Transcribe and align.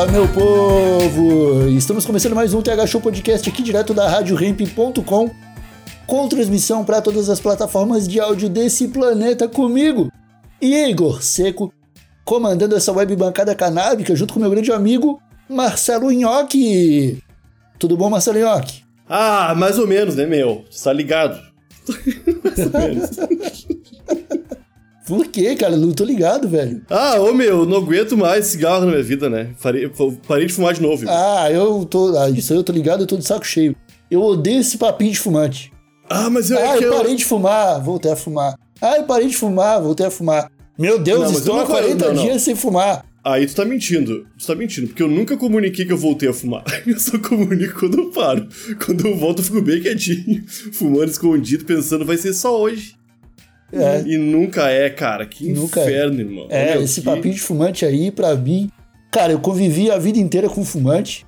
Fala, 0.00 0.12
meu 0.12 0.26
povo! 0.28 1.68
Estamos 1.68 2.06
começando 2.06 2.34
mais 2.34 2.54
um 2.54 2.62
TH 2.62 2.86
Show 2.86 3.02
Podcast 3.02 3.46
aqui 3.46 3.62
direto 3.62 3.92
da 3.92 4.08
RadioRamp.com 4.08 5.30
com 6.06 6.26
transmissão 6.26 6.86
para 6.86 7.02
todas 7.02 7.28
as 7.28 7.38
plataformas 7.38 8.08
de 8.08 8.18
áudio 8.18 8.48
desse 8.48 8.88
planeta 8.88 9.46
comigo, 9.46 10.10
Igor 10.58 11.22
Seco, 11.22 11.70
comandando 12.24 12.74
essa 12.74 12.90
web 12.90 13.14
bancada 13.14 13.54
canábica 13.54 14.16
junto 14.16 14.32
com 14.32 14.40
meu 14.40 14.48
grande 14.48 14.72
amigo 14.72 15.20
Marcelo 15.46 16.10
Nhoque. 16.10 17.22
Tudo 17.78 17.94
bom, 17.94 18.08
Marcelo 18.08 18.38
Nhoque? 18.38 18.82
Ah, 19.06 19.54
mais 19.54 19.78
ou 19.78 19.86
menos, 19.86 20.16
né, 20.16 20.24
meu? 20.24 20.64
Tá 20.82 20.94
ligado? 20.94 21.38
mais 22.42 22.58
ou 22.58 23.28
menos. 23.28 23.66
Por 25.10 25.26
quê, 25.26 25.56
cara? 25.56 25.76
Não 25.76 25.90
tô 25.90 26.04
ligado, 26.04 26.48
velho. 26.48 26.82
Ah, 26.88 27.18
ô 27.20 27.34
meu, 27.34 27.66
não 27.66 27.78
aguento 27.78 28.16
mais 28.16 28.46
cigarro 28.46 28.82
na 28.84 28.92
minha 28.92 29.02
vida, 29.02 29.28
né? 29.28 29.50
Parei, 29.60 29.90
parei 30.28 30.46
de 30.46 30.52
fumar 30.52 30.72
de 30.72 30.80
novo. 30.80 31.04
Ah, 31.08 31.50
eu 31.50 31.84
tô. 31.84 32.16
Ah, 32.16 32.30
isso 32.30 32.52
aí 32.52 32.58
eu 32.60 32.62
tô 32.62 32.72
ligado, 32.72 33.00
eu 33.02 33.06
tô 33.08 33.16
de 33.16 33.26
saco 33.26 33.44
cheio. 33.44 33.74
Eu 34.08 34.22
odeio 34.22 34.60
esse 34.60 34.78
papinho 34.78 35.10
de 35.10 35.18
fumante. 35.18 35.72
Ah, 36.08 36.30
mas 36.30 36.48
eu, 36.48 36.58
ah, 36.58 36.76
é 36.76 36.78
que 36.78 36.84
eu 36.84 36.92
eu... 36.92 36.96
parei 36.96 37.16
de 37.16 37.24
fumar, 37.24 37.82
voltei 37.82 38.12
a 38.12 38.14
fumar. 38.14 38.54
Ah, 38.80 38.98
eu 38.98 39.02
parei 39.02 39.26
de 39.26 39.36
fumar, 39.36 39.82
voltei 39.82 40.06
a 40.06 40.10
fumar. 40.12 40.48
Meu 40.78 40.96
Deus, 40.96 41.22
Não, 41.22 41.32
estou 41.32 41.56
eu 41.56 41.60
há 41.60 41.64
nunca- 41.64 41.80
40 41.80 42.06
não, 42.06 42.14
não. 42.14 42.22
dias 42.24 42.42
sem 42.42 42.54
fumar. 42.54 43.04
Aí 43.24 43.46
tu 43.48 43.54
tá 43.56 43.64
mentindo. 43.64 44.24
Tu 44.38 44.46
tá 44.46 44.54
mentindo, 44.54 44.86
porque 44.86 45.02
eu 45.02 45.08
nunca 45.08 45.36
comuniquei 45.36 45.84
que 45.84 45.92
eu 45.92 45.98
voltei 45.98 46.28
a 46.28 46.32
fumar. 46.32 46.62
Eu 46.86 46.98
só 47.00 47.18
comunico 47.18 47.80
quando 47.80 47.98
eu 47.98 48.10
paro. 48.10 48.48
Quando 48.84 49.06
eu 49.08 49.16
volto, 49.16 49.40
eu 49.40 49.44
fico 49.44 49.60
bem 49.60 49.82
quietinho, 49.82 50.42
fumando 50.72 51.10
escondido, 51.10 51.64
pensando, 51.64 52.04
vai 52.04 52.16
ser 52.16 52.32
só 52.32 52.58
hoje. 52.60 52.94
É, 53.72 54.02
E 54.02 54.18
nunca 54.18 54.68
é, 54.70 54.90
cara. 54.90 55.24
Que 55.26 55.52
Nunca 55.52 55.80
é. 55.80 55.84
inferno, 55.84 56.20
irmão. 56.20 56.46
é 56.50 56.72
Meu, 56.74 56.82
esse 56.82 57.00
que- 57.00 57.06
papinho 57.06 57.34
de 57.34 57.40
fumante 57.40 57.84
aí, 57.84 58.10
pra 58.10 58.34
mim. 58.34 58.70
Cara, 59.12 59.32
eu 59.32 59.40
convivi 59.40 59.90
a 59.90 59.98
vida 59.98 60.18
inteira 60.18 60.48
com 60.48 60.64
fumante. 60.64 61.24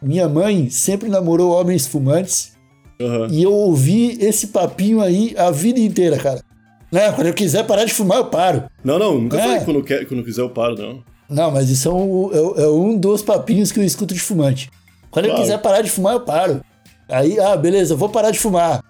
Minha 0.00 0.28
mãe 0.28 0.68
sempre 0.70 1.08
namorou 1.08 1.52
homens 1.52 1.86
fumantes. 1.86 2.52
Aham. 3.00 3.28
E 3.30 3.42
eu 3.42 3.52
ouvi 3.52 4.16
esse 4.20 4.48
papinho 4.48 5.00
aí 5.00 5.34
a 5.36 5.50
vida 5.50 5.78
inteira, 5.80 6.16
cara. 6.16 6.42
Né? 6.90 7.10
Quando 7.12 7.26
eu 7.28 7.34
quiser 7.34 7.66
parar 7.66 7.84
de 7.84 7.92
fumar, 7.94 8.18
eu 8.18 8.26
paro. 8.26 8.64
Não, 8.84 8.98
não, 8.98 9.18
nunca 9.18 9.38
É. 9.38 9.40
falei 9.42 9.58
que 9.60 9.64
quando, 9.64 9.76
eu 9.78 9.84
quer- 9.84 10.06
quando 10.06 10.20
eu 10.20 10.24
quiser 10.24 10.42
eu 10.42 10.50
paro, 10.50 10.74
não. 10.76 11.02
Não, 11.28 11.50
mas 11.50 11.70
isso 11.70 11.88
é 11.88 11.92
um, 11.92 12.30
é- 12.32 12.62
é 12.64 12.68
um 12.68 12.96
dos 12.98 13.22
papinhos 13.22 13.72
que 13.72 13.78
eu 13.80 13.84
escuto 13.84 14.12
de 14.12 14.20
fumante. 14.20 14.70
Quando 15.10 15.26
eu 15.26 15.30
Claro. 15.30 15.44
quiser 15.44 15.58
parar 15.58 15.80
de 15.82 15.90
fumar, 15.90 16.14
eu 16.14 16.20
paro. 16.20 16.60
Aí, 17.08 17.38
ah, 17.40 17.56
beleza, 17.56 17.94
eu 17.94 17.98
vou 17.98 18.08
parar 18.10 18.30
de 18.30 18.38
fumar. 18.38 18.82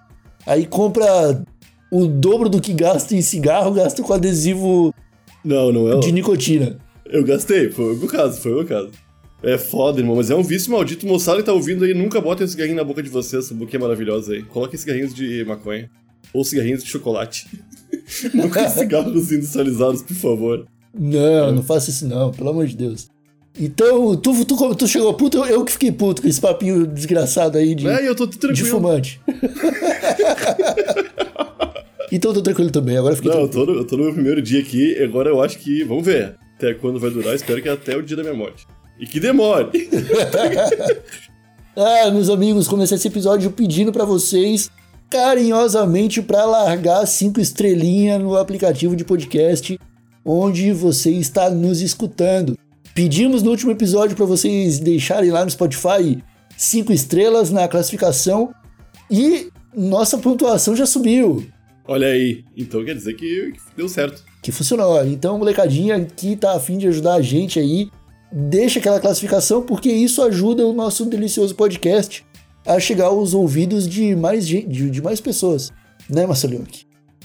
Aí 0.45 0.65
compra 0.65 1.41
o 1.95 2.07
dobro 2.07 2.49
do 2.49 2.59
que 2.59 2.73
gasta 2.73 3.15
em 3.15 3.21
cigarro, 3.21 3.71
gasta 3.73 4.01
com 4.01 4.13
adesivo 4.13 4.93
Não, 5.43 5.71
não 5.71 5.91
é. 5.91 5.99
de 5.99 6.11
nicotina. 6.11 6.77
Eu 7.05 7.23
gastei, 7.23 7.69
foi 7.69 7.93
o 7.93 7.97
meu 7.97 8.07
caso, 8.07 8.41
foi 8.41 8.51
o 8.51 8.55
meu 8.55 8.65
caso. 8.65 8.89
É 9.43 9.57
foda, 9.57 9.99
irmão, 9.99 10.15
mas 10.15 10.29
é 10.31 10.35
um 10.35 10.41
vício 10.41 10.71
maldito. 10.71 11.05
Moçada 11.05 11.37
que 11.39 11.43
tá 11.45 11.53
ouvindo 11.53 11.83
aí, 11.83 11.93
nunca 11.93 12.19
botem 12.21 12.45
esse 12.45 12.53
cigarrinho 12.53 12.77
na 12.77 12.83
boca 12.83 13.03
de 13.03 13.09
vocês, 13.09 13.45
essa 13.45 13.53
boquinha 13.53 13.79
maravilhosa 13.81 14.33
aí. 14.33 14.41
Coloquem 14.41 14.79
cigarrinhos 14.79 15.13
de 15.13 15.43
maconha. 15.45 15.89
Ou 16.33 16.43
cigarrinhos 16.45 16.83
de 16.83 16.89
chocolate. 16.89 17.45
nunca 18.33 18.67
cigarros 18.71 19.31
industrializados, 19.31 20.01
por 20.01 20.15
favor. 20.15 20.65
Não, 20.97 21.51
não 21.51 21.61
faça 21.63 21.89
isso 21.89 22.07
não, 22.07 22.31
pelo 22.31 22.49
amor 22.51 22.65
de 22.67 22.77
Deus. 22.77 23.09
Então, 23.59 24.15
tu, 24.15 24.45
tu, 24.45 24.75
tu 24.75 24.87
chegou 24.87 25.13
puto, 25.13 25.37
eu, 25.37 25.45
eu 25.45 25.63
que 25.65 25.73
fiquei 25.73 25.91
puto 25.91 26.21
com 26.23 26.27
esse 26.27 26.41
papinho 26.41 26.87
desgraçado 26.87 27.57
aí 27.57 27.75
de, 27.75 27.87
É, 27.87 28.07
eu 28.07 28.15
tô 28.15 28.25
tudo 28.25 28.53
de 28.53 28.61
tranquilo. 28.63 28.69
fumante. 28.69 29.21
então 32.15 32.31
eu 32.31 32.35
tô 32.35 32.41
tranquilo 32.41 32.71
também, 32.71 32.97
agora 32.97 33.15
fiquei 33.15 33.31
Não, 33.31 33.41
eu 33.41 33.49
tô, 33.49 33.65
no, 33.65 33.73
eu 33.73 33.85
tô 33.85 33.97
no 33.97 34.03
meu 34.03 34.13
primeiro 34.13 34.41
dia 34.41 34.59
aqui, 34.61 35.01
agora 35.03 35.29
eu 35.29 35.41
acho 35.41 35.57
que. 35.59 35.83
Vamos 35.83 36.05
ver 36.05 36.35
até 36.55 36.73
quando 36.73 36.99
vai 36.99 37.09
durar, 37.09 37.35
espero 37.35 37.61
que 37.61 37.67
até 37.67 37.97
o 37.97 38.01
dia 38.01 38.15
da 38.15 38.23
minha 38.23 38.35
morte. 38.35 38.65
E 38.99 39.05
que 39.05 39.19
demore! 39.19 39.69
Ah, 41.75 42.11
meus 42.11 42.29
amigos, 42.29 42.67
comecei 42.67 42.95
esse 42.95 43.07
episódio 43.07 43.49
pedindo 43.49 43.91
pra 43.91 44.05
vocês 44.05 44.69
carinhosamente 45.09 46.21
pra 46.21 46.45
largar 46.45 47.03
cinco 47.07 47.39
estrelinhas 47.39 48.21
no 48.21 48.37
aplicativo 48.37 48.95
de 48.95 49.03
podcast 49.03 49.79
onde 50.23 50.71
você 50.71 51.09
está 51.09 51.49
nos 51.49 51.81
escutando. 51.81 52.55
Pedimos 52.93 53.41
no 53.41 53.49
último 53.49 53.71
episódio 53.71 54.15
pra 54.15 54.27
vocês 54.27 54.77
deixarem 54.77 55.31
lá 55.31 55.43
no 55.43 55.49
Spotify 55.49 56.21
cinco 56.55 56.93
estrelas 56.93 57.49
na 57.49 57.67
classificação 57.67 58.53
e 59.09 59.49
nossa 59.75 60.17
pontuação 60.19 60.75
já 60.75 60.85
subiu. 60.85 61.43
Olha 61.85 62.07
aí, 62.07 62.45
então 62.55 62.83
quer 62.83 62.95
dizer 62.95 63.13
que, 63.13 63.51
que 63.51 63.59
deu 63.75 63.89
certo. 63.89 64.23
Que 64.41 64.51
funcionou. 64.51 65.05
Então, 65.05 65.37
molecadinha 65.37 66.03
que 66.05 66.35
tá 66.35 66.55
afim 66.55 66.77
de 66.77 66.87
ajudar 66.87 67.15
a 67.15 67.21
gente 67.21 67.59
aí, 67.59 67.89
deixa 68.31 68.79
aquela 68.79 68.99
classificação, 68.99 69.61
porque 69.63 69.89
isso 69.89 70.21
ajuda 70.21 70.65
o 70.65 70.73
nosso 70.73 71.05
delicioso 71.05 71.55
podcast 71.55 72.25
a 72.65 72.79
chegar 72.79 73.07
aos 73.07 73.33
ouvidos 73.33 73.87
de 73.87 74.15
mais, 74.15 74.47
gente, 74.47 74.67
de, 74.67 74.89
de 74.89 75.01
mais 75.01 75.19
pessoas. 75.19 75.71
Né, 76.09 76.25
Marcelinho? 76.25 76.65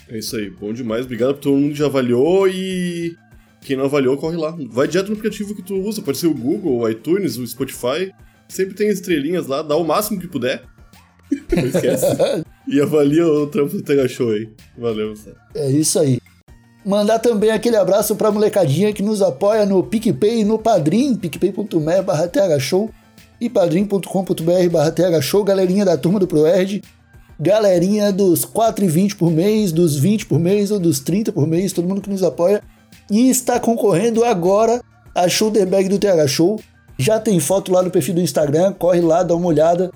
É 0.09 0.19
isso 0.19 0.37
aí, 0.37 0.51
bom 0.51 0.73
demais. 0.73 1.05
Obrigado 1.05 1.35
pra 1.35 1.43
todo 1.43 1.57
mundo 1.57 1.73
que 1.73 1.79
já 1.79 1.87
avaliou 1.87 2.49
e. 2.49 3.17
Quem 3.61 3.77
não 3.77 3.85
avaliou, 3.85 4.17
corre 4.17 4.37
lá. 4.37 4.57
Vai 4.71 4.87
direto 4.87 5.09
no 5.09 5.15
aplicativo 5.15 5.55
que 5.55 5.63
tu 5.63 5.75
usa, 5.75 6.01
pode 6.01 6.17
ser 6.17 6.29
o 6.29 6.35
Google, 6.35 6.79
o 6.79 6.89
iTunes, 6.89 7.37
o 7.37 7.47
Spotify. 7.47 8.13
Sempre 8.49 8.75
tem 8.75 8.89
estrelinhas 8.89 9.47
lá, 9.47 9.63
dá 9.63 9.77
o 9.77 9.85
máximo 9.85 10.19
que 10.19 10.29
puder. 10.29 10.63
Esquece. 11.53 12.07
e 12.67 12.81
avalia 12.81 13.27
o 13.27 13.47
trampo 13.47 13.77
do 13.77 13.83
Tega 13.83 14.09
Show 14.09 14.31
aí. 14.31 14.49
Valeu, 14.77 15.15
Sá. 15.17 15.31
É 15.55 15.71
isso 15.71 15.99
aí. 15.99 16.19
Mandar 16.85 17.19
também 17.19 17.51
aquele 17.51 17.77
abraço 17.77 18.17
pra 18.17 18.31
molecadinha 18.31 18.93
que 18.93 19.03
nos 19.03 19.21
apoia 19.21 19.67
no 19.67 19.83
PicPay 19.83 20.41
e 20.41 20.45
no 20.45 20.59
Padrim, 20.59 21.15
picpay.me 21.15 22.03
barra 22.03 22.29
thshow 22.29 22.91
e 23.41 23.49
padrim.com.br 23.51 24.71
barra 24.71 24.91
thshow, 24.91 25.45
galerinha 25.45 25.85
da 25.85 25.97
turma 25.97 26.19
do 26.19 26.27
ProErd, 26.27 26.83
galerinha 27.39 28.11
dos 28.13 28.45
4,20 28.47 29.17
por 29.17 29.31
mês, 29.31 29.71
dos 29.71 29.97
20 29.97 30.27
por 30.27 30.39
mês 30.39 30.71
ou 30.71 30.79
dos 30.79 31.01
30 31.01 31.33
por 31.33 31.47
mês, 31.47 31.73
todo 31.73 31.89
mundo 31.89 32.01
que 32.01 32.11
nos 32.11 32.23
apoia 32.23 32.63
e 33.11 33.29
está 33.29 33.61
concorrendo 33.61 34.25
agora 34.25 34.83
a 35.15 35.29
shoulder 35.29 35.67
bag 35.67 35.89
do 35.89 35.99
TH 35.99 36.27
Show. 36.27 36.61
Já 36.97 37.21
tem 37.21 37.39
foto 37.39 37.73
lá 37.73 37.83
no 37.83 37.91
perfil 37.91 38.15
do 38.15 38.21
Instagram, 38.21 38.73
corre 38.73 39.01
lá, 39.01 39.23
dá 39.23 39.35
uma 39.35 39.47
olhada 39.47 39.91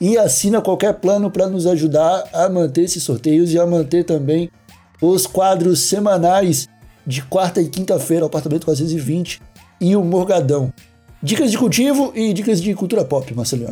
e 0.00 0.18
assina 0.18 0.60
qualquer 0.60 0.94
plano 0.94 1.30
para 1.30 1.46
nos 1.48 1.66
ajudar 1.66 2.28
a 2.32 2.48
manter 2.48 2.82
esses 2.82 3.02
sorteios 3.02 3.52
e 3.52 3.58
a 3.58 3.66
manter 3.66 4.04
também 4.04 4.50
os 5.00 5.26
quadros 5.26 5.80
semanais 5.80 6.68
de 7.06 7.22
quarta 7.22 7.60
e 7.60 7.68
quinta-feira, 7.68 8.24
o 8.24 8.26
Apartamento 8.26 8.64
420 8.64 9.40
e 9.80 9.94
o 9.94 10.04
Morgadão. 10.04 10.72
Dicas 11.22 11.50
de 11.50 11.58
cultivo 11.58 12.12
e 12.14 12.32
dicas 12.32 12.60
de 12.60 12.74
cultura 12.74 13.04
pop, 13.04 13.32
Marcelo 13.34 13.66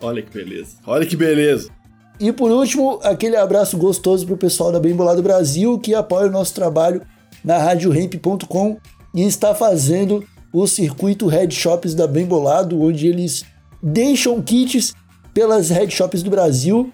Olha 0.00 0.22
que 0.22 0.30
beleza. 0.30 0.76
Olha 0.86 1.06
que 1.06 1.16
beleza. 1.16 1.70
E 2.20 2.32
por 2.32 2.50
último, 2.50 3.00
aquele 3.02 3.36
abraço 3.36 3.76
gostoso 3.76 4.26
pro 4.26 4.36
pessoal 4.36 4.70
da 4.70 4.78
Bem 4.78 4.94
Bolado 4.94 5.22
Brasil 5.22 5.78
que 5.78 5.94
apoia 5.94 6.28
o 6.28 6.32
nosso 6.32 6.54
trabalho 6.54 7.02
na 7.44 7.58
RadioRamp.com 7.58 8.78
e 9.14 9.22
está 9.22 9.54
fazendo 9.54 10.24
o 10.52 10.66
circuito 10.66 11.26
Head 11.26 11.52
Shops 11.54 11.94
da 11.94 12.06
Bem 12.06 12.24
Bolado, 12.24 12.80
onde 12.80 13.08
eles 13.08 13.44
deixam 13.82 14.40
kits 14.40 14.94
pelas 15.34 15.68
Head 15.68 15.92
Shops 15.92 16.22
do 16.22 16.30
Brasil. 16.30 16.92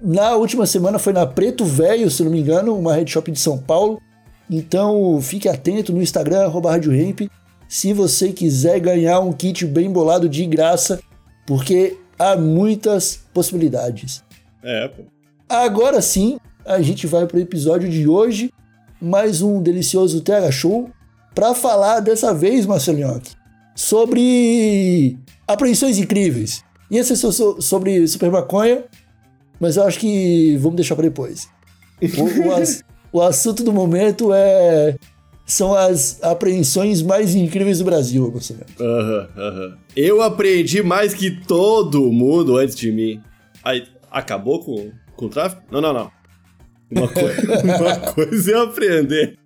Na 0.00 0.36
última 0.36 0.64
semana 0.64 0.98
foi 0.98 1.12
na 1.12 1.26
Preto 1.26 1.64
Velho, 1.64 2.10
se 2.10 2.22
não 2.22 2.30
me 2.30 2.40
engano, 2.40 2.78
uma 2.78 2.94
Head 2.94 3.10
Shop 3.10 3.30
de 3.30 3.38
São 3.38 3.58
Paulo. 3.58 4.00
Então 4.48 5.20
fique 5.20 5.48
atento 5.48 5.92
no 5.92 6.00
Instagram, 6.00 6.44
arroba 6.44 6.70
Rádio 6.70 6.92
Ramp, 6.92 7.22
se 7.68 7.92
você 7.92 8.32
quiser 8.32 8.80
ganhar 8.80 9.20
um 9.20 9.32
kit 9.32 9.66
bem 9.66 9.90
bolado 9.90 10.28
de 10.28 10.46
graça, 10.46 11.00
porque 11.46 11.98
há 12.18 12.36
muitas 12.36 13.20
possibilidades. 13.34 14.24
É, 14.62 14.88
pô. 14.88 15.02
Agora 15.48 16.00
sim, 16.00 16.38
a 16.64 16.80
gente 16.80 17.06
vai 17.06 17.26
pro 17.26 17.38
episódio 17.38 17.88
de 17.88 18.08
hoje, 18.08 18.52
mais 19.00 19.42
um 19.42 19.62
delicioso 19.62 20.20
TH 20.20 20.50
Show, 20.50 20.90
para 21.34 21.54
falar 21.54 22.00
dessa 22.00 22.34
vez, 22.34 22.66
Marcelinho, 22.66 23.20
sobre 23.74 25.16
apreensões 25.46 25.98
incríveis. 25.98 26.64
Ia 26.90 27.04
ser 27.04 27.16
so- 27.16 27.32
so- 27.32 27.60
sobre 27.60 28.06
super 28.08 28.30
maconha, 28.30 28.84
mas 29.60 29.76
eu 29.76 29.84
acho 29.84 29.98
que 29.98 30.56
vamos 30.58 30.76
deixar 30.76 30.96
para 30.96 31.04
depois. 31.08 31.48
O, 32.02 32.48
o, 32.48 32.52
ass- 32.56 32.82
o 33.12 33.20
assunto 33.22 33.62
do 33.62 33.72
momento 33.72 34.32
é 34.32 34.96
são 35.46 35.74
as 35.74 36.22
apreensões 36.22 37.02
mais 37.02 37.34
incríveis 37.34 37.78
do 37.78 37.84
Brasil, 37.84 38.30
Bolsonaro. 38.30 38.66
Aham, 38.80 39.28
aham. 39.36 39.78
Eu 39.96 40.22
aprendi 40.22 40.80
mais 40.82 41.12
que 41.12 41.30
todo 41.44 42.10
mundo 42.12 42.56
antes 42.56 42.76
de 42.76 42.92
mim. 42.92 43.20
Aí, 43.64 43.84
acabou 44.10 44.60
com, 44.64 44.90
com 45.16 45.26
o 45.26 45.28
tráfico? 45.28 45.62
Não, 45.70 45.80
não, 45.80 45.92
não. 45.92 46.10
Uma, 46.90 47.08
coi- 47.08 47.34
uma 47.64 47.96
coisa 48.12 48.52
é 48.52 48.62
aprender. 48.62 49.38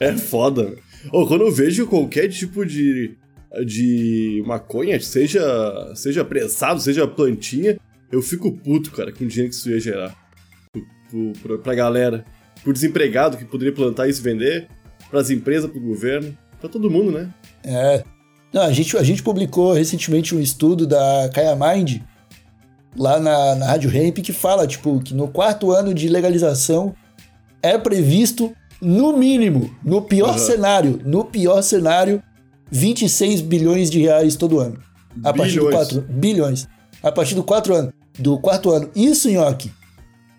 É 0.00 0.12
foda. 0.16 0.74
Ô, 1.12 1.26
quando 1.26 1.42
eu 1.42 1.52
vejo 1.52 1.86
qualquer 1.86 2.28
tipo 2.28 2.64
de, 2.64 3.16
de 3.64 4.42
maconha, 4.46 5.00
seja, 5.00 5.92
seja 5.94 6.24
prensado, 6.24 6.80
seja 6.80 7.06
plantinha, 7.06 7.78
eu 8.10 8.22
fico 8.22 8.52
puto, 8.52 8.90
cara, 8.90 9.12
com 9.12 9.24
o 9.24 9.26
dinheiro 9.26 9.50
que 9.50 9.56
isso 9.56 9.70
ia 9.70 9.80
gerar. 9.80 10.16
Pro, 11.10 11.32
pro, 11.42 11.58
pra, 11.58 11.74
galera. 11.74 12.24
Pro 12.62 12.72
desempregado 12.72 13.36
que 13.36 13.44
poderia 13.44 13.72
plantar 13.72 14.08
isso 14.08 14.20
e 14.20 14.24
vender, 14.24 14.68
pras 15.10 15.30
empresas, 15.30 15.70
pro 15.70 15.80
governo, 15.80 16.36
pra 16.60 16.68
todo 16.68 16.90
mundo, 16.90 17.12
né? 17.12 17.32
É. 17.64 18.02
Não, 18.52 18.62
a 18.62 18.72
gente, 18.72 18.96
a 18.96 19.02
gente 19.02 19.22
publicou 19.22 19.72
recentemente 19.72 20.34
um 20.34 20.40
estudo 20.40 20.86
da 20.86 21.30
Kaya 21.32 21.56
Mind 21.56 22.00
lá 22.96 23.20
na, 23.20 23.54
na 23.54 23.66
Rádio 23.66 23.94
Hemp 23.94 24.18
que 24.18 24.32
fala, 24.32 24.66
tipo, 24.66 24.98
que 25.00 25.14
no 25.14 25.28
quarto 25.28 25.70
ano 25.70 25.92
de 25.92 26.08
legalização 26.08 26.94
é 27.62 27.76
previsto, 27.76 28.54
no 28.80 29.16
mínimo, 29.16 29.74
no 29.84 30.02
pior 30.02 30.30
Aham. 30.30 30.38
cenário, 30.38 31.00
no 31.04 31.24
pior 31.24 31.62
cenário, 31.62 32.22
26 32.70 33.40
bilhões 33.42 33.90
de 33.90 34.00
reais 34.00 34.36
todo 34.36 34.60
ano. 34.60 34.78
A 35.24 35.32
partir 35.32 35.54
do 35.58 35.66
Bilhões. 35.66 35.74
quatro 35.74 36.00
bilhões. 36.08 36.68
A 37.02 37.12
partir 37.12 37.34
do 37.34 37.42
quatro 37.44 37.74
ano, 37.74 37.92
do 38.18 38.38
quarto 38.38 38.70
ano. 38.70 38.90
Isso, 38.94 39.30
Nhoque, 39.30 39.70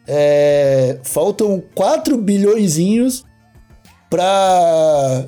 é, 0.08 1.00
faltam 1.04 1.64
4 1.74 2.18
bilhõezinhos 2.18 3.24
pra 4.10 5.28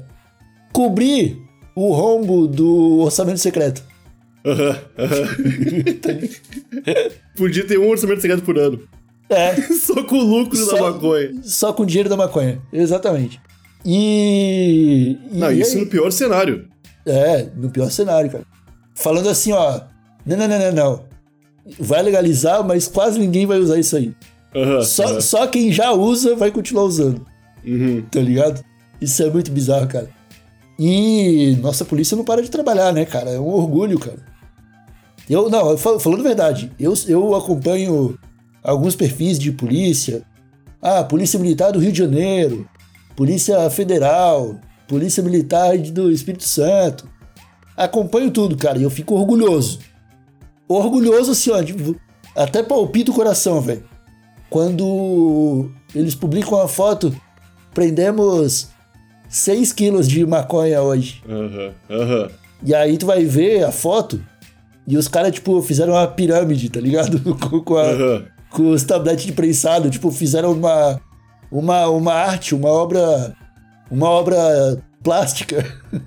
cobrir 0.72 1.38
o 1.76 1.92
rombo 1.94 2.48
do 2.48 3.00
orçamento 3.00 3.40
secreto. 3.40 3.84
Aham, 4.46 4.78
aham. 4.98 5.28
Podia 7.36 7.66
ter 7.68 7.80
um 7.80 7.90
orçamento 7.90 8.22
secreto 8.22 8.44
por 8.44 8.58
ano. 8.58 8.80
É, 9.30 9.56
Só 9.74 10.04
com 10.04 10.18
o 10.18 10.24
lucro 10.24 10.58
da 10.58 10.66
Só- 10.66 10.92
maconha. 10.92 11.32
só 11.44 11.74
com 11.74 11.84
o 11.84 11.86
dinheiro 11.86 12.10
da 12.10 12.18
maconha. 12.18 12.60
Exatamente. 12.74 13.40
E. 13.86 15.18
e 15.32 15.38
Não, 15.38 15.52
isso 15.52 15.78
aí- 15.78 15.84
no 15.84 15.90
pior 15.90 16.12
cenário. 16.12 16.68
É, 17.10 17.50
no 17.56 17.70
pior 17.70 17.90
cenário, 17.92 18.30
cara. 18.30 18.44
Falando 18.96 19.30
assim, 19.30 19.52
ó. 19.52 19.82
Não, 20.26 20.38
não, 20.38 20.48
não, 20.48 20.60
não, 20.60 20.72
não. 20.72 21.04
Vai 21.80 22.02
legalizar, 22.02 22.64
mas 22.64 22.88
quase 22.88 23.20
ninguém 23.20 23.46
vai 23.46 23.60
usar 23.60 23.78
isso 23.80 23.96
aí. 23.96 24.14
Aham, 24.56 24.82
Só, 24.84 25.04
aham. 25.06 25.22
só 25.22 25.48
quem 25.48 25.72
já 25.72 25.92
usa 25.92 26.36
vai 26.36 26.52
continuar 26.52 26.84
usando. 26.84 27.26
Uhum. 27.66 28.02
tá 28.10 28.20
ligado? 28.22 28.64
Isso 29.02 29.22
é 29.22 29.30
muito 29.30 29.52
bizarro, 29.52 29.88
cara. 29.88 30.10
E 30.78 31.58
nossa 31.62 31.84
polícia 31.84 32.16
não 32.16 32.24
para 32.24 32.42
de 32.42 32.50
trabalhar, 32.50 32.94
né, 32.94 33.06
cara? 33.06 33.32
É 33.32 33.40
um 33.40 33.50
orgulho, 33.50 34.00
cara. 34.00 34.18
Eu, 35.30 35.50
não, 35.50 35.78
falando 35.78 36.22
a 36.22 36.24
verdade, 36.24 36.72
eu, 36.80 36.94
eu 37.08 37.36
acompanho 37.36 38.18
alguns 38.64 38.96
perfis 38.96 39.38
de 39.38 39.52
polícia. 39.52 40.24
Ah, 40.82 41.04
Polícia 41.04 41.38
Militar 41.38 41.72
do 41.72 41.80
Rio 41.80 41.92
de 41.92 41.98
Janeiro, 42.00 42.68
Polícia 43.16 43.70
Federal, 43.70 44.56
Polícia 44.90 45.24
Militar 45.24 45.78
do 45.78 46.12
Espírito 46.12 46.44
Santo. 46.44 47.08
Acompanho 47.78 48.30
tudo, 48.32 48.58
cara, 48.58 48.78
e 48.78 48.84
eu 48.84 48.90
fico 48.90 49.16
orgulhoso. 49.16 49.80
Orgulhoso, 50.68 51.32
assim, 51.32 51.52
ó, 51.52 51.62
de- 51.62 51.96
até 52.36 52.62
palpita 52.62 53.12
o 53.12 53.14
coração, 53.14 53.62
velho. 53.62 53.84
Quando 54.50 55.70
eles 55.96 56.16
publicam 56.16 56.60
a 56.60 56.68
foto 56.68 57.16
prendemos 57.74 58.68
6 59.30 59.72
quilos 59.72 60.08
de 60.08 60.26
maconha 60.26 60.82
hoje. 60.82 61.22
Aham, 61.30 61.74
aham. 61.90 62.30
E 62.66 62.74
aí 62.76 62.98
tu 62.98 63.06
vai 63.06 63.24
ver 63.24 63.64
a 63.64 63.72
foto 63.72 64.22
e 64.88 64.98
os 64.98 65.08
caras, 65.08 65.32
tipo, 65.34 65.62
fizeram 65.62 65.94
uma 65.94 66.08
pirâmide, 66.08 66.68
tá 66.70 66.82
ligado? 66.82 67.20
com, 67.38 67.62
com, 67.62 67.78
a- 67.78 67.84
Aham. 67.92 68.26
com 68.50 68.72
os 68.72 68.84
tabletes 68.84 69.26
de 69.26 69.32
prensado, 69.34 69.90
tipo, 69.90 70.12
fizeram 70.12 70.52
uma, 70.52 71.00
uma, 71.52 71.88
uma 71.88 72.14
arte, 72.14 72.54
uma 72.56 72.70
obra, 72.70 73.36
uma 73.92 74.10
obra 74.10 74.38
plástica. 75.04 75.66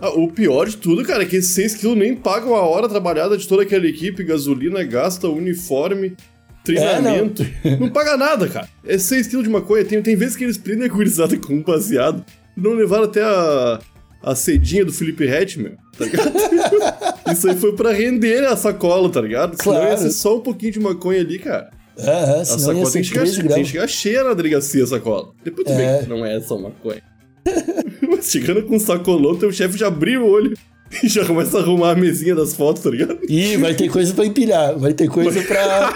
Ah, 0.00 0.10
o 0.10 0.26
pior 0.32 0.68
de 0.68 0.76
tudo, 0.78 1.04
cara, 1.04 1.22
é 1.22 1.26
que 1.26 1.36
esses 1.36 1.52
6 1.52 1.74
quilos 1.76 1.96
nem 1.96 2.16
pagam 2.16 2.56
a 2.56 2.62
hora 2.62 2.88
trabalhada 2.88 3.36
de 3.38 3.46
toda 3.46 3.62
aquela 3.62 3.86
equipe, 3.86 4.24
gasolina, 4.24 4.82
gasta, 4.82 5.28
uniforme, 5.28 6.16
treinamento. 6.64 7.46
não. 7.78 7.88
paga 7.90 8.16
nada, 8.16 8.48
cara. 8.48 8.68
É 8.84 8.98
6 8.98 9.28
quilos 9.28 9.44
de 9.44 9.50
maconha. 9.50 9.84
Tem, 9.84 10.02
tem 10.02 10.16
vezes 10.16 10.34
que 10.34 10.42
eles 10.42 10.58
prendem 10.58 10.86
a 10.86 10.92
gurizada 10.92 11.36
com 11.36 11.54
um 11.54 11.62
baseado. 11.62 12.24
Não 12.56 12.72
levaram 12.72 13.04
até 13.04 13.22
a, 13.22 13.78
a 14.22 14.34
cedinha 14.34 14.84
do 14.84 14.92
Felipe 14.92 15.24
meu, 15.58 15.72
tá 15.96 16.04
ligado? 16.04 16.32
Isso 17.32 17.48
aí 17.48 17.56
foi 17.56 17.72
pra 17.76 17.92
render 17.92 18.44
a 18.46 18.56
sacola, 18.56 19.08
tá 19.08 19.20
ligado? 19.20 19.56
Senão 19.62 19.76
ia 19.76 19.80
Claro. 19.88 20.00
ser 20.02 20.10
só 20.10 20.36
um 20.36 20.40
pouquinho 20.40 20.72
de 20.72 20.80
maconha 20.80 21.20
ali, 21.20 21.38
cara. 21.38 21.70
Aham, 21.98 22.40
A 22.40 22.44
senão 22.44 22.58
ia 22.78 22.84
sacola 22.84 22.86
ser 22.86 22.92
tem 22.92 23.02
que, 23.02 23.08
chegar, 23.08 23.20
13 23.22 23.42
tem 23.48 23.62
que 23.62 23.70
chegar 23.70 23.86
cheia 23.86 24.24
na 24.24 24.34
delegacia 24.34 24.82
a 24.82 24.86
sacola. 24.86 25.28
Depois 25.44 25.66
tu 25.66 25.72
É. 25.72 25.98
vê 25.98 26.02
que 26.04 26.08
não 26.10 26.24
é 26.26 26.40
só 26.40 26.58
maconha. 26.58 27.02
Chegando 28.22 28.62
com 28.62 28.76
um 28.76 28.80
sacolão, 28.80 29.36
teu 29.36 29.52
chefe 29.52 29.76
já 29.78 29.88
abriu 29.88 30.22
o 30.22 30.30
olho 30.30 30.56
e 31.02 31.08
já 31.08 31.24
começa 31.24 31.58
a 31.58 31.60
arrumar 31.60 31.92
a 31.92 31.94
mesinha 31.94 32.34
das 32.34 32.54
fotos, 32.54 32.82
tá 32.82 32.90
ligado? 32.90 33.18
Ih, 33.28 33.56
vai 33.56 33.74
ter 33.74 33.88
coisa 33.88 34.12
pra 34.12 34.26
empilhar, 34.26 34.78
vai 34.78 34.92
ter 34.92 35.08
coisa 35.08 35.42
pra... 35.42 35.90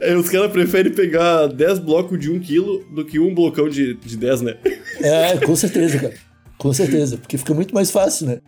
Aí 0.00 0.14
os 0.16 0.28
caras 0.28 0.50
preferem 0.52 0.92
pegar 0.92 1.48
10 1.48 1.80
blocos 1.80 2.18
de 2.18 2.30
1 2.30 2.40
quilo 2.40 2.84
do 2.94 3.04
que 3.04 3.18
um 3.18 3.34
blocão 3.34 3.68
de, 3.68 3.94
de 3.94 4.16
10, 4.16 4.42
né? 4.42 4.56
É, 5.00 5.36
com 5.38 5.56
certeza, 5.56 5.98
cara. 5.98 6.14
Com 6.56 6.72
certeza, 6.72 7.16
porque 7.16 7.38
fica 7.38 7.54
muito 7.54 7.74
mais 7.74 7.90
fácil, 7.90 8.26
né? 8.26 8.38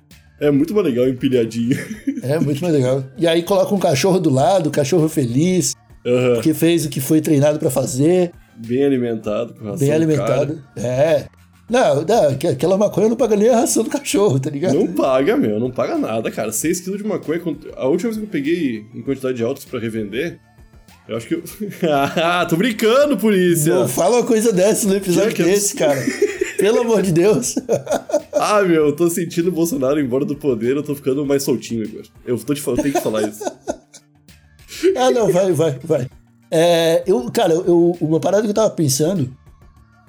É 0.41 0.51
muito 0.51 0.75
mais 0.75 0.87
legal 0.87 1.09
empilhadinho. 1.09 1.79
É 2.23 2.39
muito 2.39 2.61
mais 2.61 2.75
legal. 2.75 3.05
E 3.17 3.27
aí 3.27 3.43
coloca 3.43 3.75
um 3.75 3.79
cachorro 3.79 4.19
do 4.19 4.29
lado, 4.31 4.71
cachorro 4.71 5.09
feliz, 5.09 5.75
Aham. 6.07 6.35
porque 6.35 6.53
fez 6.53 6.85
o 6.85 6.89
que 6.89 7.01
foi 7.01 7.21
treinado 7.21 7.59
pra 7.59 7.71
fazer, 7.71 8.33
Bem 8.57 8.85
alimentado, 8.85 9.55
com 9.55 9.65
ração 9.65 9.79
bem 9.79 9.93
alimentado. 9.93 10.63
É. 10.77 11.27
Não, 11.71 12.03
não, 12.03 12.29
aqu- 12.29 12.49
aquela 12.49 12.77
maconha 12.77 13.09
não 13.09 13.17
paga 13.17 13.35
nem 13.35 13.49
a 13.49 13.61
ração 13.61 13.83
do 13.83 13.89
cachorro, 13.91 14.39
tá 14.39 14.51
ligado? 14.51 14.75
Não 14.75 14.89
paga, 14.89 15.37
meu, 15.37 15.59
não 15.59 15.71
paga 15.71 15.97
nada, 15.97 16.31
cara. 16.31 16.53
6 16.53 16.81
quilos 16.81 16.99
de 17.03 17.09
maconha. 17.09 17.41
A 17.77 17.87
última 17.87 18.11
vez 18.11 18.19
que 18.19 18.25
eu 18.27 18.31
peguei 18.31 18.85
em 18.95 19.01
quantidade 19.01 19.43
alta 19.43 19.63
pra 19.71 19.81
revender, 19.81 20.39
eu 21.09 21.17
acho 21.17 21.27
que 21.27 21.35
eu. 21.35 21.43
ah, 21.91 22.45
tô 22.47 22.57
brincando, 22.57 23.17
polícia! 23.17 23.75
Não 23.75 23.89
fala 23.89 24.17
uma 24.19 24.27
coisa 24.27 24.53
dessa 24.53 24.87
no 24.87 24.97
episódio 24.97 25.31
Que 25.31 25.37
que 25.37 25.45
desse, 25.45 25.75
cara. 25.75 25.99
Pelo 26.59 26.83
amor 26.83 27.03
de 27.03 27.11
Deus. 27.13 27.57
Ah, 28.35 28.63
meu, 28.63 28.87
eu 28.87 28.93
tô 28.95 29.09
sentindo 29.11 29.49
o 29.49 29.53
Bolsonaro 29.53 29.99
embora 29.99 30.25
do 30.25 30.37
poder, 30.37 30.77
eu 30.77 30.83
tô 30.83 30.95
ficando 30.95 31.25
mais 31.27 31.43
soltinho 31.43 31.85
agora. 31.89 32.05
Eu 32.27 32.39
tô 32.39 32.55
te 32.55 32.61
falando, 32.61 32.79
eu 32.81 32.83
tenho 32.85 32.95
que 32.97 33.01
falar 33.01 33.23
isso. 33.29 33.43
ah, 34.97 35.11
não, 35.11 35.29
vai, 35.33 35.53
vai, 35.53 35.79
vai. 35.83 36.07
É, 36.55 37.03
eu, 37.07 37.31
cara, 37.31 37.55
eu, 37.55 37.97
uma 37.99 38.21
parada 38.21 38.43
que 38.43 38.51
eu 38.51 38.55
tava 38.55 38.69
pensando 38.69 39.35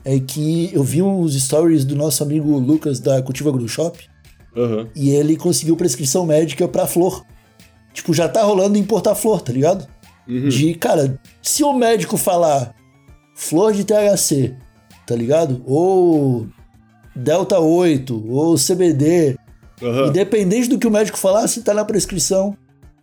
é 0.04 0.20
que 0.20 0.70
eu 0.74 0.84
vi 0.84 1.02
uns 1.02 1.42
stories 1.42 1.86
do 1.86 1.96
nosso 1.96 2.22
amigo 2.22 2.58
Lucas 2.60 3.00
da 3.00 3.22
Cultiva 3.22 3.50
Grow 3.50 3.66
Shop 3.68 3.98
Aham. 4.56 4.90
e 4.94 5.10
ele 5.12 5.38
conseguiu 5.38 5.78
prescrição 5.78 6.26
médica 6.26 6.68
pra 6.68 6.86
flor. 6.86 7.24
Tipo, 7.94 8.14
já 8.14 8.28
tá 8.28 8.44
rolando 8.44 8.78
importar 8.78 9.16
flor, 9.16 9.40
tá 9.42 9.54
ligado? 9.54 9.88
De, 10.28 10.74
cara, 10.76 11.20
se 11.42 11.64
o 11.64 11.72
médico 11.74 12.18
falar 12.18 12.74
flor 13.36 13.72
de 13.74 13.84
THC, 13.86 14.54
tá 15.08 15.16
ligado? 15.16 15.62
Ou 15.66 16.48
Delta 17.16 17.60
8, 17.60 18.26
ou 18.30 18.56
CBD, 18.58 19.38
Aham. 19.82 20.08
independente 20.08 20.68
do 20.68 20.78
que 20.78 20.88
o 20.88 20.92
médico 20.92 21.18
falar, 21.18 21.48
se 21.48 21.62
tá 21.62 21.74
na 21.74 21.86
prescrição, 21.86 22.56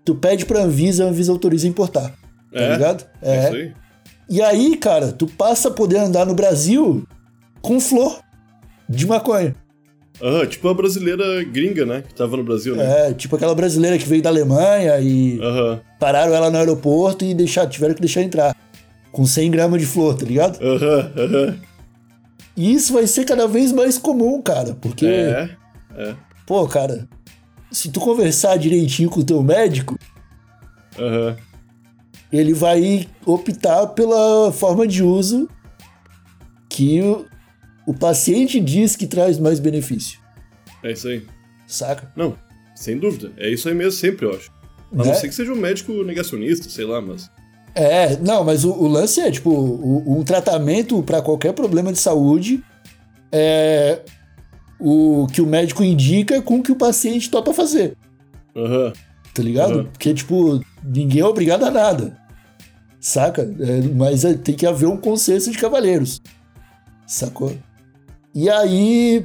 tu 0.05 0.15
pede 0.15 0.45
pra 0.45 0.63
Anvisa, 0.63 1.05
a 1.05 1.09
Anvisa 1.09 1.33
autoriza 1.33 1.67
a 1.67 1.71
importar. 1.71 2.15
Tá 2.53 2.61
É? 2.61 2.73
ligado? 2.73 3.05
É 3.23 3.45
isso 3.45 3.55
aí. 3.57 3.73
E 4.29 4.43
aí, 4.43 4.77
cara, 4.77 5.13
tu 5.13 5.27
passa 5.27 5.69
a 5.69 5.71
poder 5.73 5.99
andar 5.99 6.25
no 6.25 6.35
Brasil 6.35 7.07
com 7.61 7.81
flor 7.81 8.21
de 8.89 9.07
maconha. 9.07 9.55
Aham, 10.23 10.47
tipo 10.47 10.69
a 10.69 10.75
brasileira 10.75 11.43
gringa, 11.45 11.87
né? 11.87 12.03
Que 12.07 12.15
tava 12.15 12.37
no 12.37 12.45
Brasil, 12.45 12.77
né? 12.77 13.09
É, 13.09 13.15
tipo 13.15 13.35
aquela 13.37 13.55
brasileira 13.55 13.97
que 13.99 14.07
veio 14.07 14.23
da 14.23 14.29
Alemanha 14.29 14.99
e 15.01 15.41
Aham. 15.41 15.81
pararam 15.99 16.35
ela 16.35 16.51
no 16.51 16.59
aeroporto 16.59 17.25
e 17.25 17.33
deixar, 17.35 17.67
tiveram 17.67 17.95
que 17.95 18.01
deixar 18.01 18.23
entrar. 18.23 18.55
Com 19.11 19.25
100 19.27 19.51
gramas 19.51 19.81
de 19.81 19.87
flor, 19.87 20.15
tá 20.17 20.25
ligado? 20.25 20.61
Aham, 20.63 21.13
aham. 21.17 21.59
E 22.57 22.73
isso 22.73 22.93
vai 22.93 23.07
ser 23.07 23.25
cada 23.25 23.49
vez 23.49 23.73
mais 23.73 23.99
comum, 23.99 24.41
cara. 24.43 24.75
Porque, 24.81 25.07
É. 25.07 25.51
É. 25.97 26.15
pô, 26.47 26.65
cara, 26.69 27.09
se 27.73 27.91
tu 27.91 27.99
conversar 27.99 28.57
direitinho 28.59 29.09
com 29.11 29.21
o 29.21 29.25
teu 29.25 29.43
médico, 29.43 29.99
Aham. 30.99 31.37
Ele 32.33 32.53
vai 32.53 33.09
optar 33.27 33.89
pela 33.89 34.53
forma 34.53 34.87
de 34.87 35.03
uso 35.03 35.49
que 36.69 37.01
o, 37.03 37.27
o 37.87 37.95
paciente 37.95 38.61
diz 38.61 38.95
que 38.97 39.07
traz 39.07 39.39
mais 39.39 39.59
benefício. 39.61 40.19
É 40.83 40.93
isso 40.93 41.09
aí. 41.09 41.27
Saca? 41.67 42.13
Não, 42.17 42.35
sem 42.75 42.99
dúvida. 42.99 43.33
É 43.37 43.49
isso 43.51 43.69
aí 43.69 43.75
mesmo 43.75 43.93
sempre, 43.93 44.27
eu 44.27 44.31
acho. 44.35 44.51
A 44.93 44.97
Né? 44.97 45.05
não 45.07 45.15
ser 45.15 45.29
que 45.29 45.35
seja 45.35 45.53
um 45.53 45.57
médico 45.57 45.93
negacionista, 46.05 46.69
sei 46.69 46.85
lá, 46.85 47.01
mas. 47.01 47.31
É, 47.75 48.17
não, 48.17 48.43
mas 48.43 48.65
o, 48.65 48.73
o 48.73 48.89
lance 48.89 49.21
é, 49.21 49.31
tipo, 49.31 49.51
o- 49.51 50.19
um 50.19 50.25
tratamento 50.25 51.01
para 51.03 51.23
qualquer 51.23 51.53
problema 51.53 51.93
de 51.93 51.99
saúde 52.01 52.63
é 53.31 54.01
o 54.81 55.27
que 55.33 55.41
o 55.41 55.47
médico 55.47 55.85
indica 55.85 56.41
com 56.43 56.57
o 56.59 56.63
que 56.63 56.73
o 56.73 56.77
paciente 56.77 57.31
topa 57.31 57.53
fazer, 57.55 57.97
Aham. 58.57 58.93
tá 59.35 59.43
ligado? 59.43 59.77
Uhum. 59.81 59.85
Porque, 59.85 60.13
tipo, 60.15 60.61
ninguém 60.83 61.21
é 61.21 61.25
obrigado 61.25 61.65
a 61.65 61.71
nada, 61.71 62.19
saca? 63.01 63.43
É, 63.43 63.81
mas 63.95 64.25
é, 64.25 64.35
tem 64.35 64.55
que 64.55 64.67
haver 64.67 64.87
um 64.87 64.97
consenso 64.97 65.51
de 65.51 65.59
cavalheiros, 65.59 66.21
sacou? 67.07 67.57
E 68.35 68.49
aí, 68.49 69.25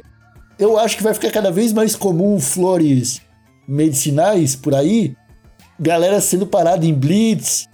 eu 0.57 0.77
acho 0.79 0.97
que 0.97 1.03
vai 1.03 1.13
ficar 1.13 1.31
cada 1.31 1.51
vez 1.51 1.71
mais 1.73 1.95
comum 1.95 2.39
flores 2.39 3.21
medicinais 3.67 4.55
por 4.55 4.73
aí, 4.73 5.15
galera 5.79 6.19
sendo 6.21 6.45
parada 6.47 6.85
em 6.85 6.93
blitz 6.93 7.67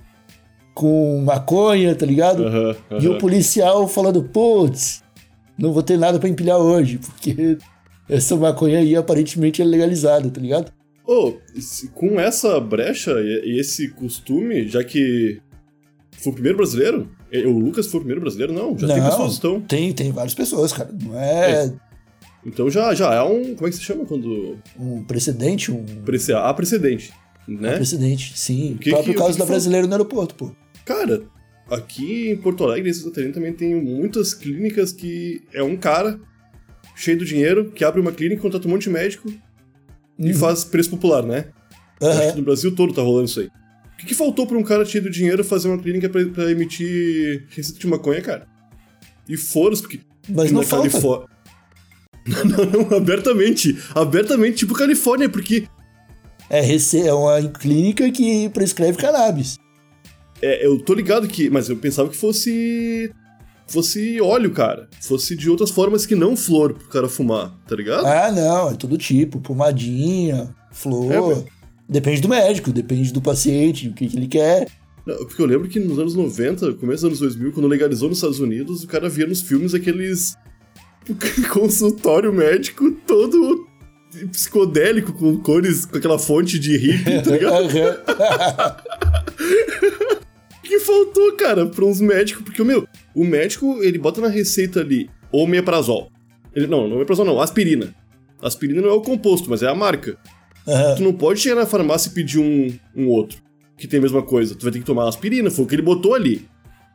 com 0.74 1.22
maconha, 1.24 1.94
tá 1.96 2.06
ligado? 2.06 2.46
Aham. 2.46 2.76
E 3.00 3.08
o 3.08 3.18
policial 3.18 3.88
falando, 3.88 4.24
putz, 4.24 5.04
não 5.58 5.72
vou 5.74 5.84
ter 5.84 5.98
nada 5.98 6.18
pra 6.20 6.30
empilhar 6.30 6.58
hoje, 6.58 6.98
porque 6.98 7.58
essa 8.10 8.36
maconha 8.36 8.80
aí 8.80 8.96
aparentemente 8.96 9.62
é 9.62 9.66
legalizada, 9.66 10.30
tá 10.30 10.40
ligado? 10.42 10.72
Se- 11.60 11.90
com 11.90 12.20
essa 12.20 12.60
brecha 12.60 13.12
e 13.20 13.60
esse 13.60 13.90
costume, 13.90 14.68
já 14.68 14.82
que 14.84 15.42
foi 16.22 16.32
o 16.32 16.34
primeiro 16.34 16.58
brasileiro? 16.58 17.10
E- 17.32 17.46
O 17.46 17.58
Lucas 17.58 17.88
foi 17.88 17.98
o 18.00 18.02
primeiro 18.02 18.22
brasileiro? 18.22 18.54
Não, 18.54 18.78
já 18.78 18.88
tem 18.88 18.98
Não, 18.98 19.10
pessoas 19.10 19.28
que 19.30 19.34
estão. 19.36 19.62
Tem, 19.62 19.94
tem 19.94 20.12
várias 20.12 20.34
pessoas, 20.34 20.72
cara. 20.74 20.90
Não 21.02 21.18
é, 21.20 21.74
Então 22.46 22.70
já, 22.70 22.94
já 22.94 23.14
é 23.14 23.22
um. 23.22 23.56
Como 23.56 23.68
é 23.68 23.70
que 23.70 23.76
se 23.78 23.84
chama 23.84 24.06
quando. 24.06 24.58
um 24.80 25.04
precedente, 25.04 25.72
um 25.72 25.84
Prece- 26.06 26.34
Há 26.34 26.54
precedente, 26.54 27.14
né? 27.48 27.76
precedente, 27.76 28.34
sim. 28.38 28.74
O 28.74 28.78
que 28.78 28.90
o 28.90 28.94
próprio 28.94 29.14
que- 29.14 29.20
caso 29.20 29.34
que 29.34 29.40
da 29.40 29.46
foi? 29.46 29.54
brasileira 29.54 29.86
no 29.88 29.94
aeroporto, 29.94 30.36
pô. 30.36 30.52
Cara, 30.86 31.22
aqui 31.70 32.32
em 32.32 32.38
Porto 32.38 32.64
Alegre, 32.64 32.90
em 32.90 32.94
Santa 32.94 33.10
Catarina, 33.10 33.34
também 33.34 33.54
tem 33.54 33.76
muitas 33.76 34.34
clínicas 34.34 34.92
que 34.92 35.42
é 35.54 35.62
um 35.64 35.78
cara 35.78 36.20
cheio 36.96 37.18
do 37.18 37.26
dinheiro 37.26 37.72
que 37.72 37.84
abre 37.84 38.02
uma 38.02 38.12
clínica, 38.12 38.42
contrata 38.42 38.68
um 38.68 38.72
monte 38.72 38.84
de 38.84 38.90
médico 38.90 39.32
e 40.20 40.28
Uhum. 40.28 40.34
faz 40.34 40.64
preço 40.64 40.90
popular, 40.90 41.24
né? 41.24 41.46
Aham. 42.02 42.20
Acho 42.20 42.32
que 42.34 42.38
no 42.40 42.44
Brasil 42.46 42.76
todo 42.76 42.94
tá 42.94 43.02
rolando 43.02 43.26
isso 43.26 43.40
aí. 43.40 43.50
O 44.02 44.04
que, 44.04 44.08
que 44.08 44.16
faltou 44.16 44.48
pra 44.48 44.58
um 44.58 44.64
cara 44.64 44.84
cheio 44.84 45.04
do 45.04 45.10
dinheiro 45.12 45.44
fazer 45.44 45.68
uma 45.68 45.78
clínica 45.78 46.10
pra, 46.10 46.26
pra 46.26 46.50
emitir 46.52 47.46
receita 47.50 47.80
de 47.80 47.88
maconha, 47.88 48.22
cara? 48.22 48.48
E 49.30 49.38
foros, 49.38 49.80
porque. 49.82 50.00
Mas 50.28 50.52
não 50.52 50.64
falta. 50.64 50.90
Califó- 50.90 51.26
Não, 52.28 52.66
não, 52.90 52.98
abertamente. 52.98 53.78
Abertamente, 53.96 54.58
tipo 54.58 54.74
Califórnia, 54.76 55.28
porque 55.30 55.68
É, 56.50 56.62
rece- 56.62 57.08
é 57.08 57.14
uma 57.14 57.42
clínica 57.50 58.10
que 58.12 58.48
prescreve 58.50 58.98
cannabis. 58.98 59.58
É, 60.42 60.66
eu 60.66 60.80
tô 60.80 60.94
ligado 60.94 61.28
que. 61.28 61.50
Mas 61.50 61.70
eu 61.70 61.78
pensava 61.78 62.10
que 62.10 62.16
fosse. 62.18 63.12
Fosse 63.68 64.20
óleo, 64.22 64.52
cara. 64.52 64.90
Fosse 65.02 65.36
de 65.36 65.50
outras 65.50 65.72
formas 65.72 66.06
que 66.06 66.14
não 66.16 66.36
flor 66.36 66.74
pro 66.74 66.88
cara 66.90 67.08
fumar, 67.08 67.56
tá 67.68 67.76
ligado? 67.76 68.06
Ah, 68.06 68.32
não, 68.32 68.70
é 68.72 68.74
todo 68.76 68.98
tipo, 68.98 69.40
pomadinha, 69.40 70.54
flor. 70.72 71.12
É. 71.48 71.61
depende 71.92 72.22
do 72.22 72.30
médico, 72.30 72.72
depende 72.72 73.12
do 73.12 73.22
paciente, 73.22 73.90
o 73.90 73.94
que, 73.94 74.08
que 74.08 74.18
ele 74.18 74.28
quer. 74.28 74.68
Porque 75.04 75.42
eu 75.42 75.46
lembro 75.46 75.68
que 75.68 75.80
nos 75.80 76.00
anos 76.00 76.16
90, 76.16 76.74
começo 76.74 77.02
dos 77.02 77.20
anos 77.20 77.20
2000, 77.20 77.52
quando 77.52 77.68
legalizou 77.68 78.08
nos 78.08 78.20
Estados 78.20 78.40
Unidos, 78.40 78.84
o 78.84 78.88
cara 78.88 79.10
via 79.10 79.28
nos 79.28 79.42
filmes 79.42 79.74
aqueles. 79.74 80.38
consultório 81.52 82.32
médico 82.32 82.92
todo 83.08 83.68
psicodélico, 84.32 85.12
com 85.14 85.40
cores, 85.40 85.86
com 85.86 85.98
aquela 85.98 86.20
fonte 86.20 86.60
de 86.60 86.78
hippie, 86.78 87.24
tá 87.24 87.32
ligado? 87.32 87.68
Que 90.64 90.80
faltou, 90.80 91.34
cara, 91.34 91.66
pra 91.66 91.84
uns 91.84 92.00
médicos? 92.00 92.44
Porque, 92.44 92.64
meu, 92.64 92.88
o 93.14 93.26
médico, 93.26 93.84
ele 93.84 93.98
bota 93.98 94.22
na 94.22 94.30
receita 94.30 94.80
ali 94.80 95.10
omeprazol. 95.30 96.10
Ele, 96.56 96.66
não, 96.66 96.88
não 96.88 96.96
omeprazol 96.96 97.26
não, 97.26 97.42
aspirina. 97.42 97.94
Aspirina 98.42 98.82
não 98.82 98.90
é 98.90 98.94
o 98.94 99.02
composto, 99.02 99.50
mas 99.50 99.64
é 99.64 99.68
a 99.68 99.76
marca. 99.76 100.18
Aham. 100.68 100.96
Tu 100.96 101.04
não 101.04 101.14
pode 101.14 101.40
chegar 101.40 101.56
na 101.56 101.66
farmácia 101.66 102.10
e 102.10 102.14
pedir 102.14 102.40
um, 102.40 102.72
um 102.96 103.08
outro 103.08 103.40
que 103.78 103.88
tem 103.88 103.98
a 104.00 104.02
mesma 104.02 104.22
coisa. 104.22 104.54
Tu 104.56 104.64
vai 104.64 104.72
ter 104.72 104.80
que 104.80 104.86
tomar 104.86 105.08
aspirina, 105.08 105.50
foi 105.50 105.66
o 105.66 105.68
que 105.68 105.74
ele 105.76 105.82
botou 105.82 106.14
ali. 106.14 106.48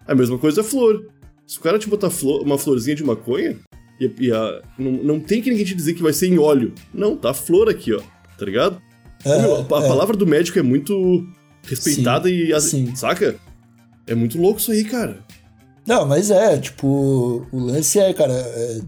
A 0.06 0.14
mesma 0.14 0.38
coisa 0.38 0.60
é 0.60 0.64
flor. 0.64 1.04
Se 1.46 1.58
o 1.58 1.60
cara 1.60 1.78
te 1.78 1.88
botar 1.88 2.10
flor- 2.10 2.42
uma 2.42 2.56
florzinha 2.58 2.94
de 2.94 3.02
maconha, 3.04 3.56
e, 4.00 4.10
e 4.20 4.32
a- 4.32 4.62
não, 4.78 4.92
não 4.92 5.20
tem 5.20 5.42
que 5.42 5.50
ninguém 5.50 5.64
te 5.64 5.74
dizer 5.74 5.94
que 5.94 6.02
vai 6.02 6.12
ser 6.12 6.28
em 6.28 6.38
óleo. 6.38 6.72
Não, 6.94 7.16
tá 7.16 7.34
flor 7.34 7.68
aqui, 7.68 7.92
ó. 7.92 8.00
Tá 8.38 8.44
ligado? 8.44 8.80
Meu, 9.24 9.56
a, 9.56 9.58
a 9.58 9.84
é. 9.84 9.88
palavra 9.88 10.16
do 10.16 10.26
médico 10.26 10.58
é 10.58 10.62
muito 10.62 11.26
respeitada 11.64 12.30
e. 12.30 12.52
a- 12.52 12.60
sim. 12.60 12.94
Saca? 12.94 13.36
É 14.06 14.14
muito 14.14 14.40
louco 14.40 14.60
isso 14.60 14.70
aí, 14.70 14.84
cara. 14.84 15.18
Não, 15.86 16.06
mas 16.06 16.30
é, 16.30 16.56
tipo, 16.58 17.46
o 17.50 17.58
lance 17.58 17.98
é, 17.98 18.12
cara, 18.12 18.32
é, 18.32 18.80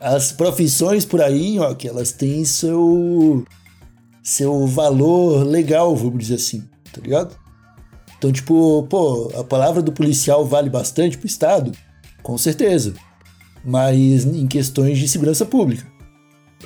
as 0.00 0.32
profissões 0.32 1.04
por 1.04 1.20
aí, 1.20 1.58
ó, 1.58 1.74
que 1.74 1.86
elas 1.88 2.10
têm 2.12 2.44
seu 2.44 3.44
seu 4.26 4.66
valor 4.66 5.44
legal, 5.46 5.94
vamos 5.94 6.18
dizer 6.18 6.34
assim, 6.34 6.64
tá 6.92 7.00
ligado? 7.00 7.36
Então, 8.18 8.32
tipo, 8.32 8.82
pô, 8.90 9.30
a 9.38 9.44
palavra 9.44 9.80
do 9.80 9.92
policial 9.92 10.44
vale 10.44 10.68
bastante 10.68 11.16
pro 11.16 11.28
Estado? 11.28 11.70
Com 12.24 12.36
certeza. 12.36 12.94
Mas 13.64 14.24
em 14.24 14.48
questões 14.48 14.98
de 14.98 15.06
segurança 15.06 15.46
pública. 15.46 15.86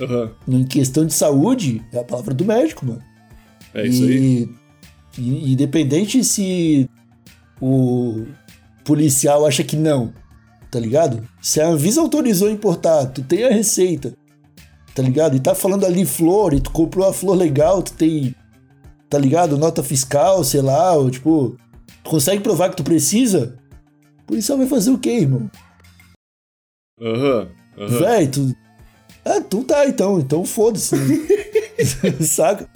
Aham. 0.01 0.31
Em 0.47 0.63
questão 0.63 1.05
de 1.05 1.13
saúde, 1.13 1.85
é 1.93 1.99
a 1.99 2.03
palavra 2.03 2.33
do 2.33 2.43
médico, 2.43 2.83
mano. 2.83 3.03
É 3.75 3.85
isso 3.85 4.03
aí. 4.05 4.49
E, 5.17 5.21
e- 5.21 5.53
independente 5.53 6.23
se 6.23 6.89
o 7.61 8.25
policial 8.83 9.45
acha 9.45 9.63
que 9.63 9.75
não, 9.75 10.11
tá 10.71 10.79
ligado? 10.79 11.27
Se 11.39 11.61
a 11.61 11.67
Anvisa 11.67 12.01
autorizou 12.01 12.49
importar, 12.49 13.05
tu 13.05 13.21
tem 13.21 13.43
a 13.43 13.49
receita, 13.51 14.13
tá 14.93 15.01
ligado? 15.01 15.35
E 15.35 15.39
tá 15.39 15.55
falando 15.55 15.85
ali 15.85 16.05
flor, 16.05 16.53
e 16.53 16.61
tu 16.61 16.71
comprou 16.71 17.07
a 17.07 17.13
flor 17.13 17.35
legal, 17.35 17.81
tu 17.81 17.93
tem, 17.93 18.35
tá 19.09 19.17
ligado? 19.17 19.57
Nota 19.57 19.83
fiscal, 19.83 20.43
sei 20.43 20.61
lá, 20.61 20.93
ou 20.93 21.09
tipo, 21.09 21.57
tu 22.03 22.09
consegue 22.09 22.41
provar 22.41 22.69
que 22.69 22.77
tu 22.77 22.83
precisa? 22.83 23.57
O 24.23 24.25
policial 24.27 24.57
vai 24.57 24.67
fazer 24.67 24.91
o 24.91 24.97
quê, 24.97 25.11
irmão? 25.11 25.49
Aham. 27.01 27.49
Aham. 27.77 27.99
Véi, 27.99 28.27
tu. 28.27 28.55
Ah, 29.23 29.41
tu 29.41 29.63
tá 29.63 29.87
então, 29.87 30.19
então 30.19 30.43
foda-se. 30.43 30.95
Saca? 32.25 32.67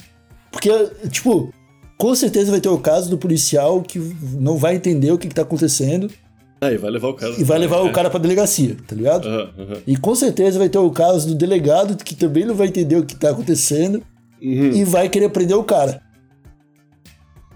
Porque, 0.50 0.70
tipo, 1.10 1.52
com 1.98 2.14
certeza 2.14 2.50
vai 2.50 2.60
ter 2.60 2.68
o 2.68 2.78
caso 2.78 3.10
do 3.10 3.18
policial 3.18 3.82
que 3.82 3.98
não 3.98 4.56
vai 4.56 4.76
entender 4.76 5.10
o 5.10 5.18
que, 5.18 5.28
que 5.28 5.34
tá 5.34 5.42
acontecendo 5.42 6.10
Aí 6.60 6.76
vai 6.78 6.90
levar 6.90 7.08
o 7.08 7.14
cara. 7.14 7.34
e 7.38 7.44
vai 7.44 7.58
levar 7.58 7.76
É. 7.78 7.82
o 7.82 7.92
cara 7.92 8.08
pra 8.08 8.18
delegacia, 8.18 8.76
tá 8.86 8.96
ligado? 8.96 9.28
Aham, 9.28 9.50
aham. 9.58 9.76
E 9.86 9.96
com 9.96 10.14
certeza 10.14 10.58
vai 10.58 10.68
ter 10.68 10.78
o 10.78 10.90
caso 10.90 11.28
do 11.28 11.34
delegado 11.34 11.96
que 12.02 12.14
também 12.14 12.44
não 12.46 12.54
vai 12.54 12.68
entender 12.68 12.96
o 12.96 13.04
que 13.04 13.14
tá 13.14 13.30
acontecendo 13.30 14.02
Uhum. 14.40 14.70
e 14.72 14.84
vai 14.84 15.08
querer 15.08 15.28
prender 15.30 15.56
o 15.56 15.64
cara. 15.64 16.00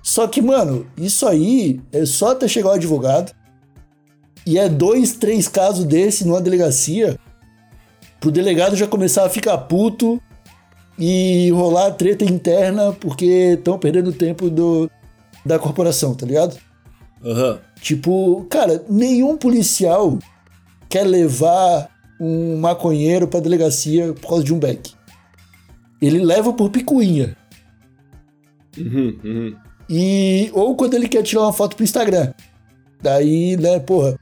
Só 0.02 0.26
que, 0.26 0.40
mano, 0.42 0.86
isso 0.96 1.26
aí 1.26 1.80
é 1.92 2.04
só 2.04 2.32
até 2.32 2.48
chegar 2.48 2.68
o 2.70 2.72
advogado. 2.72 3.32
E 4.46 4.58
é 4.58 4.68
dois, 4.68 5.12
três 5.12 5.46
casos 5.48 5.84
desse 5.84 6.26
numa 6.26 6.40
delegacia 6.40 7.18
pro 8.18 8.30
delegado 8.30 8.76
já 8.76 8.86
começar 8.86 9.24
a 9.24 9.30
ficar 9.30 9.56
puto 9.58 10.20
e 10.98 11.50
rolar 11.52 11.92
treta 11.92 12.24
interna 12.24 12.92
porque 12.92 13.54
estão 13.58 13.78
perdendo 13.78 14.12
tempo 14.12 14.50
do, 14.50 14.90
da 15.44 15.58
corporação, 15.58 16.14
tá 16.14 16.26
ligado? 16.26 16.56
Aham. 17.24 17.58
Tipo, 17.80 18.44
cara, 18.50 18.84
nenhum 18.88 19.36
policial 19.36 20.18
quer 20.88 21.04
levar 21.04 21.88
um 22.20 22.58
maconheiro 22.58 23.26
pra 23.26 23.40
delegacia 23.40 24.12
por 24.12 24.28
causa 24.28 24.44
de 24.44 24.52
um 24.52 24.58
beck. 24.58 24.92
Ele 26.00 26.18
leva 26.18 26.52
por 26.52 26.70
picuinha. 26.70 27.36
Uhum, 28.76 29.18
uhum. 29.24 29.56
E 29.88 30.50
ou 30.52 30.76
quando 30.76 30.94
ele 30.94 31.08
quer 31.08 31.22
tirar 31.22 31.42
uma 31.42 31.52
foto 31.52 31.74
pro 31.74 31.84
Instagram. 31.84 32.32
Daí, 33.02 33.56
né, 33.56 33.78
porra, 33.80 34.18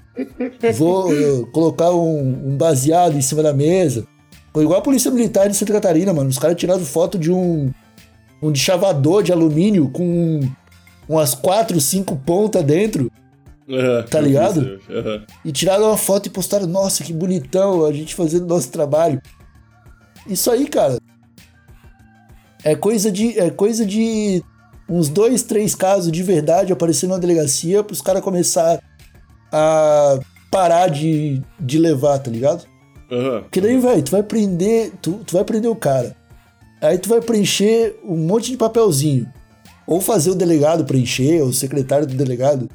vou 0.77 1.13
eh, 1.13 1.45
colocar 1.53 1.91
um, 1.91 2.53
um 2.53 2.57
baseado 2.57 3.17
em 3.17 3.21
cima 3.21 3.43
da 3.43 3.53
mesa. 3.53 4.07
Foi 4.53 4.63
igual 4.63 4.79
a 4.79 4.83
Polícia 4.83 5.11
Militar 5.11 5.49
de 5.49 5.57
Santa 5.57 5.73
Catarina, 5.73 6.13
mano. 6.13 6.31
Os 6.31 6.39
caras 6.39 6.57
tiraram 6.57 6.85
foto 6.85 7.19
de 7.19 7.31
um 7.31 7.71
um 8.43 8.53
deschavador 8.53 9.23
de 9.23 9.33
alumínio 9.33 9.91
com 9.91 10.41
umas 11.09 11.35
quatro, 11.35 11.81
cinco 11.81 12.17
pontas 12.17 12.63
dentro 12.65 13.11
Aham. 13.69 14.03
Tá 14.05 14.21
ligado? 14.21 14.81
Aham. 14.91 15.25
e 15.45 15.53
tiraram 15.53 15.85
uma 15.85 15.97
foto 15.97 16.27
e 16.27 16.31
postaram, 16.31 16.67
nossa, 16.67 17.05
que 17.05 17.13
bonitão, 17.13 17.85
a 17.85 17.93
gente 17.93 18.15
fazendo 18.15 18.47
nosso 18.47 18.71
trabalho. 18.71 19.21
Isso 20.27 20.51
aí, 20.51 20.67
cara, 20.67 20.99
é 22.65 22.75
coisa 22.75 23.11
de 23.13 23.39
é 23.39 23.51
coisa 23.51 23.85
de 23.85 24.43
uns 24.89 25.09
dois, 25.09 25.43
três 25.43 25.75
casos 25.75 26.11
de 26.11 26.23
verdade 26.23 26.73
aparecendo 26.73 27.11
na 27.11 27.19
delegacia 27.19 27.85
pros 27.85 28.01
caras 28.01 28.23
começar 28.23 28.83
a 29.53 30.19
parar 30.51 30.89
de, 30.89 31.43
de 31.61 31.79
levar, 31.79 32.19
tá 32.19 32.31
ligado? 32.31 32.65
Aham. 33.11 33.43
Porque 33.43 33.61
daí, 33.61 33.79
velho, 33.79 34.03
tu 34.03 34.11
vai 34.11 34.23
prender, 34.23 34.93
tu, 35.01 35.21
tu 35.27 35.35
vai 35.35 35.45
prender 35.45 35.71
o 35.71 35.77
cara. 35.77 36.17
Aí 36.81 36.97
tu 36.97 37.09
vai 37.09 37.21
preencher 37.21 37.99
um 38.05 38.17
monte 38.17 38.51
de 38.51 38.57
papelzinho. 38.57 39.27
Ou 39.87 40.01
fazer 40.01 40.31
o 40.31 40.35
delegado 40.35 40.85
preencher, 40.85 41.41
ou 41.43 41.49
o 41.49 41.53
secretário 41.53 42.07
do 42.07 42.15
delegado 42.15 42.69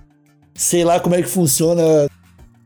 sei 0.56 0.84
lá 0.84 1.00
como 1.00 1.16
é 1.16 1.22
que 1.22 1.30
funciona 1.30 1.82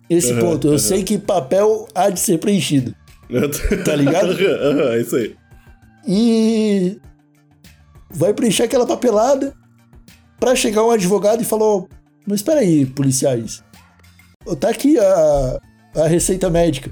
esse 0.09 0.31
Aham, 0.31 0.39
ponto. 0.41 0.67
Eu 0.67 0.71
aham. 0.71 0.79
sei 0.79 1.03
que 1.03 1.17
papel 1.17 1.87
há 1.93 2.09
de 2.09 2.19
ser 2.19 2.37
preenchido. 2.39 2.95
Tá 3.83 3.95
ligado? 3.95 4.31
Aham, 4.31 4.55
aham, 4.81 4.93
é 4.93 5.01
isso 5.01 5.15
aí. 5.15 5.35
E 6.07 6.97
vai 8.09 8.33
preencher 8.33 8.63
aquela 8.63 8.85
papelada 8.87 9.53
pra 10.39 10.55
chegar 10.55 10.85
um 10.85 10.91
advogado 10.91 11.41
e 11.41 11.45
falou: 11.45 11.89
Mas 12.25 12.39
espera 12.39 12.61
aí, 12.61 12.85
policiais. 12.85 13.63
Tá 14.61 14.69
aqui 14.69 14.97
a, 14.97 15.59
a 15.95 16.07
receita 16.07 16.49
médica 16.49 16.89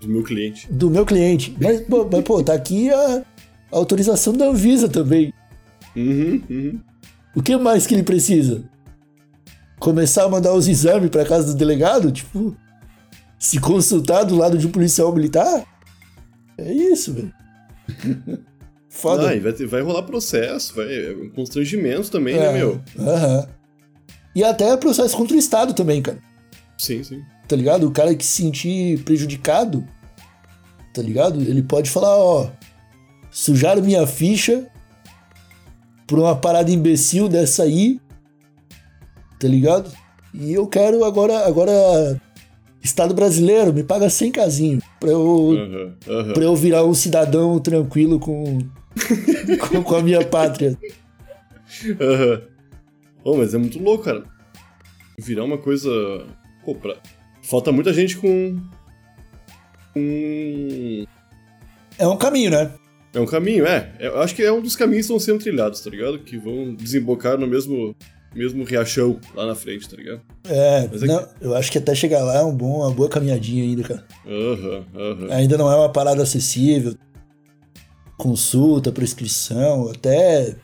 Do 0.00 0.08
meu 0.08 0.24
cliente. 0.24 0.66
do 0.72 0.90
meu 0.90 1.06
cliente. 1.06 1.56
Mas, 1.60 1.82
pô, 1.82 2.08
mas, 2.10 2.24
pô, 2.24 2.42
tá 2.42 2.52
aqui 2.52 2.90
a, 2.90 3.18
a 3.70 3.76
autorização 3.76 4.32
da 4.32 4.46
Anvisa 4.46 4.88
também. 4.88 5.32
Uhum, 5.94 6.42
uhum. 6.50 6.80
O 7.36 7.40
que 7.42 7.56
mais 7.56 7.86
que 7.86 7.94
ele 7.94 8.02
precisa? 8.02 8.64
Começar 9.78 10.24
a 10.24 10.28
mandar 10.28 10.52
os 10.54 10.66
exames 10.68 11.10
pra 11.10 11.24
casa 11.24 11.48
do 11.52 11.54
delegado? 11.54 12.10
Tipo, 12.12 12.56
se 13.38 13.58
consultar 13.60 14.24
do 14.24 14.36
lado 14.36 14.56
de 14.56 14.66
um 14.66 14.70
policial 14.70 15.12
militar? 15.12 15.64
É 16.56 16.72
isso, 16.72 17.12
velho. 17.12 17.32
Foda. 18.88 19.34
E 19.34 19.40
vai, 19.40 19.52
ter- 19.52 19.66
vai 19.66 19.82
rolar 19.82 20.04
processo, 20.04 20.74
vai. 20.76 20.86
É 20.86 21.12
um 21.16 21.28
constrangimento 21.30 22.10
também, 22.10 22.36
É, 22.36 22.40
né, 22.40 22.52
meu? 22.52 22.80
aham. 22.98 23.48
E 24.34 24.42
até 24.42 24.76
processo 24.76 25.16
contra 25.16 25.34
o 25.36 25.38
Estado 25.38 25.74
também, 25.74 26.00
cara. 26.00 26.18
Sim, 26.78 27.02
sim. 27.04 27.22
Tá 27.46 27.54
ligado? 27.56 27.86
O 27.86 27.90
cara 27.90 28.14
que 28.14 28.24
se 28.24 28.42
sentir 28.42 29.00
prejudicado, 29.04 29.86
tá 30.92 31.02
ligado? 31.02 31.40
Ele 31.40 31.62
pode 31.62 31.90
falar, 31.90 32.16
ó, 32.16 32.48
sujaram 33.30 33.82
minha 33.82 34.06
ficha 34.06 34.66
por 36.06 36.18
uma 36.18 36.34
parada 36.36 36.70
imbecil 36.70 37.28
dessa 37.28 37.64
aí, 37.64 38.00
tá 39.38 39.48
ligado? 39.48 39.90
E 40.32 40.52
eu 40.52 40.66
quero 40.66 41.04
agora, 41.04 41.46
agora 41.46 42.20
Estado 42.82 43.14
brasileiro, 43.14 43.72
me 43.72 43.82
paga 43.82 44.10
100 44.10 44.32
casinho 44.32 44.82
pra 45.00 45.10
eu, 45.10 45.52
Aham, 45.52 45.94
aham. 46.08 46.32
pra 46.32 46.44
eu 46.44 46.54
virar 46.56 46.84
um 46.84 46.94
cidadão 46.94 47.58
tranquilo 47.58 48.18
com, 48.18 48.58
com, 49.68 49.82
com 49.82 49.96
a 49.96 50.02
minha 50.02 50.24
pátria. 50.24 50.76
Aham. 52.00 52.42
Oh, 53.24 53.36
mas 53.36 53.54
é 53.54 53.58
muito 53.58 53.78
louco, 53.82 54.04
cara. 54.04 54.24
Virar 55.18 55.44
uma 55.44 55.56
coisa. 55.56 55.90
Pô, 56.64 56.74
pra... 56.74 56.96
Falta 57.42 57.72
muita 57.72 57.92
gente 57.92 58.16
com. 58.18 58.58
com. 59.94 61.04
É 61.98 62.06
um 62.06 62.16
caminho, 62.16 62.50
né? 62.50 62.70
É 63.14 63.20
um 63.20 63.26
caminho, 63.26 63.64
é. 63.66 63.92
Eu 64.00 64.20
acho 64.20 64.34
que 64.34 64.42
é 64.42 64.52
um 64.52 64.60
dos 64.60 64.74
caminhos 64.76 65.06
que 65.06 65.12
estão 65.12 65.20
sendo 65.20 65.42
trilhados, 65.42 65.80
tá 65.80 65.88
ligado? 65.88 66.18
Que 66.18 66.36
vão 66.36 66.74
desembocar 66.74 67.38
no 67.38 67.46
mesmo, 67.46 67.94
mesmo 68.34 68.64
riachão 68.64 69.18
lá 69.34 69.46
na 69.46 69.54
frente, 69.54 69.88
tá 69.88 69.96
ligado? 69.96 70.20
É, 70.44 70.88
Mas 70.90 71.02
é 71.02 71.06
não, 71.06 71.28
eu 71.40 71.54
acho 71.54 71.70
que 71.70 71.78
até 71.78 71.94
chegar 71.94 72.22
lá 72.24 72.38
é 72.38 72.42
um 72.42 72.54
bom, 72.54 72.78
uma 72.78 72.90
boa 72.90 73.08
caminhadinha 73.08 73.62
ainda, 73.62 73.82
cara. 73.82 74.06
Aham, 74.26 74.84
aham. 74.94 75.32
Ainda 75.32 75.56
não 75.56 75.70
é 75.70 75.76
uma 75.76 75.88
parada 75.88 76.22
acessível. 76.22 76.94
Consulta, 78.16 78.92
prescrição, 78.92 79.88
até. 79.90 80.56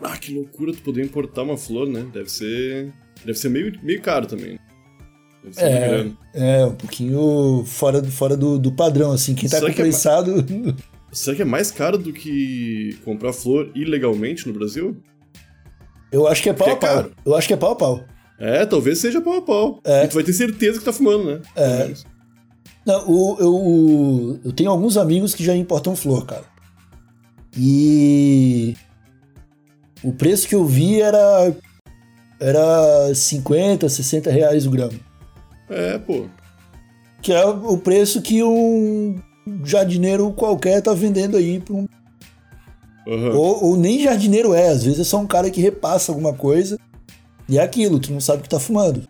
Ah, 0.00 0.16
que 0.16 0.34
loucura 0.34 0.72
tu 0.72 0.82
poder 0.82 1.04
importar 1.04 1.42
uma 1.42 1.56
flor, 1.56 1.88
né? 1.88 2.06
Deve 2.12 2.30
ser. 2.30 2.92
Deve 3.24 3.38
ser 3.38 3.48
meio, 3.48 3.78
meio 3.82 4.00
caro 4.02 4.26
também. 4.26 4.58
Deve 5.42 5.54
ser 5.54 5.64
É. 5.64 6.10
É, 6.34 6.66
um 6.66 6.74
pouquinho 6.74 7.64
fora, 7.66 8.02
fora 8.04 8.36
do, 8.36 8.58
do 8.58 8.72
padrão, 8.72 9.12
assim. 9.12 9.34
Quem 9.34 9.48
tá 9.48 9.58
Será 9.58 9.72
que 9.72 9.82
é. 9.82 9.92
Será 11.12 11.36
que 11.36 11.42
é 11.42 11.44
mais 11.44 11.70
caro 11.70 11.96
do 11.96 12.12
que 12.12 12.98
comprar 13.04 13.32
flor 13.32 13.70
ilegalmente 13.74 14.48
no 14.48 14.52
Brasil? 14.52 14.96
Eu 16.14 16.28
acho 16.28 16.40
que 16.40 16.48
é 16.48 16.52
pau 16.52 16.68
a 16.68 16.70
Porque 16.70 16.86
é 16.86 16.88
pau. 16.88 16.96
caro. 16.96 17.12
Eu 17.26 17.34
acho 17.34 17.48
que 17.48 17.54
é 17.54 17.56
pau 17.56 17.72
a 17.72 17.74
pau. 17.74 18.04
É, 18.38 18.64
talvez 18.64 18.98
seja 18.98 19.20
pau 19.20 19.36
a 19.36 19.42
pau. 19.42 19.80
É. 19.84 20.04
E 20.04 20.06
tu 20.08 20.14
vai 20.14 20.22
ter 20.22 20.32
certeza 20.32 20.78
que 20.78 20.84
tá 20.84 20.92
fumando, 20.92 21.24
né? 21.24 21.40
É. 21.56 21.92
Não, 22.86 23.04
o, 23.10 23.36
eu, 23.40 24.40
eu 24.44 24.52
tenho 24.52 24.70
alguns 24.70 24.96
amigos 24.96 25.34
que 25.34 25.42
já 25.42 25.56
importam 25.56 25.96
flor, 25.96 26.24
cara. 26.24 26.44
E. 27.58 28.76
O 30.04 30.12
preço 30.12 30.46
que 30.46 30.54
eu 30.54 30.64
vi 30.64 31.00
era. 31.00 31.52
Era 32.38 33.12
50, 33.12 33.88
60 33.88 34.30
reais 34.30 34.66
o 34.66 34.70
grama. 34.70 34.94
É, 35.68 35.98
pô. 35.98 36.26
Que 37.22 37.32
é 37.32 37.44
o 37.44 37.76
preço 37.76 38.22
que 38.22 38.40
um 38.40 39.18
jardineiro 39.64 40.30
qualquer 40.32 40.80
tá 40.80 40.94
vendendo 40.94 41.36
aí 41.36 41.58
pra 41.58 41.74
um. 41.74 41.88
Aham. 43.06 43.34
Ou, 43.34 43.64
ou 43.64 43.76
nem 43.76 44.02
jardineiro 44.02 44.54
é, 44.54 44.68
às 44.68 44.82
vezes 44.84 45.00
é 45.00 45.04
só 45.04 45.18
um 45.20 45.26
cara 45.26 45.50
que 45.50 45.60
repassa 45.60 46.10
alguma 46.12 46.32
coisa. 46.34 46.78
E 47.48 47.58
é 47.58 47.62
aquilo, 47.62 47.98
tu 48.00 48.12
não 48.12 48.20
sabe 48.20 48.40
o 48.40 48.42
que 48.42 48.48
tá 48.48 48.58
fumando. 48.58 49.06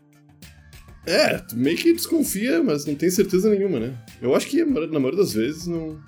É, 1.06 1.38
tu 1.38 1.56
meio 1.56 1.76
que 1.76 1.92
desconfia, 1.92 2.62
mas 2.62 2.86
não 2.86 2.94
tem 2.94 3.10
certeza 3.10 3.50
nenhuma, 3.50 3.78
né? 3.78 3.94
Eu 4.22 4.34
acho 4.34 4.46
que 4.46 4.64
na 4.64 4.98
maioria 4.98 5.18
das 5.18 5.32
vezes 5.34 5.66
não. 5.66 5.98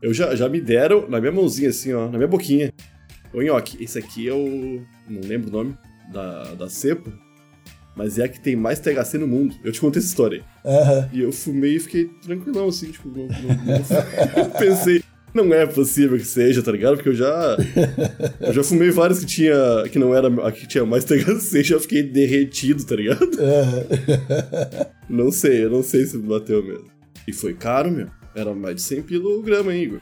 Eu 0.00 0.14
já, 0.14 0.34
já 0.36 0.48
me 0.48 0.60
deram 0.60 1.08
na 1.08 1.20
minha 1.20 1.32
mãozinha, 1.32 1.70
assim, 1.70 1.92
ó, 1.92 2.04
na 2.08 2.16
minha 2.16 2.28
boquinha. 2.28 2.72
Ô, 3.34 3.42
Nhoque, 3.42 3.82
esse 3.82 3.98
aqui 3.98 4.28
é 4.28 4.32
o. 4.32 4.82
Não 5.08 5.20
lembro 5.22 5.48
o 5.48 5.52
nome 5.52 5.76
da, 6.12 6.54
da 6.54 6.68
cepa, 6.70 7.10
mas 7.96 8.18
é 8.18 8.24
a 8.24 8.28
que 8.28 8.40
tem 8.40 8.54
mais 8.54 8.78
THC 8.78 9.18
no 9.18 9.26
mundo. 9.26 9.54
Eu 9.64 9.72
te 9.72 9.80
contei 9.80 9.98
essa 9.98 10.08
história. 10.08 10.44
Aham. 10.64 11.08
E 11.12 11.20
eu 11.20 11.32
fumei 11.32 11.76
e 11.76 11.80
fiquei 11.80 12.04
tranquilão, 12.22 12.68
assim, 12.68 12.90
tipo, 12.92 13.08
não, 13.08 13.26
não- 13.26 14.44
não- 14.44 14.50
pensei, 14.58 15.02
não 15.36 15.54
é 15.54 15.66
possível 15.66 16.16
que 16.18 16.24
seja, 16.24 16.62
tá 16.62 16.72
ligado? 16.72 16.94
Porque 16.96 17.10
eu 17.10 17.14
já. 17.14 17.56
Eu 18.40 18.52
já 18.52 18.64
fumei 18.64 18.90
vários 18.90 19.20
que 19.20 19.26
tinha. 19.26 19.54
que 19.92 19.98
não 19.98 20.14
era 20.14 20.30
que 20.52 20.66
tinha 20.66 20.84
mais 20.84 21.04
THC, 21.04 21.62
já 21.64 21.78
fiquei 21.80 22.02
derretido, 22.02 22.84
tá 22.84 22.96
ligado? 22.96 23.30
Não 25.08 25.30
sei, 25.30 25.64
eu 25.64 25.70
não 25.70 25.82
sei 25.82 26.04
se 26.06 26.18
bateu 26.18 26.62
mesmo. 26.64 26.86
E 27.26 27.32
foi 27.32 27.54
caro, 27.54 27.90
meu. 27.90 28.08
Era 28.34 28.54
mais 28.54 28.76
de 28.76 28.82
100 28.82 29.02
pila 29.02 29.28
o 29.28 29.42
grama, 29.42 29.74
hein, 29.74 29.82
Igor? 29.84 30.00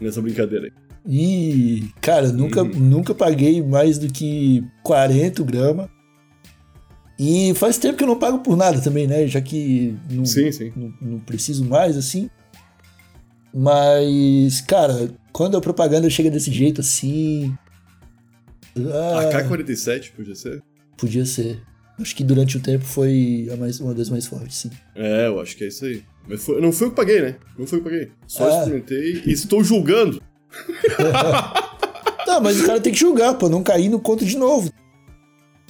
Nessa 0.00 0.22
brincadeira 0.22 0.66
aí. 0.66 0.72
E, 1.06 1.88
cara, 2.00 2.32
nunca, 2.32 2.62
Uhum. 2.62 2.70
nunca 2.74 3.14
paguei 3.14 3.62
mais 3.62 3.98
do 3.98 4.10
que 4.10 4.64
40 4.82 5.42
grama. 5.42 5.90
E 7.18 7.52
faz 7.54 7.78
tempo 7.78 7.96
que 7.98 8.02
eu 8.02 8.08
não 8.08 8.18
pago 8.18 8.38
por 8.38 8.56
nada 8.56 8.80
também, 8.80 9.06
né? 9.06 9.26
Já 9.26 9.40
que 9.40 9.94
não, 10.10 10.24
Sim, 10.24 10.50
sim. 10.50 10.72
não, 10.74 10.92
não 11.00 11.18
preciso 11.20 11.64
mais, 11.64 11.96
assim. 11.96 12.28
Mas, 13.54 14.60
cara, 14.62 15.14
quando 15.32 15.56
a 15.56 15.60
propaganda 15.60 16.10
chega 16.10 16.30
desse 16.30 16.50
jeito 16.50 16.80
assim. 16.80 17.56
ah, 18.76 19.30
AK-47, 19.30 20.12
podia 20.16 20.34
ser? 20.34 20.62
Podia 20.96 21.24
ser. 21.24 21.62
Acho 22.00 22.16
que 22.16 22.24
durante 22.24 22.56
o 22.56 22.60
tempo 22.60 22.84
foi 22.84 23.48
a 23.52 23.56
mais, 23.56 23.78
uma 23.78 23.94
das 23.94 24.10
mais 24.10 24.26
fortes, 24.26 24.56
sim. 24.56 24.70
É, 24.96 25.28
eu 25.28 25.40
acho 25.40 25.56
que 25.56 25.62
é 25.62 25.68
isso 25.68 25.84
aí. 25.84 26.02
Mas 26.28 26.42
foi- 26.44 26.60
não 26.60 26.72
foi 26.72 26.88
eu 26.88 26.90
que 26.90 26.96
paguei, 26.96 27.20
né? 27.22 27.36
Não 27.56 27.66
foi 27.66 27.78
eu 27.78 27.84
que 27.84 27.88
paguei. 27.90 28.10
Só 28.26 28.44
Ah. 28.48 28.58
experimentei 28.58 29.22
e 29.24 29.32
estou 29.32 29.62
julgando. 29.62 30.20
Tá, 32.24 32.40
mas 32.40 32.58
o 32.58 32.64
cara 32.66 32.80
tem 32.80 32.90
que 32.90 32.98
julgar, 32.98 33.34
pô, 33.34 33.50
não 33.50 33.62
cair 33.62 33.90
no 33.90 34.00
conto 34.00 34.24
de 34.24 34.38
novo. 34.38 34.72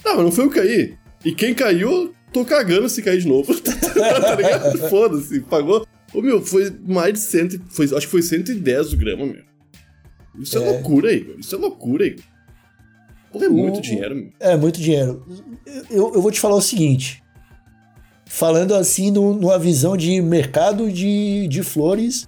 Não, 0.05 0.15
mas 0.15 0.23
não 0.23 0.31
foi 0.31 0.45
eu 0.45 0.49
que 0.49 0.55
caí. 0.59 0.97
E 1.25 1.33
quem 1.35 1.53
caiu, 1.53 2.15
tô 2.31 2.45
cagando 2.45 2.87
se 2.87 3.01
cair 3.01 3.19
de 3.19 3.27
novo. 3.27 3.53
tá 3.59 4.35
ligado? 4.35 4.77
Foda-se, 4.89 5.41
pagou. 5.41 5.85
Ô, 6.15 6.21
meu, 6.21 6.41
foi 6.41 6.71
mais 6.85 7.13
de 7.13 7.19
100. 7.19 7.49
Foi, 7.69 7.85
acho 7.85 8.01
que 8.01 8.07
foi 8.07 8.21
110 8.21 8.93
o 8.93 8.97
grama, 8.97 9.25
meu. 9.25 9.43
Isso 10.39 10.57
é, 10.57 10.61
É. 10.63 10.71
loucura, 10.71 11.11
Igor. 11.13 11.35
Isso 11.39 11.55
é 11.55 11.57
loucura, 11.57 12.05
Igor. 12.07 12.23
É 13.35 13.49
muito 13.49 13.79
O- 13.79 13.81
dinheiro, 13.81 14.15
meu. 14.15 14.29
É, 14.39 14.55
muito 14.55 14.79
dinheiro. 14.79 15.25
Eu, 15.89 16.13
eu 16.15 16.21
vou 16.21 16.31
te 16.31 16.39
falar 16.39 16.55
o 16.55 16.61
seguinte. 16.61 17.21
Falando 18.25 18.73
assim, 18.75 19.11
no- 19.11 19.33
numa 19.35 19.59
visão 19.59 19.95
de 19.95 20.21
mercado 20.21 20.91
de, 20.91 21.47
de 21.47 21.61
flores, 21.63 22.27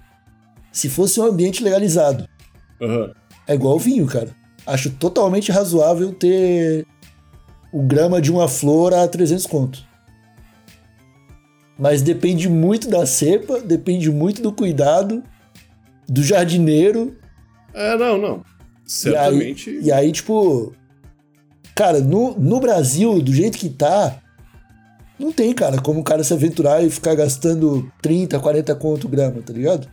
se 0.70 0.88
fosse 0.88 1.18
um 1.20 1.24
ambiente 1.24 1.62
legalizado, 1.64 2.28
Aham. 2.80 3.12
é 3.46 3.54
igual 3.54 3.78
vinho, 3.78 4.06
cara. 4.06 4.36
Acho 4.66 4.90
totalmente 4.90 5.50
razoável 5.50 6.12
ter 6.12 6.86
o 7.72 7.82
grama 7.82 8.20
de 8.20 8.30
uma 8.30 8.46
flor 8.48 8.92
a 8.94 9.08
300 9.08 9.46
conto. 9.46 9.86
Mas 11.78 12.02
depende 12.02 12.48
muito 12.48 12.88
da 12.88 13.06
cepa, 13.06 13.60
depende 13.60 14.10
muito 14.10 14.42
do 14.42 14.52
cuidado, 14.52 15.22
do 16.08 16.22
jardineiro 16.22 17.16
É, 17.72 17.96
não, 17.96 18.18
não. 18.18 18.44
Certamente. 18.84 19.70
e 19.70 19.76
aí, 19.76 19.84
e 19.84 19.92
aí, 19.92 20.12
tipo. 20.12 20.72
Cara, 21.74 22.00
no, 22.00 22.36
no 22.36 22.58
Brasil, 22.58 23.22
do 23.22 23.32
jeito 23.32 23.56
que 23.56 23.68
tá, 23.68 24.20
não 25.18 25.30
tem, 25.30 25.52
cara, 25.52 25.80
como 25.80 26.00
o 26.00 26.04
cara 26.04 26.24
se 26.24 26.32
aventurar 26.32 26.82
e 26.82 26.90
ficar 26.90 27.14
gastando 27.14 27.90
30, 28.02 28.40
40 28.40 28.74
conto 28.74 29.08
grama, 29.08 29.40
tá 29.42 29.52
ligado? 29.52 29.88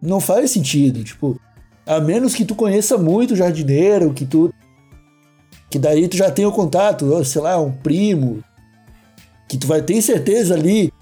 Não 0.00 0.20
faz 0.20 0.50
sentido, 0.52 1.02
tipo. 1.02 1.38
A 1.86 2.00
menos 2.00 2.34
que 2.34 2.46
tu 2.46 2.54
conheça 2.54 2.96
muito 2.96 3.34
o 3.34 3.36
jardineiro, 3.36 4.14
que 4.14 4.24
tu. 4.24 4.52
Que 5.68 5.78
daí 5.78 6.08
tu 6.08 6.16
já 6.16 6.30
tem 6.30 6.46
o 6.46 6.52
contato, 6.52 7.22
sei 7.24 7.42
lá, 7.42 7.60
um 7.60 7.72
primo. 7.72 8.42
Que 9.48 9.58
tu 9.58 9.66
vai 9.66 9.82
ter 9.82 10.00
certeza 10.02 10.54
ali 10.54 10.92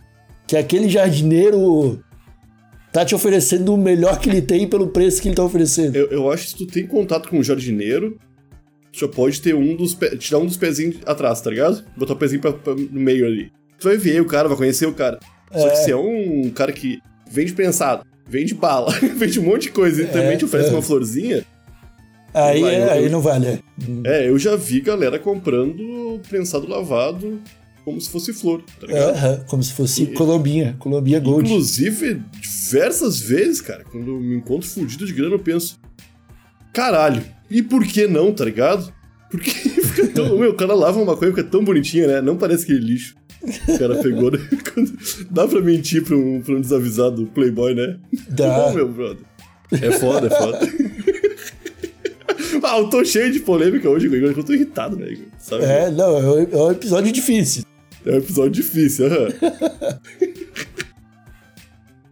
que 0.46 0.56
aquele 0.56 0.88
jardineiro 0.88 2.02
tá 2.92 3.04
te 3.04 3.14
oferecendo 3.14 3.72
o 3.72 3.76
melhor 3.78 4.18
que 4.18 4.28
ele 4.28 4.42
tem 4.42 4.66
pelo 4.68 4.88
preço 4.88 5.22
que 5.22 5.28
ele 5.28 5.34
tá 5.34 5.44
oferecendo. 5.44 5.96
Eu, 5.96 6.08
eu 6.08 6.30
acho 6.30 6.44
que 6.44 6.50
se 6.50 6.56
tu 6.58 6.66
tem 6.66 6.86
contato 6.86 7.28
com 7.28 7.38
um 7.38 7.42
jardineiro, 7.42 8.18
tu 8.92 8.98
já 9.00 9.08
pode 9.08 9.40
ter 9.40 9.54
um 9.54 9.74
dos 9.76 9.96
tirar 10.18 10.38
um 10.38 10.46
dos 10.46 10.56
pezinhos 10.56 10.96
atrás, 11.06 11.40
tá 11.40 11.48
ligado? 11.50 11.84
Botar 11.96 12.12
o 12.12 12.16
pezinho 12.16 12.40
pra, 12.40 12.52
pra- 12.52 12.74
no 12.74 13.00
meio 13.00 13.24
ali. 13.26 13.50
Tu 13.78 13.88
vai 13.88 13.96
ver 13.96 14.20
o 14.20 14.26
cara, 14.26 14.48
vai 14.48 14.56
conhecer 14.58 14.86
o 14.86 14.92
cara. 14.92 15.18
Só 15.52 15.68
que 15.68 15.72
É. 15.74 15.76
se 15.76 15.90
é 15.90 15.96
um 15.96 16.50
cara 16.54 16.72
que 16.72 17.00
vende 17.30 17.52
prensado, 17.54 18.04
vende 18.28 18.54
bala, 18.54 18.90
vende 19.16 19.40
um 19.40 19.44
monte 19.44 19.62
de 19.62 19.70
coisa 19.70 20.02
e 20.02 20.06
também 20.06 20.36
te 20.36 20.44
oferece 20.44 20.68
é. 20.68 20.72
uma 20.72 20.82
florzinha, 20.82 21.44
Aí, 22.34 22.62
Vai, 22.62 22.74
é- 22.76 22.90
aí 22.92 23.08
não 23.10 23.20
vale. 23.20 23.46
é. 23.46 23.58
é, 24.06 24.28
eu 24.28 24.38
já 24.38 24.56
vi 24.56 24.80
galera 24.80 25.18
comprando 25.18 26.18
prensado 26.30 26.66
lavado 26.66 27.38
como 27.84 28.00
se 28.00 28.08
fosse 28.10 28.32
flor, 28.32 28.62
tá 28.80 28.86
É, 28.86 29.06
ligado? 29.12 29.44
como 29.46 29.62
se 29.62 29.72
fosse 29.72 30.06
Colombinha, 30.08 30.76
Colombia 30.78 31.18
Gold. 31.20 31.48
Inclusive, 31.50 32.22
diversas 32.40 33.20
vezes, 33.20 33.60
cara, 33.60 33.84
quando 33.84 34.08
eu 34.12 34.20
me 34.20 34.36
encontro 34.36 34.68
fudido 34.68 35.04
de 35.06 35.12
grana, 35.12 35.34
eu 35.34 35.38
penso, 35.40 35.78
caralho, 36.72 37.22
e 37.50 37.62
por 37.62 37.84
que 37.84 38.06
não, 38.06 38.32
tá 38.32 38.44
ligado? 38.44 38.92
Porque 39.30 39.50
fica 39.82 40.08
tão. 40.08 40.38
Meu, 40.38 40.50
o 40.50 40.54
cara 40.54 40.74
lava 40.74 40.98
uma 40.98 41.12
maconha, 41.12 41.30
fica 41.32 41.44
tão 41.44 41.64
bonitinha, 41.64 42.06
né? 42.06 42.20
Não 42.20 42.36
parece 42.36 42.64
aquele 42.64 42.80
lixo. 42.80 43.14
que 43.40 43.72
O 43.72 43.78
cara 43.78 43.96
pegou, 43.96 44.30
né? 44.30 44.38
Quando- 44.72 44.92
Dá 45.30 45.48
pra 45.48 45.60
mentir 45.60 46.02
pra 46.04 46.16
um, 46.16 46.40
pra 46.42 46.54
um 46.54 46.60
desavisado 46.60 47.26
playboy, 47.34 47.74
né? 47.74 47.98
Dá. 48.28 48.46
Não, 48.68 48.74
meu 48.74 48.88
brother. 48.92 49.24
É 49.72 49.90
foda, 49.92 50.26
é 50.26 50.30
foda. 50.30 50.58
ah, 52.62 52.78
eu 52.78 52.88
tô 52.90 53.02
cheio 53.04 53.32
de 53.32 53.40
polêmica 53.40 53.88
hoje, 53.88 54.06
Igor. 54.06 54.34
Eu 54.36 54.44
tô 54.44 54.52
irritado, 54.52 54.96
né, 54.96 55.10
Igor? 55.12 55.26
Sabe? 55.38 55.64
É, 55.64 55.90
não, 55.90 56.16
é 56.18 56.42
é 56.52 56.56
um 56.56 56.70
episódio 56.70 57.10
difícil. 57.10 57.64
É 58.04 58.10
um 58.12 58.16
episódio 58.18 58.50
difícil, 58.52 59.06
aham. 59.06 59.28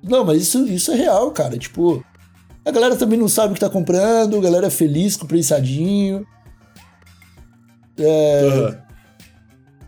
Não, 0.02 0.24
mas 0.24 0.42
isso, 0.42 0.66
isso 0.66 0.90
é 0.92 0.96
real, 0.96 1.30
cara. 1.30 1.58
Tipo, 1.58 2.04
a 2.64 2.70
galera 2.70 2.96
também 2.96 3.18
não 3.18 3.28
sabe 3.28 3.52
o 3.52 3.54
que 3.54 3.60
tá 3.60 3.68
comprando, 3.68 4.36
a 4.38 4.40
galera 4.40 4.66
é 4.68 4.70
feliz 4.70 5.16
com 5.16 5.24
o 5.24 5.28
prensadinho. 5.28 6.26
É, 7.98 8.46
aham. 8.46 8.78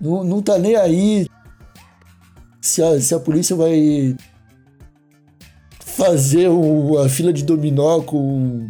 não, 0.00 0.24
não 0.24 0.42
tá 0.42 0.58
nem 0.58 0.76
aí 0.76 1.26
se 2.60 2.82
a, 2.82 3.00
se 3.00 3.14
a 3.14 3.18
polícia 3.18 3.56
vai 3.56 4.14
fazer 5.80 6.48
o- 6.48 6.98
a 6.98 7.08
fila 7.08 7.32
de 7.32 7.42
dominó 7.44 8.00
com, 8.02 8.68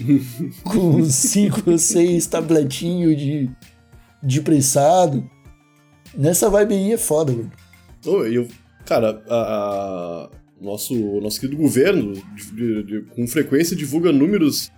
com 0.64 1.04
cinco 1.04 1.70
ou 1.70 1.78
seis 1.78 2.26
tabletinhos 2.26 3.16
de, 3.16 3.50
de 4.22 4.40
prensado. 4.40 5.28
Nessa 6.16 6.48
vibe 6.50 6.74
aí 6.74 6.92
é 6.92 6.96
foda, 6.98 7.32
mano. 7.32 7.50
E 8.28 8.34
eu, 8.34 8.48
cara, 8.86 9.22
a, 9.28 9.34
a- 9.34 10.30
nosso, 10.60 10.94
nosso 11.20 11.40
querido 11.40 11.60
governo, 11.60 12.12
de- 12.12 12.52
de- 12.52 12.82
de- 12.82 13.00
com 13.14 13.26
frequência, 13.26 13.76
divulga 13.76 14.10
números 14.12 14.70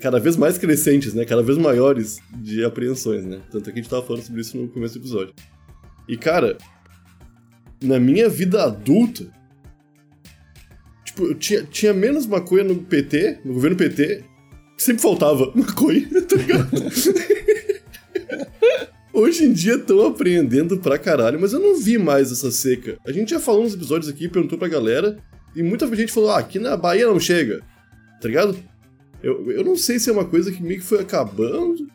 cada 0.00 0.18
vez 0.18 0.36
mais 0.36 0.58
crescentes, 0.58 1.14
né? 1.14 1.24
Cada 1.24 1.42
vez 1.42 1.56
maiores 1.58 2.18
de 2.40 2.64
apreensões, 2.64 3.24
né? 3.24 3.40
Tanto 3.50 3.68
é 3.68 3.72
que 3.72 3.78
a 3.78 3.82
gente 3.82 3.90
tava 3.90 4.04
falando 4.06 4.22
sobre 4.22 4.40
isso 4.40 4.56
no 4.56 4.68
começo 4.68 4.94
do 4.94 5.02
episódio. 5.02 5.34
E, 6.08 6.16
cara, 6.16 6.56
na 7.82 8.00
minha 8.00 8.28
vida 8.28 8.64
adulta, 8.64 9.26
tipo, 11.04 11.24
eu 11.26 11.34
tinha, 11.34 11.62
tinha 11.64 11.92
menos 11.94 12.26
maconha 12.26 12.64
no 12.64 12.76
PT, 12.76 13.40
no 13.44 13.54
governo 13.54 13.76
PT, 13.76 14.24
sempre 14.76 15.02
faltava 15.02 15.50
maconha, 15.54 16.08
tá 16.26 16.36
ligado? 16.36 16.70
Hoje 19.18 19.44
em 19.44 19.52
dia 19.52 19.74
estão 19.74 20.06
apreendendo 20.06 20.78
pra 20.78 20.96
caralho, 20.98 21.40
mas 21.40 21.52
eu 21.52 21.58
não 21.60 21.76
vi 21.76 21.98
mais 21.98 22.30
essa 22.30 22.50
seca. 22.52 22.96
A 23.06 23.10
gente 23.10 23.30
já 23.30 23.40
falou 23.40 23.64
nos 23.64 23.74
episódios 23.74 24.08
aqui, 24.10 24.28
perguntou 24.28 24.56
pra 24.58 24.68
galera, 24.68 25.18
e 25.56 25.62
muita 25.62 25.86
gente 25.96 26.12
falou, 26.12 26.30
ah, 26.30 26.38
aqui 26.38 26.58
na 26.60 26.76
Bahia 26.76 27.06
não 27.06 27.18
chega, 27.18 27.60
tá 28.20 28.28
ligado? 28.28 28.56
Eu, 29.20 29.50
eu 29.50 29.64
não 29.64 29.76
sei 29.76 29.98
se 29.98 30.08
é 30.08 30.12
uma 30.12 30.24
coisa 30.24 30.52
que 30.52 30.62
meio 30.62 30.78
que 30.78 30.86
foi 30.86 31.00
acabando, 31.00 31.88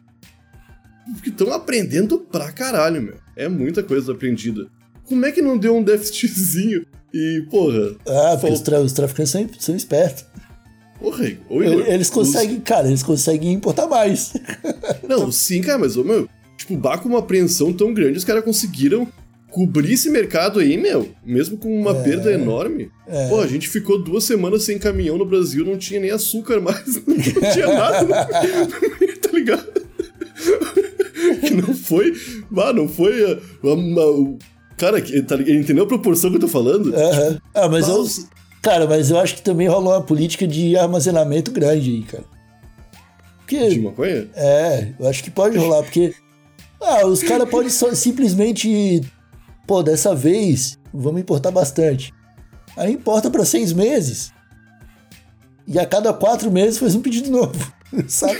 porque 1.13 1.29
estão 1.29 1.53
aprendendo 1.53 2.19
pra 2.19 2.51
caralho, 2.51 3.01
meu. 3.01 3.15
É 3.38 3.47
muita 3.47 3.81
coisa 3.81 4.12
aprendida. 4.12 4.67
Como 5.05 5.25
é 5.25 5.31
que 5.31 5.41
não 5.41 5.57
deu 5.57 5.75
um 5.77 5.83
déficitzinho? 5.83 6.86
E, 7.13 7.45
porra, 7.49 7.95
Ah, 8.05 8.36
porque 8.38 8.53
os, 8.53 8.59
tra- 8.62 8.81
os 8.81 8.91
traficantes 8.91 9.31
são, 9.31 9.47
são 9.59 9.75
espertos. 9.75 10.25
porra, 10.99 11.25
Igor, 11.27 11.63
Eles 11.88 12.07
os- 12.09 12.13
conseguem, 12.13 12.59
cara, 12.59 12.88
eles 12.88 13.03
conseguem 13.03 13.53
importar 13.53 13.88
mais. 13.88 14.33
Não, 15.07 15.31
sim, 15.31 15.62
cara, 15.62 15.77
mas, 15.79 15.95
meu, 15.95 16.27
tipo, 16.65 16.76
bah, 16.78 16.97
com 16.97 17.10
uma 17.10 17.19
apreensão 17.19 17.71
tão 17.73 17.93
grande, 17.93 18.17
os 18.17 18.23
caras 18.23 18.43
conseguiram 18.43 19.08
cobrir 19.52 19.93
esse 19.93 20.10
mercado 20.10 20.60
aí, 20.60 20.78
meu, 20.78 21.10
mesmo 21.23 21.58
com 21.58 21.69
uma 21.80 21.93
perda 21.93 22.32
enorme. 22.32 22.89
É. 23.08 23.28
Pô, 23.30 23.39
a 23.39 23.45
gente 23.47 23.69
ficou 23.69 24.02
duas 24.04 24.23
semanas 24.23 24.63
sem 24.63 24.80
caminhão 24.80 25.17
no 25.17 25.26
Brasil, 25.26 25.63
não 25.63 25.78
tinha 25.78 25.99
nem 25.99 26.10
açúcar 26.10 26.60
mais, 26.60 26.86
não 27.06 27.15
tinha 27.52 27.67
nada, 27.67 28.08
tá 29.21 29.30
ligado? 29.32 29.84
Que 31.41 31.54
não 31.54 31.73
foi, 31.76 32.13
bah, 32.49 32.73
não 32.73 32.88
foi, 32.88 33.23
a- 33.23 33.36
a- 33.38 34.02
a- 34.02 34.12
o- 34.12 34.38
cara, 34.78 34.99
tá 35.02 35.36
entendeu 35.36 35.84
a 35.84 35.88
proporção 35.88 36.30
que 36.32 36.38
eu 36.38 36.41
tô 36.41 36.47
falando? 36.47 36.93
Aham. 36.95 37.38
Ah, 37.54 37.69
mas 37.69 37.88
eu, 37.88 38.04
cara, 38.62 38.88
mas 38.88 39.12
eu 39.12 39.19
acho 39.19 39.36
que 39.36 39.41
também 39.43 39.67
rolou 39.67 39.93
uma 39.93 40.02
política 40.02 40.47
de 40.47 40.76
armazenamento 40.76 41.52
grande 41.52 41.91
aí, 41.91 42.02
cara. 42.04 42.23
De 42.23 43.58
Porque, 43.60 43.80
maconha? 43.82 44.28
é, 44.36 44.88
eu 44.99 45.08
acho 45.08 45.23
que 45.23 45.30
pode 45.30 45.58
rolar, 45.58 45.84
porque, 45.84 46.13
ah, 46.84 47.06
os 47.06 47.24
caras 47.24 47.50
podem 47.50 47.69
simplesmente, 47.69 49.02
pô, 49.65 49.82
dessa 49.82 50.13
vez, 50.13 50.78
vamos 50.93 51.22
importar 51.22 51.52
bastante. 51.52 52.13
Aí 52.76 52.93
importa 52.93 53.30
pra 53.30 53.46
seis 53.46 53.72
meses. 53.72 54.32
E 55.67 55.80
a 55.80 55.86
cada 55.86 56.13
quatro 56.13 56.52
meses 56.52 56.78
faz 56.78 56.93
um 56.96 57.02
pedido 57.02 57.32
novo, 57.32 57.74
sabe? 58.08 58.39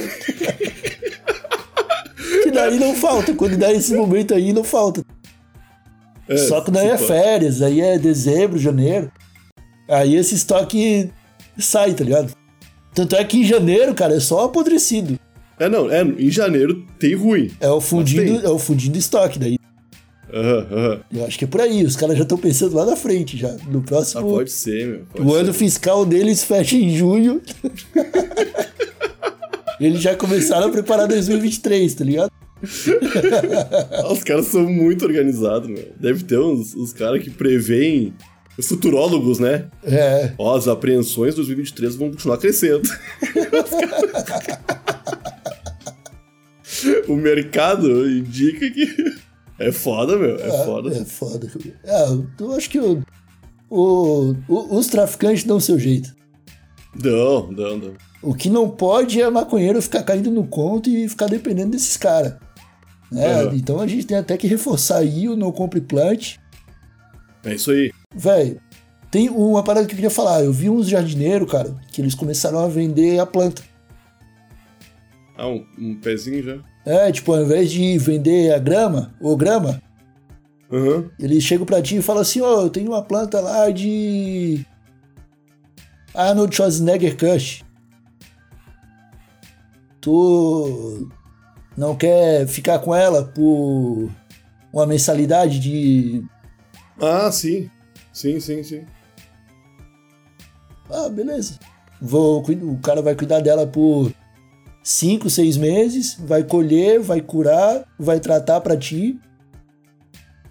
que 2.44 2.52
daí 2.52 2.78
não 2.78 2.96
falta, 2.96 3.34
quando 3.34 3.58
dá 3.58 3.72
esse 3.72 3.94
momento 3.96 4.34
aí, 4.34 4.52
não 4.52 4.64
falta. 4.64 5.04
É, 6.28 6.38
Só 6.38 6.62
que 6.62 6.72
daí 6.72 6.90
é 6.90 6.96
tipo, 6.96 7.08
férias, 7.08 7.62
aí 7.62 7.82
é 7.82 7.98
dezembro, 7.98 8.58
janeiro. 8.58 9.12
Aí 9.90 10.16
esse 10.16 10.36
estoque 10.36 11.12
sai, 11.58 11.94
tá 11.94 12.04
ligado? 12.04 12.34
Tanto 12.94 13.16
é 13.16 13.24
que 13.24 13.40
em 13.40 13.44
janeiro, 13.44 13.94
cara, 13.94 14.16
é 14.16 14.20
só 14.20 14.46
apodrecido. 14.46 15.20
É, 15.64 15.70
não, 15.70 15.90
é, 15.92 16.02
em 16.04 16.30
janeiro 16.30 16.86
tem 17.00 17.16
ruim. 17.16 17.52
É 17.60 17.70
o 17.70 17.80
fundindo, 17.80 18.40
tem. 18.40 18.46
é 18.46 18.50
o 18.50 18.60
fundindo 18.60 18.98
estoque 18.98 19.40
daí. 19.40 19.58
Aham, 20.34 20.68
aham. 20.72 21.00
Eu 21.14 21.26
acho 21.26 21.38
que 21.38 21.46
é 21.46 21.48
por 21.48 21.62
aí. 21.62 21.84
Os 21.86 21.96
caras 21.96 22.18
já 22.18 22.24
estão 22.24 22.38
pensando 22.38 22.76
lá 22.76 22.86
na 22.86 22.96
frente 22.96 23.38
já. 23.38 23.56
No 23.70 23.80
Ah, 23.80 23.84
próximo. 23.86 24.30
pode 24.32 24.52
ser, 24.52 24.88
meu. 24.88 25.02
pode 25.14 25.28
o 25.28 25.32
ser. 25.32 25.38
ano 25.40 25.54
fiscal 25.54 26.06
deles 26.06 26.44
fecha 26.44 26.76
em 26.76 26.96
junho. 26.96 27.42
Eles 29.80 30.02
já 30.02 30.16
começaram 30.16 30.68
a 30.68 30.70
preparar 30.70 31.08
2023, 31.08 31.94
tá 31.96 32.04
ligado? 32.04 32.32
Ah, 33.92 34.08
Os 34.12 34.24
caras 34.24 34.48
são 34.48 34.64
muito 34.64 35.06
organizados, 35.06 35.70
meu. 35.70 35.92
Deve 36.00 36.24
ter 36.24 36.40
uns, 36.40 36.76
uns 36.76 36.94
caras 36.94 37.22
que 37.24 37.30
preveem. 37.30 38.14
Os 38.58 38.68
futurólogos, 38.68 39.40
né? 39.40 39.66
É. 39.84 40.32
Ó, 40.38 40.56
as 40.56 40.68
apreensões 40.68 41.32
de 41.32 41.38
2023 41.38 41.96
vão 41.96 42.12
continuar 42.12 42.38
crescendo. 42.38 42.84
o 47.08 47.16
mercado 47.16 48.08
indica 48.10 48.70
que. 48.70 49.16
É 49.60 49.72
foda, 49.72 50.18
meu. 50.18 50.36
É 50.36 50.66
foda. 50.66 50.96
É 50.96 51.06
foda. 51.06 51.52
É, 51.84 52.06
eu 52.40 52.52
acho 52.54 52.70
que 52.70 52.80
o, 52.80 53.04
o- 53.70 54.36
o- 54.48 54.78
os 54.78 54.88
traficantes 54.88 55.44
dão 55.44 55.58
o 55.58 55.62
seu 55.62 55.78
jeito. 55.80 56.14
Não, 57.04 57.52
não, 57.52 57.78
não. 57.78 57.94
O 58.22 58.34
que 58.34 58.50
não 58.50 58.70
pode 58.70 59.22
é 59.22 59.30
maconheiro 59.30 59.82
ficar 59.82 60.04
caindo 60.04 60.32
no 60.32 60.46
conto 60.46 60.90
e 60.90 61.08
ficar 61.10 61.28
dependendo 61.28 61.72
desses 61.72 61.98
caras. 61.98 62.36
Né? 63.12 63.26
Aham. 63.44 63.56
Então 63.56 63.80
a 63.80 63.88
gente 63.88 64.06
tem 64.06 64.18
até 64.18 64.38
que 64.38 64.48
reforçar 64.48 64.98
aí 64.98 65.28
o 65.30 65.36
não 65.36 65.52
compre 65.52 65.82
plant. 65.82 66.38
É 67.44 67.54
isso 67.56 67.72
aí. 67.72 67.92
Véi, 68.16 68.58
tem 69.12 69.30
uma 69.30 69.62
parada 69.64 69.86
que 69.86 69.92
eu 69.94 69.98
queria 69.98 70.10
falar. 70.10 70.44
Eu 70.44 70.54
vi 70.54 70.70
uns 70.70 70.88
jardineiros, 70.88 71.52
cara, 71.52 71.76
que 71.92 72.02
eles 72.02 72.16
começaram 72.16 72.60
a 72.60 72.68
vender 72.68 73.20
a 73.20 73.26
planta. 73.26 73.62
Ah, 75.38 75.48
um, 75.48 75.66
um 75.78 75.96
pezinho 75.96 76.42
já. 76.44 76.58
É, 76.86 77.12
tipo, 77.12 77.34
ao 77.34 77.42
invés 77.44 77.72
de 77.72 77.98
vender 77.98 78.54
a 78.54 78.60
grama, 78.60 79.14
ou 79.22 79.38
grama, 79.38 79.82
Aham. 80.72 81.10
eles 81.20 81.44
chegam 81.44 81.66
pra 81.66 81.82
ti 81.82 81.98
e 81.98 82.02
falam 82.02 82.22
assim, 82.22 82.42
ó, 82.42 82.62
eu 82.62 82.70
tenho 82.70 82.90
uma 82.92 83.02
planta 83.02 83.40
lá 83.40 83.70
de 83.70 84.66
Arnold 86.14 86.54
Schwarzenegger 86.56 87.18
Kush. 87.18 87.64
Tu 90.02 91.10
não 91.78 91.96
quer 91.96 92.46
ficar 92.48 92.80
com 92.80 92.94
ela 92.94 93.24
por 93.24 94.10
uma 94.74 94.86
mensalidade 94.86 95.60
de... 95.60 96.24
Ah, 97.02 97.32
sim. 97.32 97.70
Sim, 98.12 98.40
sim, 98.40 98.62
sim. 98.62 98.86
Ah, 100.90 101.08
beleza. 101.08 101.58
Vou, 102.02 102.42
o 102.42 102.78
cara 102.80 103.02
vai 103.02 103.16
cuidar 103.16 103.40
dela 103.40 103.66
por 103.66 104.12
cinco, 104.84 105.30
seis 105.30 105.56
meses, 105.58 106.18
vai 106.20 106.44
colher, 106.44 107.00
vai 107.00 107.22
curar, 107.22 107.86
vai 107.98 108.20
tratar 108.20 108.60
pra 108.62 108.76
ti. 108.78 109.18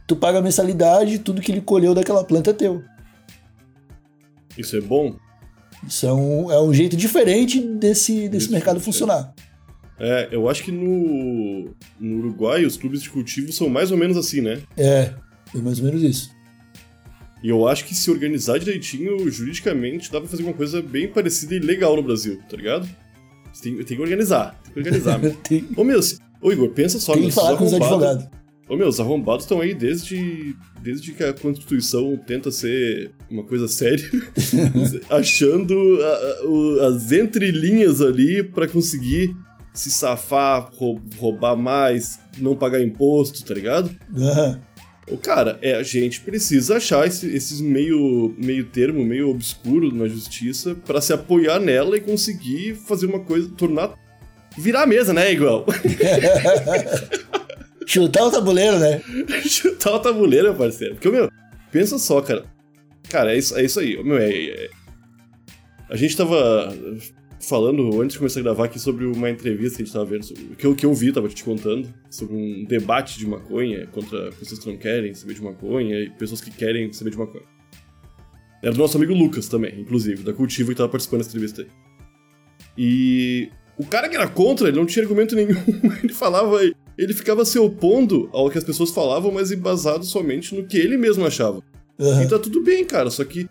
Tu 0.06 0.16
paga 0.16 0.38
a 0.38 0.42
mensalidade, 0.42 1.18
tudo 1.18 1.40
que 1.42 1.52
ele 1.52 1.60
colheu 1.60 1.94
daquela 1.94 2.24
planta 2.24 2.50
é 2.50 2.54
teu. 2.54 2.82
Isso 4.56 4.76
é 4.76 4.80
bom? 4.80 5.16
Isso 5.86 6.06
é 6.06 6.12
um, 6.12 6.50
é 6.50 6.60
um 6.60 6.72
jeito 6.72 6.96
diferente 6.96 7.60
desse, 7.60 8.28
desse 8.28 8.44
Isso, 8.46 8.52
mercado 8.52 8.76
isso. 8.76 8.84
funcionar. 8.84 9.34
É, 9.98 10.28
eu 10.32 10.48
acho 10.48 10.64
que 10.64 10.72
no, 10.72 11.74
no 12.00 12.18
Uruguai 12.18 12.64
os 12.64 12.76
clubes 12.76 13.02
de 13.02 13.10
cultivo 13.10 13.52
são 13.52 13.68
mais 13.68 13.90
ou 13.90 13.96
menos 13.96 14.16
assim, 14.16 14.40
né? 14.40 14.60
É, 14.76 15.12
é 15.54 15.58
mais 15.58 15.78
ou 15.78 15.84
menos 15.84 16.02
isso. 16.02 16.30
E 17.42 17.48
eu 17.48 17.66
acho 17.66 17.84
que 17.84 17.94
se 17.94 18.10
organizar 18.10 18.58
direitinho, 18.58 19.28
juridicamente, 19.28 20.10
dá 20.10 20.20
pra 20.20 20.28
fazer 20.28 20.44
uma 20.44 20.52
coisa 20.52 20.80
bem 20.80 21.08
parecida 21.08 21.54
e 21.54 21.58
legal 21.58 21.96
no 21.96 22.02
Brasil, 22.02 22.40
tá 22.48 22.56
ligado? 22.56 22.88
Você 23.52 23.62
tem, 23.64 23.76
tem 23.84 23.96
que 23.96 24.02
organizar, 24.02 24.58
tem 24.64 24.72
que 24.72 24.78
organizar. 24.80 25.20
Tem, 25.48 25.64
Ô, 25.76 25.84
meu, 25.84 26.02
se- 26.02 26.18
ô, 26.40 26.50
Igor, 26.52 26.70
pensa 26.70 26.98
só, 26.98 27.12
tem 27.14 27.22
que 27.28 27.32
falar 27.32 27.56
com 27.56 27.64
os 27.64 27.70
advogados. 27.74 28.24
Ô, 28.68 28.76
meu, 28.76 28.88
os 28.88 28.98
arrombados 29.00 29.44
estão 29.44 29.60
aí 29.60 29.74
desde, 29.74 30.56
desde 30.80 31.12
que 31.12 31.22
a 31.22 31.32
Constituição 31.34 32.16
tenta 32.26 32.50
ser 32.50 33.10
uma 33.30 33.42
coisa 33.44 33.68
séria, 33.68 34.08
achando 35.10 35.74
a- 36.02 36.84
a- 36.84 36.88
as 36.88 37.12
entrelinhas 37.12 38.00
ali 38.00 38.42
pra 38.42 38.66
conseguir 38.68 39.34
se 39.74 39.90
safar, 39.90 40.70
rou- 40.74 41.00
roubar 41.18 41.56
mais, 41.56 42.18
não 42.38 42.54
pagar 42.54 42.80
imposto, 42.82 43.44
tá 43.44 43.54
ligado? 43.54 43.90
Aham. 44.16 44.60
Cara, 45.18 45.58
é, 45.62 45.74
a 45.74 45.82
gente 45.82 46.20
precisa 46.20 46.76
achar 46.76 47.06
esse- 47.06 47.34
esses 47.34 47.60
meio, 47.60 48.34
meio 48.38 48.64
termo, 48.66 49.04
meio 49.04 49.28
obscuro 49.30 49.94
na 49.94 50.06
justiça 50.08 50.74
pra 50.86 51.00
se 51.00 51.12
apoiar 51.12 51.58
nela 51.60 51.96
e 51.96 52.00
conseguir 52.00 52.74
fazer 52.74 53.06
uma 53.06 53.20
coisa, 53.20 53.48
tornar... 53.56 53.94
Virar 54.58 54.82
a 54.82 54.86
mesa, 54.86 55.14
né, 55.14 55.32
igual? 55.32 55.64
Chutar 57.86 58.24
o 58.26 58.30
tabuleiro, 58.30 58.78
né? 58.78 59.00
Chutar 59.48 59.94
o 59.94 59.98
tabuleiro, 60.00 60.48
meu 60.48 60.54
parceiro. 60.56 60.94
Porque, 60.94 61.10
meu, 61.10 61.30
pensa 61.70 61.98
só, 61.98 62.20
cara. 62.20 62.44
Cara, 63.08 63.34
é 63.34 63.38
isso, 63.38 63.56
é 63.58 63.64
isso 63.64 63.80
aí. 63.80 64.02
Meu, 64.02 64.18
é, 64.18 64.30
é- 64.30 64.70
A 65.88 65.96
gente 65.96 66.16
tava 66.16 66.74
falando 67.42 68.00
antes 68.00 68.12
de 68.12 68.18
começar 68.18 68.40
a 68.40 68.42
gravar 68.42 68.64
aqui 68.66 68.78
sobre 68.78 69.04
uma 69.04 69.28
entrevista 69.28 69.76
que 69.76 69.82
a 69.82 69.84
gente 69.84 69.92
tava 69.92 70.04
vendo, 70.04 70.24
sobre, 70.24 70.44
que, 70.56 70.64
eu, 70.64 70.74
que 70.74 70.86
eu 70.86 70.94
vi, 70.94 71.12
tava 71.12 71.28
te 71.28 71.42
contando, 71.42 71.92
sobre 72.08 72.36
um 72.36 72.64
debate 72.64 73.18
de 73.18 73.26
maconha 73.26 73.86
contra 73.88 74.30
pessoas 74.32 74.60
que 74.60 74.70
não 74.70 74.76
querem 74.76 75.12
saber 75.12 75.34
de 75.34 75.42
maconha 75.42 76.00
e 76.00 76.10
pessoas 76.10 76.40
que 76.40 76.50
querem 76.50 76.92
saber 76.92 77.10
de 77.10 77.18
maconha. 77.18 77.44
Era 78.62 78.72
do 78.72 78.78
nosso 78.78 78.96
amigo 78.96 79.12
Lucas 79.12 79.48
também, 79.48 79.80
inclusive, 79.80 80.22
da 80.22 80.32
Cultivo, 80.32 80.70
que 80.70 80.76
tava 80.76 80.88
participando 80.88 81.18
dessa 81.18 81.30
entrevista 81.30 81.62
aí. 81.62 81.68
E 82.78 83.50
o 83.76 83.84
cara 83.84 84.08
que 84.08 84.14
era 84.14 84.28
contra, 84.28 84.68
ele 84.68 84.76
não 84.76 84.86
tinha 84.86 85.02
argumento 85.02 85.34
nenhum. 85.34 85.56
Ele 86.02 86.12
falava, 86.12 86.60
ele 86.96 87.12
ficava 87.12 87.44
se 87.44 87.58
opondo 87.58 88.30
ao 88.32 88.48
que 88.48 88.58
as 88.58 88.64
pessoas 88.64 88.90
falavam, 88.90 89.32
mas 89.32 89.50
embasado 89.50 90.04
somente 90.04 90.54
no 90.54 90.66
que 90.66 90.78
ele 90.78 90.96
mesmo 90.96 91.26
achava. 91.26 91.62
Aham. 91.98 92.22
E 92.22 92.28
tá 92.28 92.38
tudo 92.38 92.62
bem, 92.62 92.84
cara, 92.84 93.10
só 93.10 93.24
que, 93.24 93.48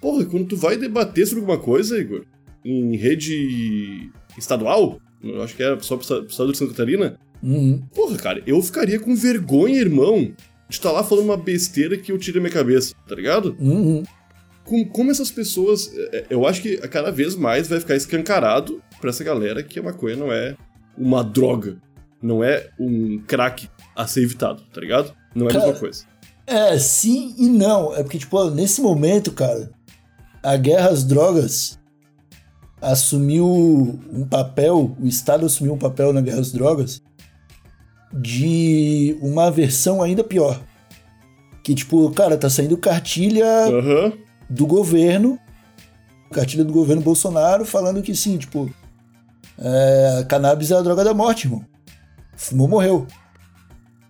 porra, 0.00 0.24
quando 0.24 0.46
tu 0.46 0.56
vai 0.56 0.76
debater 0.76 1.26
sobre 1.26 1.40
alguma 1.40 1.58
coisa, 1.58 1.98
Igor, 1.98 2.24
em 2.64 2.96
rede 2.96 4.10
estadual, 4.36 4.98
eu 5.22 5.42
acho 5.42 5.54
que 5.56 5.62
era 5.62 5.78
só 5.80 5.96
pro 5.96 6.02
esta- 6.04 6.16
pro 6.22 6.26
estado 6.30 6.52
de 6.52 6.58
Santa 6.58 6.70
Catarina, 6.72 7.18
Uhum. 7.42 7.82
porra, 7.94 8.16
cara, 8.16 8.42
eu 8.46 8.60
ficaria 8.62 8.98
com 8.98 9.14
vergonha, 9.14 9.80
irmão, 9.80 10.24
de 10.68 10.74
estar 10.76 10.90
lá 10.92 11.02
falando 11.04 11.24
uma 11.26 11.36
besteira 11.36 11.96
que 11.96 12.10
eu 12.12 12.18
tiro 12.18 12.34
da 12.34 12.40
minha 12.40 12.52
cabeça, 12.52 12.94
tá 13.08 13.14
ligado? 13.14 13.56
Uhum. 13.58 14.02
com, 14.64 14.84
como 14.84 15.10
essas 15.10 15.30
pessoas. 15.30 15.90
é, 16.12 16.26
Eu 16.28 16.46
acho 16.46 16.60
que 16.60 16.76
cada 16.88 17.10
vez 17.10 17.34
mais 17.34 17.68
vai 17.68 17.80
ficar 17.80 17.96
escancarado 17.96 18.82
pra 19.00 19.08
essa 19.08 19.24
galera 19.24 19.62
que 19.62 19.78
a 19.78 19.82
maconha 19.82 20.14
não 20.14 20.30
é 20.30 20.54
uma 20.96 21.24
droga. 21.24 21.78
Não 22.20 22.44
é 22.44 22.68
um 22.78 23.18
crack 23.26 23.66
a 23.96 24.06
ser 24.06 24.24
evitado, 24.24 24.62
tá 24.70 24.78
ligado? 24.78 25.14
Não 25.34 25.46
é 25.46 25.50
a 25.50 25.54
mesma 25.54 25.68
Cara, 25.68 25.78
coisa. 25.80 26.04
É, 26.46 26.78
sim 26.78 27.34
e 27.38 27.48
não. 27.48 27.94
É 27.94 28.02
porque, 28.02 28.18
tipo, 28.18 28.50
nesse 28.50 28.82
momento, 28.82 29.32
cara, 29.32 29.70
a 30.42 30.54
guerra 30.58 30.90
às 30.90 31.02
drogas 31.02 31.77
assumiu 32.80 33.46
um 34.12 34.24
papel, 34.28 34.96
o 35.00 35.06
Estado 35.06 35.46
assumiu 35.46 35.74
um 35.74 35.78
papel 35.78 36.12
na 36.12 36.20
guerra 36.20 36.40
às 36.40 36.52
drogas 36.52 37.02
de 38.12 39.16
uma 39.20 39.50
versão 39.50 40.02
ainda 40.02 40.24
pior. 40.24 40.60
Que, 41.62 41.74
tipo, 41.74 42.10
cara, 42.12 42.36
tá 42.38 42.48
saindo 42.48 42.76
cartilha 42.78 43.44
Aham. 43.66 44.12
do 44.48 44.66
governo, 44.66 45.38
cartilha 46.32 46.64
do 46.64 46.72
governo 46.72 47.02
Bolsonaro, 47.02 47.64
falando 47.64 48.00
que 48.02 48.14
sim, 48.14 48.38
tipo, 48.38 48.70
é, 49.58 50.18
a 50.20 50.24
cannabis 50.24 50.70
é 50.70 50.76
a 50.76 50.80
droga 50.82 51.04
da 51.04 51.12
morte, 51.12 51.44
irmão. 51.46 51.64
Fumou, 52.36 52.68
morreu. 52.68 53.06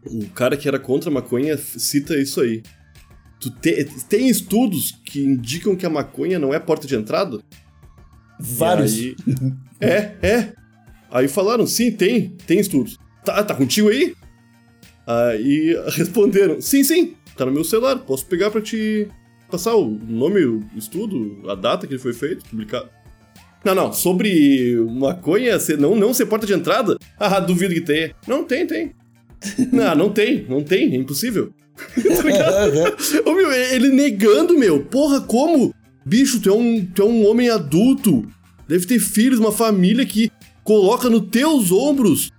O 0.07 0.27
cara 0.31 0.57
que 0.57 0.69
era 0.69 0.79
contra 0.79 1.11
a 1.11 1.13
maconha 1.13 1.57
cita 1.59 2.15
isso 2.17 2.41
aí. 2.41 2.63
Tu 3.41 3.51
te- 3.51 3.85
tem 4.09 4.29
estudos 4.29 4.93
que 5.05 5.25
indicam 5.25 5.75
que 5.75 5.87
a 5.87 5.91
maconha 5.91 6.39
não 6.39 6.53
é 6.55 6.59
porta 6.61 6.87
de 6.87 6.95
entrada? 6.95 7.39
Vários. 8.41 8.93
Aí- 8.95 9.17
É, 9.81 10.13
é. 10.23 10.53
Aí 11.09 11.29
falaram, 11.29 11.65
sim, 11.67 11.93
tem, 11.93 12.31
tem 12.49 12.59
estudos. 12.59 12.99
Tá, 13.25 13.45
tá 13.45 13.55
contigo 13.55 13.89
aí? 13.91 14.13
Aí 15.07 15.77
responderam, 15.97 16.61
sim, 16.61 16.83
sim, 16.83 17.15
tá 17.37 17.47
no 17.47 17.53
meu 17.53 17.63
celular, 17.63 17.97
posso 18.01 18.27
pegar 18.27 18.51
pra 18.51 18.61
te 18.61 19.07
passar 19.49 19.77
o 19.77 19.89
nome, 19.89 20.45
o 20.45 20.65
estudo, 20.77 21.49
a 21.49 21.55
data 21.55 21.87
que 21.87 21.93
ele 21.95 22.01
foi 22.03 22.13
feito, 22.13 22.45
publicado. 22.51 22.89
Não, 23.65 23.75
não, 23.75 23.93
sobre 23.93 24.77
maconha 24.91 25.57
não, 25.79 25.95
não 25.97 26.13
ser 26.13 26.27
porta 26.27 26.47
de 26.47 26.53
entrada? 26.55 26.97
Ah, 27.19 27.41
duvido 27.41 27.73
que 27.75 27.81
tenha. 27.81 28.13
Não, 28.27 28.43
tem, 28.45 28.67
tem. 28.67 28.93
Não, 29.73 29.95
não 29.97 30.11
tem, 30.11 30.45
não 30.49 30.63
tem, 30.63 30.93
é 30.93 30.97
impossível. 30.97 31.53
tá 31.95 32.23
ligado? 32.25 32.97
Ô, 33.25 33.33
meu, 33.33 33.53
ele 33.53 33.89
negando, 33.91 34.59
meu. 34.59 34.85
Porra, 34.85 35.21
como? 35.21 35.73
Bicho, 36.09 36.41
tu 36.41 36.49
é, 36.49 36.53
um, 36.55 36.87
tu 36.87 37.03
é 37.03 37.05
um 37.05 37.29
homem 37.29 37.51
adulto. 37.51 38.27
Deve 38.67 38.87
ter 38.87 38.99
filhos, 38.99 39.39
uma 39.39 39.53
família 39.53 40.07
que 40.07 40.33
coloca 40.65 41.11
nos 41.11 41.29
teus 41.29 41.71
ombros 41.71 42.31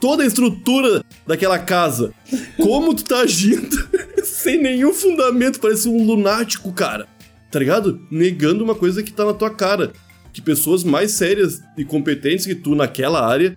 toda 0.00 0.24
a 0.24 0.26
estrutura 0.26 1.04
daquela 1.24 1.56
casa. 1.56 2.12
Como 2.56 2.92
tu 2.94 3.04
tá 3.04 3.20
agindo 3.20 3.88
sem 4.24 4.60
nenhum 4.60 4.92
fundamento? 4.92 5.60
Parece 5.60 5.88
um 5.88 6.04
lunático, 6.04 6.72
cara. 6.72 7.06
Tá 7.48 7.60
ligado? 7.60 8.00
Negando 8.10 8.64
uma 8.64 8.74
coisa 8.74 9.04
que 9.04 9.12
tá 9.12 9.24
na 9.24 9.32
tua 9.32 9.50
cara. 9.50 9.92
Que 10.32 10.42
pessoas 10.42 10.82
mais 10.82 11.12
sérias 11.12 11.62
e 11.78 11.84
competentes 11.84 12.44
que 12.44 12.56
tu 12.56 12.74
naquela 12.74 13.24
área 13.24 13.56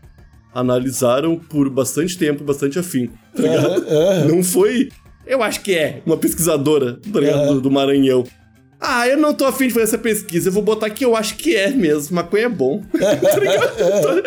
analisaram 0.54 1.40
por 1.40 1.72
bastante 1.72 2.16
tempo, 2.16 2.44
bastante 2.44 2.78
afinco. 2.78 3.18
Tá 3.36 3.42
ligado? 3.42 3.86
Não 4.28 4.44
foi. 4.44 4.90
Eu 5.26 5.42
acho 5.42 5.62
que 5.62 5.74
é 5.74 6.04
uma 6.06 6.18
pesquisadora 6.18 7.00
tá 7.12 7.20
ligado? 7.20 7.56
Do, 7.56 7.62
do 7.62 7.72
Maranhão. 7.72 8.24
Ah, 8.82 9.08
eu 9.08 9.18
não 9.18 9.34
tô 9.34 9.46
afim 9.46 9.68
de 9.68 9.74
fazer 9.74 9.84
essa 9.86 9.98
pesquisa. 9.98 10.48
Eu 10.50 10.54
vou 10.54 10.64
botar 10.64 10.90
que 10.90 11.04
eu 11.04 11.16
acho 11.16 11.36
que 11.36 11.56
é 11.56 11.70
mesmo. 11.70 12.16
Maconha 12.16 12.46
é 12.46 12.50
bom. 12.50 12.82
tá? 12.94 14.22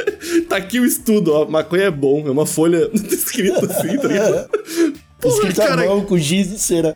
Tá- 0.49 0.57
aqui 0.57 0.79
o 0.79 0.85
estudo, 0.85 1.33
ó. 1.33 1.47
Maconha 1.49 1.85
é 1.85 1.91
bom. 1.91 2.27
É 2.27 2.31
uma 2.31 2.45
folha 2.45 2.91
escrita 2.93 3.65
assim, 3.65 3.97
tá 3.97 4.09
ligado? 4.09 4.49
Porra, 5.21 5.35
Escrito 5.37 5.63
à 5.63 5.67
cara. 5.69 5.87
mão 5.87 6.05
com 6.05 6.19
giz 6.19 6.51
de 6.51 6.59
cera. 6.59 6.95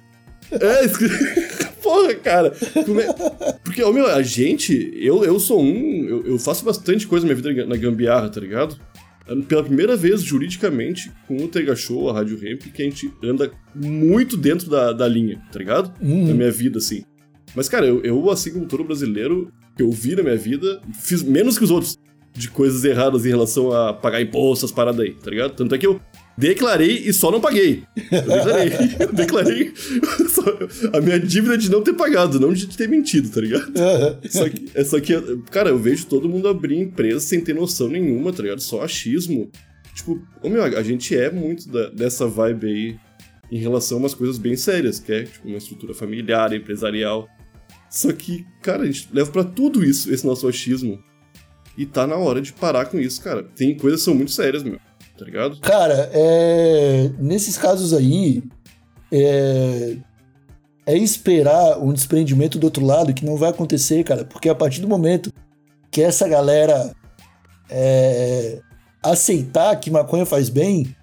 É, 0.51 0.85
escrito. 0.85 1.15
Porra, 1.83 2.15
cara. 2.17 2.53
É- 2.75 3.53
Porque, 3.65 3.83
ó, 3.83 3.91
meu, 3.93 4.07
a 4.07 4.21
gente. 4.23 4.93
Eu, 5.01 5.25
eu 5.25 5.41
sou 5.41 5.63
um. 5.63 6.05
Eu, 6.07 6.27
eu 6.27 6.39
faço 6.39 6.63
bastante 6.65 7.07
coisa 7.07 7.27
na 7.27 7.33
minha 7.35 7.43
vida 7.43 7.65
na 7.67 7.77
gambiarra, 7.77 8.29
tá 8.29 8.41
ligado? 8.41 8.77
Pela 9.49 9.65
primeira 9.65 9.97
vez, 9.97 10.21
juridicamente, 10.23 11.11
com 11.27 11.37
o 11.37 11.49
Tega 11.49 11.75
Show, 11.75 12.11
a 12.11 12.13
Rádio 12.13 12.37
Ramp, 12.39 12.63
que 12.73 12.83
a 12.83 12.85
gente 12.85 13.11
anda 13.25 13.51
muito 13.75 14.37
dentro 14.37 14.69
da, 14.71 14.93
da 14.93 15.09
linha, 15.09 15.41
tá 15.51 15.59
ligado? 15.59 15.93
Uhum. 16.01 16.29
Na 16.29 16.35
minha 16.35 16.51
vida, 16.51 16.79
assim. 16.79 17.03
Mas, 17.57 17.69
cara, 17.69 17.87
eu, 17.87 18.03
eu, 18.05 18.31
assim 18.31 18.53
como 18.53 18.67
todo 18.67 18.85
brasileiro, 18.85 19.51
que 19.77 19.83
eu 19.83 19.91
vi 19.91 20.15
na 20.15 20.23
minha 20.23 20.37
vida, 20.37 20.81
fiz 21.03 21.23
menos 21.23 21.59
que 21.59 21.65
os 21.65 21.71
outros 21.71 21.97
de 22.35 22.51
coisas 22.51 22.85
erradas 22.85 23.25
em 23.25 23.31
relação 23.31 23.73
a 23.73 23.95
pagar 23.95 24.21
impostos, 24.21 24.71
as 24.71 24.77
paradas 24.77 25.01
aí, 25.01 25.13
tá 25.13 25.31
ligado? 25.31 25.53
Tanto 25.57 25.75
é 25.75 25.79
que 25.79 25.87
eu 25.87 25.99
declarei 26.37 26.99
e 27.07 27.13
só 27.15 27.31
não 27.31 27.41
paguei. 27.41 27.83
Eu 27.97 28.23
declarei. 28.23 28.73
eu 29.01 29.13
declarei 29.13 29.73
a 30.93 31.01
minha 31.01 31.19
dívida 31.19 31.57
de 31.57 31.71
não 31.71 31.83
ter 31.83 31.95
pagado, 31.95 32.39
não 32.39 32.53
de 32.53 32.67
ter 32.77 32.89
mentido, 32.89 33.31
tá 33.31 33.41
ligado? 33.41 33.73
Só 34.29 34.49
que, 34.51 34.69
é 34.75 34.85
só 34.85 35.01
que, 35.01 35.15
cara, 35.51 35.71
eu 35.71 35.79
vejo 35.79 36.07
todo 36.07 36.29
mundo 36.29 36.47
abrir 36.47 36.79
empresa 36.79 37.21
sem 37.21 37.41
ter 37.41 37.55
noção 37.55 37.89
nenhuma, 37.89 38.33
tá 38.35 38.43
ligado? 38.43 38.61
Só 38.61 38.83
achismo. 38.83 39.51
Tipo, 39.95 40.21
ô 40.43 40.51
meu, 40.51 40.63
a 40.63 40.83
gente 40.83 41.17
é 41.17 41.31
muito 41.31 41.71
da- 41.71 41.89
dessa 41.89 42.27
vibe 42.27 42.67
aí 42.67 42.97
em 43.51 43.59
relação 43.59 43.97
a 43.97 44.01
umas 44.01 44.13
coisas 44.15 44.37
bem 44.37 44.57
sérias, 44.57 45.01
que 45.01 45.11
é 45.11 45.23
tipo, 45.23 45.49
uma 45.49 45.57
estrutura 45.57 45.95
familiar, 45.95 46.53
empresarial. 46.53 47.27
Só 47.91 48.13
que, 48.13 48.47
cara, 48.63 48.83
a 48.83 48.87
gente 48.87 49.09
leva 49.13 49.31
pra 49.31 49.45
tudo 49.45 49.85
isso, 49.85 50.13
esse 50.13 50.27
nosso 50.27 50.47
achismo. 50.49 51.03
E 51.77 51.85
tá 51.85 52.07
na 52.07 52.17
hora 52.17 52.41
de 52.41 52.53
parar 52.53 52.87
com 52.87 52.99
isso, 52.99 53.23
cara. 53.23 53.43
Tem 53.43 53.77
coisas 53.77 54.01
que 54.01 54.05
são 54.05 54.15
muito 54.15 54.33
sérias, 54.33 54.63
meu. 54.63 54.79
Tá 55.19 55.25
ligado? 55.25 55.61
Cara, 55.61 56.11
é, 56.13 57.11
nesses 57.19 57.57
casos 57.57 57.95
aí, 57.95 58.43
é, 59.11 59.97
é 60.87 60.97
esperar 60.97 61.79
um 61.79 61.93
desprendimento 61.93 62.59
do 62.59 62.65
outro 62.65 62.85
lado 62.85 63.15
que 63.15 63.25
não 63.25 63.37
vai 63.37 63.51
acontecer, 63.51 64.05
cara, 64.05 64.25
porque 64.25 64.49
a 64.49 64.55
partir 64.55 64.81
do 64.81 64.89
momento 64.89 65.33
que 65.91 66.03
essa 66.03 66.29
galera 66.29 66.95
é, 67.71 68.61
aceitar 69.03 69.77
que 69.77 69.91
maconha 69.91 70.27
faz 70.27 70.49
bem, 70.49 70.95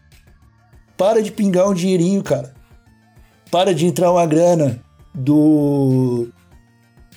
para 0.97 1.21
de 1.21 1.31
pingar 1.31 1.67
um 1.67 1.73
dinheirinho, 1.73 2.23
cara. 2.23 2.53
Para 3.49 3.73
de 3.73 3.85
entrar 3.85 4.11
uma 4.11 4.25
grana 4.25 4.79
do 5.13 6.29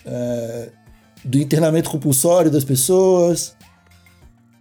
é, 0.06 0.70
do 1.24 1.38
internamento 1.38 1.90
compulsório 1.90 2.50
das 2.50 2.64
pessoas. 2.64 3.56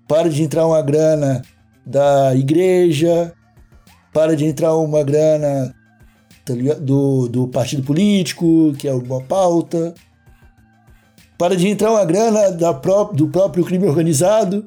para 0.08 0.30
de 0.30 0.44
entrar 0.44 0.66
uma 0.68 0.82
grana 0.82 1.42
da 1.86 2.36
igreja, 2.36 3.34
para 4.14 4.36
de 4.36 4.46
entrar 4.46 4.76
uma 4.76 5.04
grana 5.04 5.76
tá 6.44 6.54
do, 6.80 7.28
do 7.28 7.48
partido 7.48 7.84
político, 7.84 8.74
que 8.78 8.88
é 8.88 8.94
uma 8.94 9.22
pauta, 9.22 9.94
para 11.38 11.56
de 11.56 11.68
entrar 11.68 11.92
uma 11.92 12.06
grana 12.06 12.52
da 12.52 12.74
pró 12.74 13.06
do 13.06 13.28
próprio 13.28 13.66
crime 13.66 13.88
organizado, 13.88 14.66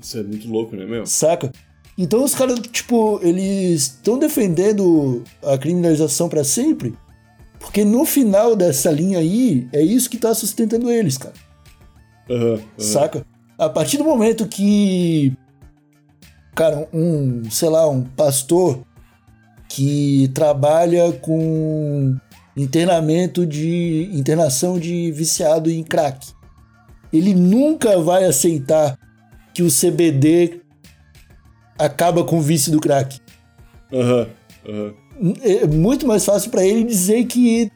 Isso 0.00 0.18
é 0.18 0.22
muito 0.22 0.48
louco, 0.48 0.74
né, 0.74 0.84
meu? 0.84 1.06
saca? 1.06 1.52
Então 1.96 2.24
os 2.24 2.34
caras, 2.34 2.58
tipo, 2.60 3.20
eles 3.22 3.82
estão 3.82 4.18
defendendo 4.18 5.22
a 5.44 5.58
criminalização 5.58 6.28
para 6.28 6.42
sempre, 6.42 6.96
porque 7.62 7.84
no 7.84 8.04
final 8.04 8.56
dessa 8.56 8.90
linha 8.90 9.20
aí, 9.20 9.68
é 9.72 9.80
isso 9.80 10.10
que 10.10 10.18
tá 10.18 10.34
sustentando 10.34 10.90
eles, 10.90 11.16
cara. 11.16 11.34
Aham, 12.28 12.54
aham. 12.54 12.62
Saca? 12.76 13.24
A 13.56 13.68
partir 13.68 13.98
do 13.98 14.04
momento 14.04 14.48
que, 14.48 15.32
cara, 16.54 16.88
um, 16.92 17.48
sei 17.48 17.68
lá, 17.68 17.88
um 17.88 18.02
pastor 18.02 18.82
que 19.68 20.28
trabalha 20.34 21.12
com 21.12 22.16
internamento 22.56 23.46
de 23.46 24.10
internação 24.12 24.78
de 24.78 25.12
viciado 25.12 25.70
em 25.70 25.84
crack, 25.84 26.32
ele 27.12 27.32
nunca 27.32 27.98
vai 28.00 28.24
aceitar 28.24 28.98
que 29.54 29.62
o 29.62 29.68
CBD 29.68 30.60
acaba 31.78 32.24
com 32.24 32.38
o 32.38 32.42
vício 32.42 32.72
do 32.72 32.80
crack. 32.80 33.20
Aham, 33.92 34.26
aham. 34.68 35.01
É 35.42 35.66
muito 35.66 36.06
mais 36.06 36.24
fácil 36.24 36.50
para 36.50 36.64
ele 36.64 36.84
dizer 36.84 37.24
que 37.26 37.70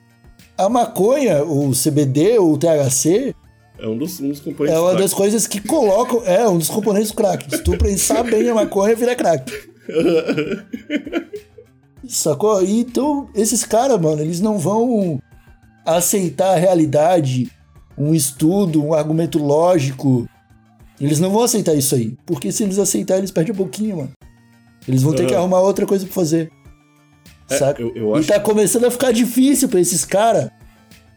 a 0.56 0.68
maconha, 0.68 1.44
o 1.44 1.72
CBD 1.72 2.38
ou 2.38 2.54
o 2.54 2.58
THC 2.58 3.34
É 3.78 3.86
um 3.86 3.96
dos, 3.96 4.18
um 4.20 4.28
dos 4.28 4.40
componentes 4.40 4.76
É 4.76 4.80
uma 4.80 4.94
das 4.94 5.12
coisas 5.12 5.46
que 5.46 5.60
colocam. 5.60 6.22
É, 6.24 6.48
um 6.48 6.58
dos 6.58 6.68
componentes 6.68 7.10
do 7.10 7.16
crack. 7.16 7.48
Se 7.50 7.62
tu 7.62 7.76
pensar 7.76 8.22
bem 8.24 8.48
a 8.48 8.54
maconha, 8.54 8.96
vira 8.96 9.14
crack. 9.14 9.52
Sacou? 12.08 12.62
E 12.62 12.80
Então, 12.80 13.28
esses 13.34 13.64
caras, 13.64 14.00
mano, 14.00 14.22
eles 14.22 14.40
não 14.40 14.58
vão 14.58 15.20
aceitar 15.84 16.54
a 16.54 16.58
realidade, 16.58 17.50
um 17.96 18.14
estudo, 18.14 18.82
um 18.82 18.94
argumento 18.94 19.38
lógico. 19.38 20.28
Eles 21.00 21.20
não 21.20 21.30
vão 21.30 21.42
aceitar 21.42 21.74
isso 21.74 21.94
aí. 21.94 22.16
Porque 22.24 22.50
se 22.50 22.62
eles 22.62 22.78
aceitarem, 22.78 23.20
eles 23.20 23.30
perdem 23.30 23.52
um 23.52 23.56
pouquinho, 23.56 23.98
mano. 23.98 24.10
Eles 24.88 25.02
vão 25.02 25.12
ter 25.12 25.26
que 25.26 25.34
arrumar 25.34 25.60
outra 25.60 25.84
coisa 25.84 26.04
pra 26.04 26.14
fazer. 26.14 26.50
É, 27.50 27.56
Saca? 27.58 27.80
eu- 27.82 27.92
eu 27.94 28.16
E 28.16 28.18
acho- 28.18 28.28
tá 28.28 28.40
começando 28.40 28.84
a 28.84 28.90
ficar 28.90 29.12
difícil 29.12 29.68
pra 29.68 29.80
esses 29.80 30.04
caras 30.04 30.50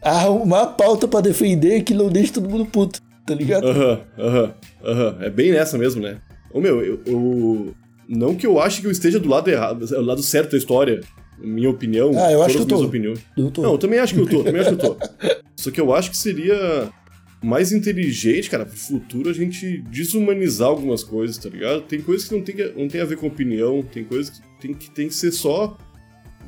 arrumar 0.02 0.66
pauta 0.68 1.06
pra 1.08 1.20
defender 1.20 1.82
que 1.82 1.92
não 1.94 2.08
deixa 2.08 2.32
todo 2.34 2.48
mundo 2.48 2.66
puto, 2.66 3.00
tá 3.26 3.34
ligado? 3.34 3.66
Aham, 3.66 4.00
aham, 4.18 4.54
aham. 4.84 5.16
É 5.20 5.30
bem 5.30 5.50
nessa 5.52 5.76
mesmo, 5.76 6.00
né? 6.02 6.18
Ô 6.52 6.60
meu, 6.60 6.80
eu, 6.84 7.00
eu- 7.06 7.74
Não 8.12 8.34
que 8.34 8.44
eu 8.44 8.60
ache 8.60 8.80
que 8.80 8.88
eu 8.88 8.90
esteja 8.90 9.20
do 9.20 9.28
lado 9.28 9.48
errado, 9.48 9.86
do 9.86 10.00
lado 10.04 10.20
certo 10.20 10.50
da 10.50 10.58
história, 10.58 11.00
minha 11.38 11.70
opinião. 11.70 12.10
Ah, 12.16 12.32
eu 12.32 12.42
acho 12.42 12.56
que 12.56 12.62
eu 12.62 12.66
tô. 12.66 12.82
opiniões. 12.84 13.20
Eu 13.38 13.52
tô- 13.52 13.62
Não, 13.62 13.70
eu 13.72 13.78
também 13.78 14.00
acho 14.00 14.14
que 14.14 14.20
eu 14.20 14.26
tô, 14.28 14.42
também 14.42 14.60
acho 14.60 14.76
que 14.76 14.84
eu 14.84 14.94
tô. 14.94 14.96
Só 15.56 15.70
que 15.70 15.80
eu 15.80 15.94
acho 15.94 16.10
que 16.10 16.16
seria 16.16 16.88
mais 17.40 17.70
inteligente, 17.70 18.50
cara, 18.50 18.66
pro 18.66 18.76
futuro 18.76 19.30
a 19.30 19.32
gente 19.32 19.78
desumanizar 19.90 20.66
algumas 20.66 21.04
coisas, 21.04 21.38
tá 21.38 21.48
ligado? 21.48 21.82
Tem 21.82 22.00
coisas 22.00 22.26
que 22.26 22.34
não 22.34 22.42
tem, 22.42 22.56
que- 22.56 22.72
não 22.76 22.88
tem 22.88 23.00
a 23.00 23.04
ver 23.04 23.16
com 23.16 23.28
opinião, 23.28 23.80
tem 23.80 24.02
coisas 24.02 24.30
que 24.30 24.40
tem, 24.60 24.74
que 24.74 24.90
tem 24.90 25.06
que 25.06 25.14
ser 25.14 25.30
só 25.30 25.78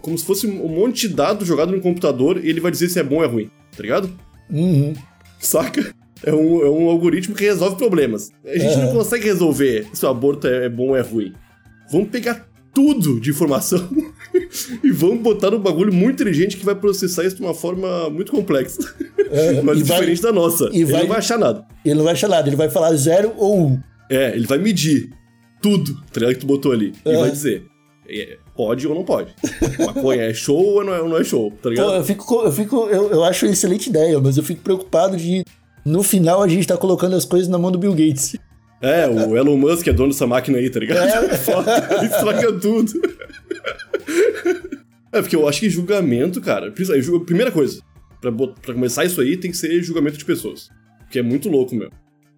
como 0.02 0.18
se 0.18 0.24
fosse 0.24 0.46
um 0.46 0.68
monte 0.68 1.08
de 1.08 1.14
dados 1.14 1.46
jogado 1.48 1.72
no 1.72 1.80
computador 1.80 2.44
e 2.44 2.48
ele 2.48 2.60
vai 2.60 2.70
dizer 2.70 2.88
se 2.88 2.98
é 2.98 3.02
bom 3.02 3.16
ou 3.16 3.24
é 3.24 3.26
ruim, 3.26 3.48
tá 3.76 3.82
ligado? 3.82 4.10
Uhum. 4.50 4.92
Saca? 5.40 5.94
É 6.24 6.32
um, 6.32 6.62
é 6.62 6.70
um 6.70 6.88
algoritmo 6.88 7.34
que 7.34 7.44
resolve 7.44 7.76
problemas. 7.76 8.30
A 8.44 8.56
gente 8.58 8.76
não 8.78 8.92
consegue 8.92 9.24
resolver 9.24 9.86
se 9.92 10.04
o 10.04 10.08
aborto 10.08 10.46
é, 10.46 10.66
é 10.66 10.68
bom 10.68 10.88
ou 10.88 10.96
é 10.96 11.00
ruim. 11.00 11.32
Vamos 11.90 12.10
pegar 12.10 12.48
tudo 12.74 13.20
de 13.20 13.30
informação 13.30 13.88
e 14.82 14.90
vamos 14.90 15.18
botar 15.20 15.50
num 15.50 15.58
bagulho 15.58 15.92
muito 15.92 16.14
inteligente 16.22 16.56
que 16.56 16.64
vai 16.64 16.74
processar 16.74 17.24
isso 17.24 17.36
de 17.36 17.42
uma 17.42 17.52
forma 17.54 18.08
muito 18.08 18.30
complexa. 18.32 18.94
É, 19.30 19.60
Mas 19.62 19.78
e 19.80 19.82
vai- 19.82 19.98
diferente 19.98 20.22
da 20.22 20.32
nossa. 20.32 20.68
e 20.72 20.76
ele 20.82 20.84
vai- 20.92 21.00
não 21.02 21.08
vai 21.08 21.18
achar 21.18 21.38
nada. 21.38 21.66
Ele 21.84 21.94
não 21.96 22.04
vai 22.04 22.12
achar 22.12 22.28
nada, 22.28 22.48
ele 22.48 22.56
vai 22.56 22.70
falar 22.70 22.94
zero 22.94 23.32
ou 23.36 23.66
um. 23.68 23.80
É, 24.08 24.34
ele 24.36 24.46
vai 24.46 24.58
medir 24.58 25.10
tudo, 25.60 25.94
tá 26.12 26.20
ligado? 26.20 26.34
Que 26.34 26.40
tu 26.40 26.46
botou 26.46 26.72
ali. 26.72 26.92
E 27.04 27.10
É. 27.10 27.18
vai 27.18 27.30
dizer. 27.30 27.64
é, 28.08 28.38
Pode 28.56 28.86
ou 28.86 28.94
não 28.94 29.02
pode. 29.04 29.34
Maconha 29.78 30.22
é 30.24 30.34
show 30.34 30.56
ou 30.58 30.84
não 30.84 30.94
é, 30.94 30.98
não 31.08 31.16
é 31.16 31.24
show, 31.24 31.50
tá 31.50 31.56
Pô, 31.62 31.68
ligado? 31.70 31.94
eu 31.94 32.04
fico, 32.04 32.26
co- 32.26 32.42
eu 32.44 32.52
fico, 32.52 32.76
eu, 32.90 33.10
eu 33.10 33.24
acho 33.24 33.46
uma 33.46 33.52
excelente 33.52 33.88
ideia, 33.88 34.20
mas 34.20 34.36
eu 34.36 34.42
fico 34.42 34.60
preocupado 34.62 35.16
de 35.16 35.42
no 35.84 36.02
final 36.02 36.42
a 36.42 36.48
gente 36.48 36.66
tá 36.68 36.76
colocando 36.76 37.16
as 37.16 37.24
coisas 37.24 37.48
na 37.48 37.58
mão 37.58 37.72
do 37.72 37.78
Bill 37.78 37.92
Gates. 37.94 38.36
É, 38.80 39.06
o 39.08 39.36
Elon 39.36 39.56
Musk 39.56 39.86
é 39.86 39.92
dono 39.92 40.10
dessa 40.12 40.26
máquina 40.26 40.58
aí, 40.58 40.68
tá 40.68 40.80
ligado? 40.80 40.98
É. 41.08 41.34
Foda, 41.38 42.04
estraga 42.04 42.52
tudo. 42.58 42.92
É, 45.12 45.20
porque 45.20 45.36
eu 45.36 45.46
acho 45.48 45.60
que 45.60 45.70
julgamento, 45.70 46.40
cara. 46.40 46.72
Primeira 47.24 47.50
coisa, 47.50 47.80
pra, 48.20 48.32
pra 48.32 48.74
começar 48.74 49.04
isso 49.04 49.20
aí, 49.20 49.36
tem 49.36 49.50
que 49.50 49.56
ser 49.56 49.82
julgamento 49.82 50.18
de 50.18 50.24
pessoas. 50.24 50.68
Que 51.10 51.18
é 51.18 51.22
muito 51.22 51.48
louco, 51.48 51.74
meu. 51.74 51.90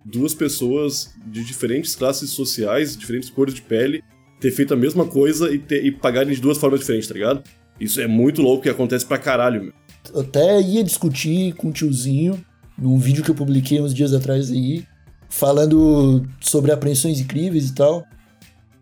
Duas 0.04 0.34
pessoas 0.34 1.10
de 1.26 1.44
diferentes 1.44 1.94
classes 1.94 2.30
sociais, 2.30 2.96
diferentes 2.96 3.30
cores 3.30 3.54
de 3.54 3.62
pele, 3.62 4.02
ter 4.44 4.50
feito 4.50 4.74
a 4.74 4.76
mesma 4.76 5.06
coisa 5.06 5.50
e, 5.50 5.58
ter, 5.58 5.82
e 5.86 5.90
pagarem 5.90 6.34
de 6.34 6.40
duas 6.40 6.58
formas 6.58 6.80
diferentes, 6.80 7.08
tá 7.08 7.14
ligado? 7.14 7.42
Isso 7.80 7.98
é 7.98 8.06
muito 8.06 8.42
louco 8.42 8.66
e 8.68 8.70
acontece 8.70 9.06
pra 9.06 9.16
caralho, 9.16 9.62
meu. 9.62 9.72
Eu 10.12 10.20
até 10.20 10.60
ia 10.60 10.84
discutir 10.84 11.54
com 11.54 11.68
o 11.68 11.72
tiozinho 11.72 12.44
num 12.76 12.98
vídeo 12.98 13.24
que 13.24 13.30
eu 13.30 13.34
publiquei 13.34 13.80
uns 13.80 13.94
dias 13.94 14.12
atrás 14.12 14.50
aí, 14.50 14.84
falando 15.30 16.28
sobre 16.40 16.70
apreensões 16.70 17.20
incríveis 17.20 17.70
e 17.70 17.74
tal. 17.74 18.04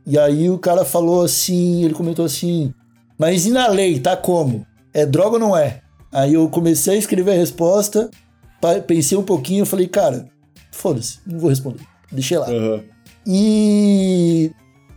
E 0.05 0.19
aí 0.19 0.51
o 0.51 0.59
cara 0.59 0.85
falou 0.85 1.23
assim, 1.23 1.85
ele 1.85 1.95
comentou 1.95 2.25
assim, 2.25 2.75
mas 3.17 3.47
e 3.47 3.53
na 3.53 3.69
lei, 3.69 4.01
tá 4.01 4.17
como? 4.17 4.67
É 4.93 5.07
droga 5.07 5.35
ou 5.35 5.39
não 5.39 5.57
é? 5.57 5.81
Aí 6.11 6.35
eu 6.35 6.49
comecei 6.49 6.97
a 6.97 6.99
escrever 6.99 7.31
a 7.31 7.37
resposta, 7.37 8.11
pensei 8.89 9.17
um 9.17 9.23
pouquinho, 9.23 9.65
falei, 9.65 9.87
cara, 9.87 10.27
foda-se, 10.73 11.21
não 11.25 11.39
vou 11.39 11.51
responder, 11.51 11.85
deixei 12.11 12.37
lá. 12.37 12.51
Aham. 12.51 12.83
E. 13.25 14.51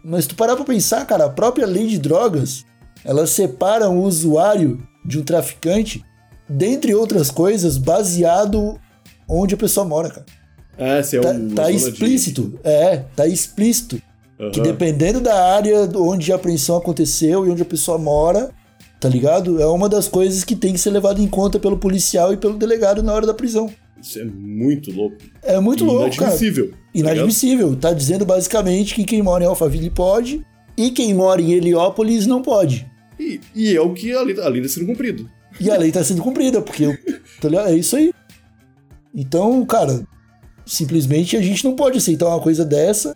Mas 0.08 0.28
tu 0.28 0.36
parar 0.36 0.56
pra 0.56 0.63
pensar, 0.65 1.04
cara, 1.08 1.26
a 1.26 1.30
própria 1.30 1.65
lei 1.65 1.88
de 1.88 1.98
drogas 1.98 2.63
ela 3.04 3.26
separa 3.26 3.89
o 3.89 4.04
usuário 4.04 4.86
de 5.04 5.20
um 5.20 5.24
traficante, 5.24 6.04
dentre 6.48 6.94
outras 6.94 7.32
coisas, 7.32 7.78
baseado 7.78 8.80
onde 9.28 9.56
a 9.56 9.58
pessoa 9.58 9.86
mora, 9.86 10.10
cara. 10.10 10.26
É, 10.78 11.02
se 11.02 11.18
é 11.18 11.22
Tá, 11.22 11.30
um. 11.32 11.50
tá 11.56 11.72
explícito. 11.72 12.60
É, 12.63 12.98
tá 13.15 13.26
explícito. 13.28 14.00
Que 14.52 14.60
Aham. 14.60 14.63
dependendo 14.63 15.22
da 15.22 15.54
área 15.56 15.89
onde 15.96 16.32
a 16.32 16.36
apreensão 16.36 16.76
aconteceu 16.78 17.46
e 17.46 17.50
onde 17.50 17.62
a 17.62 17.65
pessoa 17.65 17.98
mora, 17.98 18.52
tá 19.00 19.08
ligado? 19.08 19.62
É 19.62 19.65
uma 19.68 19.88
das 19.88 20.08
coisas 20.08 20.44
que 20.44 20.56
tem 20.56 20.74
que 20.74 20.80
ser 20.80 20.89
levado 20.89 21.22
em 21.22 21.28
conta 21.28 21.58
pelo 21.58 21.78
policial 21.78 22.34
e 22.34 22.38
pelo 22.38 22.58
delegado 22.58 23.02
na 23.02 23.13
hora 23.13 23.26
da 23.26 23.34
prisão. 23.34 23.70
Isso 24.02 24.20
é 24.20 24.26
muito 24.26 24.92
louco. 24.92 25.18
É 25.42 25.60
muito 25.60 25.84
louco, 25.84 26.16
cara. 26.16 26.32
Inadmissível. 26.32 26.70
tá 26.70 26.78
ligado? 26.94 27.14
Inadmissível. 27.16 27.76
Tá 27.76 27.94
dizendo 27.94 28.26
basicamente 28.26 28.94
que 28.94 29.04
quem 29.04 29.22
mora 29.22 29.44
em 29.44 29.48
Alphaville 29.48 29.90
pode 29.90 30.46
e 30.78 30.92
quem 30.92 31.14
mora 31.14 31.42
em 31.42 31.54
Heliópolis 31.54 32.28
não 32.28 32.42
pode. 32.42 32.86
E, 33.20 33.40
e 33.56 33.76
é 33.76 33.82
o 33.82 33.94
que 33.94 34.12
a 34.14 34.22
lei, 34.22 34.40
a 34.40 34.48
lei 34.48 34.62
tá 34.62 34.68
sendo 34.68 34.86
cumprido. 34.86 35.30
E 35.60 35.72
a 35.72 35.78
lei 35.78 35.92
tá 35.92 36.04
sendo 36.04 36.22
cumprida, 36.22 36.62
porque 36.62 36.98
tá 37.42 37.70
é 37.70 37.76
isso 37.76 37.96
aí. 37.96 38.14
Então, 39.14 39.66
cara, 39.66 40.06
simplesmente 40.66 41.38
a 41.38 41.42
gente 41.42 41.64
não 41.64 41.76
pode 41.76 41.98
aceitar 41.98 42.28
uma 42.28 42.42
coisa 42.42 42.66
dessa 42.66 43.16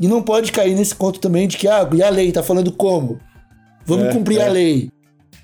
e 0.00 0.08
não 0.08 0.20
pode 0.22 0.50
cair 0.50 0.74
nesse 0.74 0.94
conto 0.94 1.20
também 1.20 1.46
de 1.46 1.56
que, 1.56 1.68
ah, 1.68 1.88
e 1.94 2.02
a 2.02 2.10
lei 2.10 2.32
tá 2.32 2.42
falando 2.42 2.72
como? 2.72 3.20
Vamos 3.86 4.06
É, 4.06 4.12
cumprir 4.12 4.38
é. 4.40 4.46
a 4.46 4.50
lei. 4.50 4.90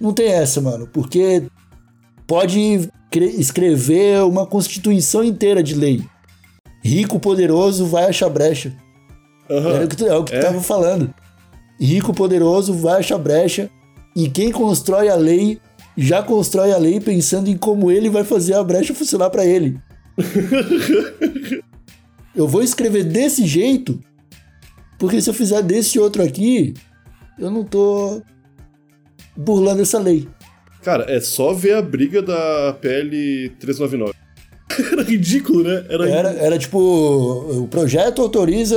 Não 0.01 0.12
tem 0.12 0.29
essa, 0.29 0.61
mano, 0.61 0.88
porque 0.92 1.44
pode 2.27 2.88
escrever 3.16 4.23
uma 4.25 4.47
constituição 4.47 5.23
inteira 5.25 5.62
de 5.62 5.75
lei. 5.75 6.03
Rico, 6.83 7.18
poderoso, 7.18 7.87
vai 7.87 8.05
achar 8.05 8.29
brecha. 8.29 8.73
Aham. 9.50 9.71
Era 9.71 9.85
o 9.85 9.88
que 9.88 9.96
tu, 9.96 10.06
é 10.06 10.17
o 10.17 10.25
que 10.25 10.33
tu 10.33 10.37
É. 10.37 10.40
tava 10.42 10.61
falando. 10.61 11.13
Rico, 11.81 12.13
poderoso, 12.13 12.73
vai 12.75 13.00
achar 13.00 13.19
brecha. 13.19 13.71
E 14.15 14.29
quem 14.29 14.50
constrói 14.52 15.09
a 15.09 15.15
lei, 15.15 15.61
já 15.96 16.23
constrói 16.23 16.73
a 16.73 16.79
lei 16.79 17.00
pensando 17.00 17.48
em 17.48 17.56
como 17.56 17.90
ele 17.90 18.11
vai 18.11 18.25
fazer 18.25 18.54
a 18.54 18.63
brecha 18.65 18.94
funcionar 18.94 19.31
pra 19.31 19.44
ele. 19.46 19.79
eu 22.35 22.46
vou 22.46 22.63
escrever 22.63 23.04
desse 23.04 23.46
jeito, 23.46 24.00
porque 24.98 25.21
se 25.21 25.31
eu 25.31 25.35
fizer 25.35 25.63
desse 25.63 25.98
outro 25.98 26.23
aqui, 26.23 26.75
eu 27.38 27.50
não 27.50 27.65
tô 27.65 28.23
burlando 29.37 29.83
essa 29.83 29.98
lei. 29.98 30.29
Cara, 30.83 31.04
é 31.08 31.20
só 31.20 31.52
ver 31.52 31.74
a 31.74 31.83
briga 31.83 32.22
da 32.22 32.74
PL 32.81 33.50
399. 33.60 34.12
Era 34.92 35.02
ridículo, 35.02 35.64
né? 35.64 35.85
Era, 35.88 36.08
Era, 36.08 36.29
era 36.31 36.58
tipo, 36.58 36.79
o 36.79 37.66
projeto 37.68 38.22
autoriza 38.22 38.76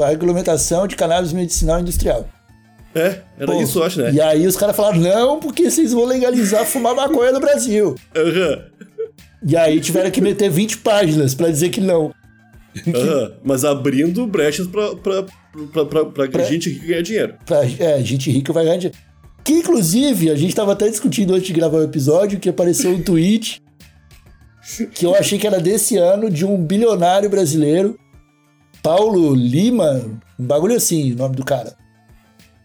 a 0.00 0.06
regulamentação 0.08 0.86
de 0.86 0.96
cannabis 0.96 1.32
medicinal 1.32 1.80
industrial. 1.80 2.28
É, 2.94 3.20
era 3.38 3.52
Pô, 3.52 3.60
isso, 3.60 3.78
eu 3.78 3.84
acho, 3.84 4.00
né? 4.00 4.12
E 4.12 4.20
aí 4.20 4.46
os 4.46 4.56
caras 4.56 4.74
falaram, 4.74 4.98
não, 4.98 5.38
porque 5.40 5.70
vocês 5.70 5.92
vão 5.92 6.04
legalizar 6.04 6.64
fumar 6.64 6.94
maconha 6.94 7.32
no 7.32 7.40
Brasil. 7.40 7.94
Aham. 8.16 8.64
E 9.46 9.56
aí 9.56 9.78
tiveram 9.80 10.10
que 10.10 10.20
meter 10.20 10.48
20 10.50 10.78
páginas 10.78 11.34
pra 11.34 11.48
dizer 11.50 11.68
que 11.68 11.80
não. 11.80 12.12
Aham, 12.86 13.32
mas 13.44 13.64
abrindo 13.64 14.26
brechas 14.26 14.66
pra, 14.66 14.94
pra, 14.96 15.24
pra, 15.72 15.84
pra, 15.84 16.04
pra, 16.06 16.28
Pra- 16.28 16.44
gente 16.44 16.70
rica 16.70 16.86
ganhar 16.86 17.02
dinheiro. 17.02 17.34
Pra, 17.44 17.64
é, 17.64 18.02
gente 18.02 18.30
rica 18.30 18.52
vai 18.52 18.64
ganhar 18.64 18.76
dinheiro. 18.78 18.98
Que 19.48 19.54
inclusive, 19.54 20.30
a 20.30 20.34
gente 20.34 20.54
tava 20.54 20.72
até 20.74 20.90
discutindo 20.90 21.32
antes 21.32 21.46
de 21.46 21.54
gravar 21.54 21.78
o 21.78 21.82
episódio 21.82 22.38
que 22.38 22.50
apareceu 22.50 22.90
um 22.90 23.02
tweet 23.02 23.62
que 24.94 25.06
eu 25.06 25.14
achei 25.14 25.38
que 25.38 25.46
era 25.46 25.58
desse 25.58 25.96
ano 25.96 26.28
de 26.28 26.44
um 26.44 26.62
bilionário 26.62 27.30
brasileiro, 27.30 27.98
Paulo 28.82 29.34
Lima, 29.34 30.02
um 30.38 30.44
bagulho 30.44 30.76
assim, 30.76 31.12
o 31.14 31.16
nome 31.16 31.34
do 31.34 31.46
cara. 31.46 31.74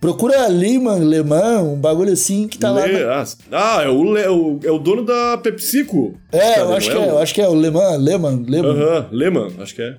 Procura 0.02 0.50
Lima, 0.50 0.96
Lemã, 0.96 1.62
um 1.62 1.80
bagulho 1.80 2.12
assim 2.12 2.50
que 2.50 2.58
tá 2.60 2.70
lá. 2.70 2.86
Le- 2.86 3.06
na- 3.06 3.24
ah, 3.54 3.82
é 3.84 3.88
o, 3.88 4.04
Le- 4.04 4.20
é 4.22 4.30
o, 4.30 4.60
é 4.62 4.80
dono 4.80 5.06
da 5.06 5.38
PepsiCo. 5.38 6.20
É, 6.34 6.60
eu 6.60 6.74
acho 6.74 6.92
é, 6.92 6.98
o- 7.00 7.04
eu 7.12 7.20
acho 7.20 7.34
que 7.34 7.42
é 7.42 7.48
o 7.48 7.54
Lemã, 7.54 7.96
Leman, 7.96 8.44
Leman. 8.46 8.72
Aham, 8.72 9.08
Lehman, 9.10 9.48
acho 9.60 9.74
que 9.74 9.82
é. 9.84 9.96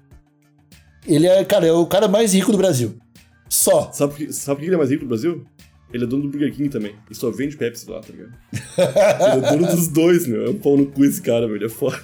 Ele 1.09 1.27
é, 1.27 1.43
cara, 1.47 1.67
é 1.67 1.73
o 1.73 1.87
cara 1.87 2.09
mais 2.09 2.35
rico 2.35 2.53
do 2.53 2.59
Brasil. 2.59 2.97
Só. 3.49 3.91
Sabe, 3.93 4.31
sabe 4.35 4.57
por 4.57 4.61
que 4.61 4.67
ele 4.67 4.75
é 4.75 4.79
mais 4.79 4.91
rico 4.91 5.05
do 5.05 5.09
Brasil? 5.09 5.47
Ele 5.95 6.03
é 6.03 6.07
dono 6.09 6.25
do 6.25 6.29
Burger 6.29 6.53
King 6.53 6.69
também. 6.69 6.97
E 7.09 7.15
só 7.15 7.31
vende 7.31 7.57
Pepsi 7.57 7.89
lá, 7.89 8.01
tá 8.01 8.09
ligado? 8.13 8.33
ele 9.37 9.47
é 9.47 9.51
dono 9.53 9.77
dos 9.77 9.87
dois, 9.87 10.27
meu. 10.27 10.45
É 10.47 10.51
um 10.51 10.59
pau 10.59 10.77
no 10.77 10.87
cu 10.87 11.05
esse 11.05 11.23
cara, 11.23 11.47
velho. 11.47 11.65
É 11.65 11.69
foda. 11.69 12.03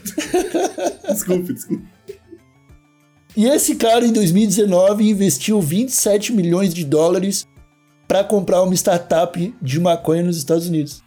desculpe, 1.11 1.53
desculpe. 1.53 1.85
E 3.37 3.47
esse 3.47 3.75
cara, 3.75 4.07
em 4.07 4.13
2019, 4.13 5.09
investiu 5.09 5.61
27 5.61 6.33
milhões 6.33 6.73
de 6.73 6.85
dólares 6.85 7.45
para 8.07 8.23
comprar 8.23 8.63
uma 8.63 8.75
startup 8.75 9.55
de 9.61 9.81
maconha 9.81 10.23
nos 10.23 10.37
Estados 10.37 10.69
Unidos. 10.69 11.03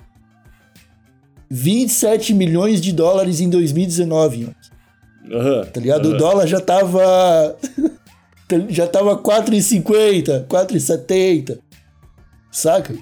27 1.50 2.34
milhões 2.34 2.82
de 2.82 2.92
dólares 2.92 3.40
em 3.40 3.50
2019, 3.50 4.50
ó, 4.50 5.38
Aham. 5.38 5.66
tá 5.66 5.80
ligado? 5.80 6.10
O 6.10 6.18
dólar 6.18 6.48
já 6.48 6.60
tava. 6.60 7.56
já 8.68 8.88
tava 8.88 9.18
4,50, 9.18 10.48
4,70. 10.48 11.60
Saca? 12.54 12.94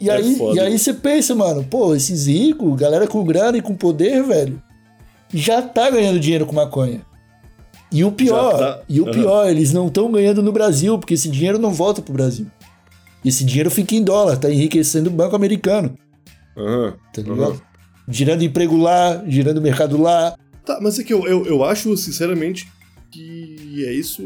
E 0.00 0.08
É 0.10 0.12
aí, 0.14 0.34
foda. 0.36 0.56
e 0.56 0.60
aí 0.60 0.78
você 0.78 0.92
pensa, 0.94 1.34
mano, 1.34 1.62
pô, 1.62 1.94
esses 1.94 2.26
ricos, 2.26 2.74
galera 2.76 3.06
com 3.06 3.22
grana 3.24 3.58
e 3.58 3.62
com 3.62 3.74
poder, 3.76 4.22
velho, 4.24 4.60
já 5.32 5.62
tá 5.62 5.90
ganhando 5.90 6.18
dinheiro 6.18 6.46
com 6.46 6.54
maconha. 6.54 7.02
E 7.92 8.02
o 8.04 8.10
pior, 8.10 8.56
tá. 8.58 8.80
e 8.88 9.00
o 9.02 9.10
pior, 9.10 9.48
eles 9.50 9.70
não 9.72 9.88
estão 9.88 10.10
ganhando 10.10 10.42
no 10.42 10.50
Brasil, 10.50 10.98
porque 10.98 11.12
esse 11.14 11.28
dinheiro 11.28 11.58
não 11.58 11.70
volta 11.70 12.00
pro 12.00 12.14
Brasil. 12.14 12.46
Esse 13.22 13.44
dinheiro 13.44 13.70
fica 13.70 13.94
em 13.94 14.02
dólar, 14.02 14.38
tá 14.38 14.50
enriquecendo 14.50 15.10
o 15.10 15.12
banco 15.12 15.36
americano, 15.36 15.94
Aham. 16.56 16.94
tá 17.12 17.20
ligado? 17.22 17.62
Girando 18.08 18.42
emprego 18.42 18.76
lá, 18.78 19.22
girando 19.28 19.60
mercado 19.60 20.00
lá. 20.00 20.34
Tá, 20.64 20.78
mas 20.80 20.98
é 20.98 21.04
que 21.04 21.12
eu, 21.12 21.26
eu, 21.26 21.44
eu 21.46 21.62
acho, 21.62 21.94
sinceramente, 21.96 22.66
que 23.10 23.84
é 23.86 23.92
isso. 23.92 24.22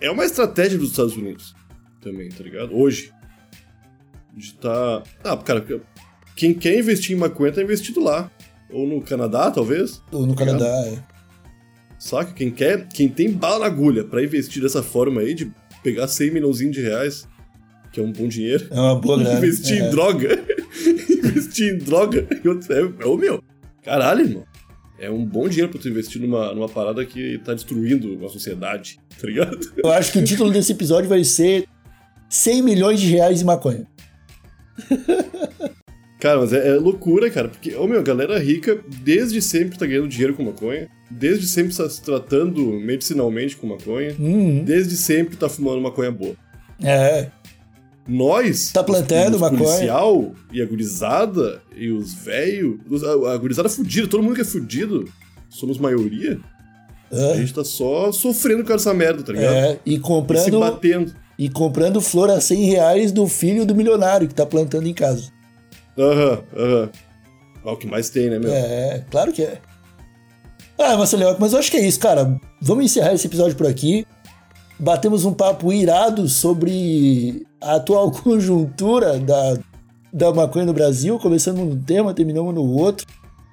É 0.00 0.10
uma 0.10 0.24
estratégia 0.24 0.78
dos 0.78 0.90
Estados 0.90 1.16
Unidos 1.16 1.54
também, 2.00 2.28
tá 2.28 2.42
ligado? 2.44 2.74
Hoje. 2.76 3.12
De 4.36 4.54
tá. 4.54 5.02
Ah, 5.24 5.36
cara, 5.36 5.64
quem 6.36 6.54
quer 6.54 6.78
investir 6.78 7.16
em 7.16 7.18
maconha 7.18 7.52
tá 7.52 7.62
investido 7.62 8.00
lá. 8.00 8.30
Ou 8.70 8.86
no 8.86 9.00
Canadá, 9.00 9.50
talvez. 9.50 10.02
Ou 10.12 10.24
no 10.26 10.32
Obrigado. 10.32 10.58
Canadá, 10.58 10.86
é. 10.88 10.98
Saca? 11.98 12.32
Quem 12.32 12.50
quer, 12.50 12.86
quem 12.88 13.08
tem 13.08 13.32
bala 13.32 13.60
na 13.60 13.66
agulha 13.66 14.04
pra 14.04 14.22
investir 14.22 14.62
dessa 14.62 14.82
forma 14.82 15.20
aí, 15.22 15.34
de 15.34 15.50
pegar 15.82 16.06
100 16.06 16.30
milhãozinhos 16.30 16.76
de 16.76 16.82
reais, 16.82 17.26
que 17.92 17.98
é 17.98 18.02
um 18.02 18.12
bom 18.12 18.28
dinheiro, 18.28 18.68
É 18.70 18.78
uma 18.78 18.94
boa 19.00 19.18
grana. 19.24 19.38
investir 19.38 19.82
é. 19.82 19.86
em 19.86 19.90
droga. 19.90 20.28
investir 21.10 21.74
em 21.74 21.78
droga. 21.78 22.28
outro- 22.46 22.72
É, 22.72 23.02
é 23.02 23.06
o 23.06 23.16
meu. 23.16 23.42
Caralho, 23.82 24.20
irmão. 24.20 24.44
É 25.00 25.10
um 25.10 25.24
bom 25.24 25.48
dinheiro 25.48 25.70
pra 25.70 25.80
tu 25.80 25.88
investir 25.88 26.20
numa, 26.20 26.52
numa 26.54 26.68
parada 26.68 27.04
que 27.06 27.38
tá 27.44 27.54
destruindo 27.54 28.14
uma 28.16 28.28
sociedade, 28.28 28.98
tá 29.20 29.26
ligado? 29.26 29.58
Eu 29.82 29.90
acho 29.92 30.12
que 30.12 30.18
o 30.18 30.24
título 30.24 30.50
desse 30.50 30.72
episódio 30.72 31.08
vai 31.08 31.22
ser 31.24 31.66
100 32.28 32.62
milhões 32.62 33.00
de 33.00 33.06
reais 33.08 33.40
em 33.40 33.44
maconha. 33.44 33.86
Cara, 36.20 36.40
mas 36.40 36.52
é, 36.52 36.68
é 36.68 36.72
loucura, 36.74 37.30
cara, 37.30 37.48
porque, 37.48 37.74
ô 37.76 37.86
meu, 37.86 38.00
a 38.00 38.02
galera 38.02 38.38
rica 38.40 38.80
desde 39.04 39.40
sempre 39.40 39.78
tá 39.78 39.86
ganhando 39.86 40.08
dinheiro 40.08 40.34
com 40.34 40.42
maconha, 40.42 40.88
desde 41.08 41.46
sempre 41.46 41.74
tá 41.76 41.88
se 41.88 42.02
tratando 42.02 42.60
medicinalmente 42.72 43.56
com 43.56 43.68
maconha, 43.68 44.16
Uhum. 44.18 44.64
desde 44.64 44.96
sempre 44.96 45.36
tá 45.36 45.48
fumando 45.48 45.80
maconha 45.80 46.10
boa. 46.10 46.34
É, 46.82 47.28
Nós, 48.08 48.72
Tá 48.72 48.82
plantando 48.82 49.34
os 49.34 49.40
maconha. 49.40 49.62
policial 49.62 50.32
e 50.50 50.62
a 50.62 50.64
gurizada 50.66 51.60
e 51.76 51.90
os 51.90 52.14
velhos, 52.14 52.78
a, 53.04 53.32
a 53.34 53.36
gurizada 53.36 53.68
fudida, 53.68 54.08
todo 54.08 54.22
mundo 54.22 54.34
que 54.34 54.40
é 54.40 54.44
fudido, 54.44 55.04
somos 55.50 55.76
maioria, 55.78 56.40
a 57.12 57.16
é, 57.16 57.36
gente 57.36 57.52
tá 57.52 57.62
só 57.64 58.10
sofrendo 58.10 58.64
com 58.64 58.72
essa 58.72 58.94
merda, 58.94 59.22
tá 59.22 59.32
ligado? 59.32 59.52
é, 59.54 59.78
e 59.84 59.92
E 59.92 59.96
se 59.96 60.00
comprando, 60.00 60.60
batendo. 60.60 61.14
e 61.38 61.48
comprando 61.50 62.00
flor 62.00 62.30
a 62.30 62.40
100 62.40 62.64
reais 62.64 63.12
do 63.12 63.26
filho 63.28 63.66
do 63.66 63.74
milionário 63.74 64.26
que 64.26 64.34
tá 64.34 64.46
plantando 64.46 64.86
em 64.88 64.94
casa. 64.94 65.30
Aham, 65.98 66.42
aham. 66.56 66.90
É 67.66 67.70
o 67.70 67.76
que 67.76 67.86
mais 67.86 68.08
tem, 68.08 68.30
né, 68.30 68.38
meu? 68.38 68.50
É, 68.52 69.04
claro 69.10 69.32
que 69.32 69.42
é. 69.42 69.58
Ah, 70.78 70.96
Marcelinho, 70.96 71.36
mas 71.40 71.52
eu 71.52 71.58
acho 71.58 71.70
que 71.70 71.76
é 71.76 71.86
isso, 71.86 71.98
cara. 71.98 72.38
Vamos 72.62 72.84
encerrar 72.84 73.12
esse 73.12 73.26
episódio 73.26 73.56
por 73.56 73.66
aqui. 73.66 74.06
Batemos 74.78 75.24
um 75.24 75.32
papo 75.32 75.72
irado 75.72 76.28
sobre 76.28 77.46
a 77.60 77.76
atual 77.76 78.10
conjuntura 78.22 79.18
da, 79.18 79.58
da 80.12 80.32
maconha 80.32 80.66
no 80.66 80.72
Brasil. 80.72 81.18
Começamos 81.18 81.60
num 81.66 81.80
tema, 81.80 82.14
terminamos 82.14 82.54
no 82.54 82.64
outro. 82.64 83.06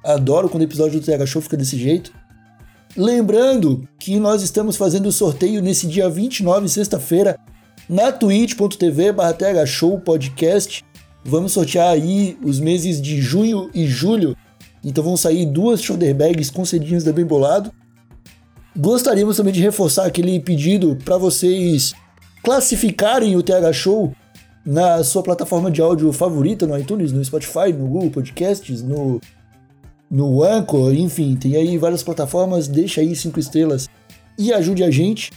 Adoro 0.03 0.47
quando 0.47 0.61
o 0.61 0.65
episódio 0.65 0.99
do 0.99 1.05
TH 1.05 1.25
Show 1.25 1.41
fica 1.41 1.57
desse 1.57 1.77
jeito. 1.77 2.11
Lembrando 2.95 3.87
que 3.99 4.19
nós 4.19 4.41
estamos 4.41 4.77
fazendo 4.77 5.07
o 5.07 5.11
sorteio 5.11 5.61
nesse 5.61 5.87
dia 5.87 6.09
29, 6.09 6.69
sexta-feira, 6.69 7.37
na 7.89 8.11
twitch.tv 8.11 9.11
barra 9.11 9.35
Podcast. 10.05 10.85
Vamos 11.23 11.53
sortear 11.53 11.89
aí 11.89 12.37
os 12.43 12.59
meses 12.59 13.01
de 13.01 13.19
junho 13.19 13.69
e 13.73 13.87
julho. 13.87 14.37
Então 14.83 15.03
vão 15.03 15.17
sair 15.17 15.45
duas 15.47 15.81
shoulder 15.81 16.13
bags 16.13 16.51
com 16.51 16.63
cedinhos 16.63 17.03
da 17.03 17.11
Bem 17.11 17.25
Bolado. 17.25 17.71
Gostaríamos 18.77 19.37
também 19.37 19.53
de 19.53 19.61
reforçar 19.61 20.05
aquele 20.05 20.39
pedido 20.39 20.97
para 21.03 21.17
vocês 21.17 21.93
classificarem 22.43 23.35
o 23.35 23.41
TH 23.41 23.71
Show 23.71 24.13
na 24.65 25.03
sua 25.03 25.23
plataforma 25.23 25.71
de 25.71 25.81
áudio 25.81 26.11
favorita, 26.11 26.67
no 26.67 26.77
iTunes, 26.77 27.11
no 27.11 27.23
Spotify, 27.23 27.71
no 27.71 27.87
Google 27.87 28.09
Podcasts, 28.09 28.81
no, 28.81 29.21
no 30.09 30.43
Anchor, 30.43 30.93
enfim, 30.93 31.35
tem 31.35 31.55
aí 31.55 31.77
várias 31.77 32.03
plataformas. 32.03 32.67
Deixa 32.67 33.01
aí 33.01 33.15
cinco 33.15 33.39
estrelas 33.39 33.87
e 34.37 34.51
ajude 34.51 34.83
a 34.83 34.91
gente. 34.91 35.31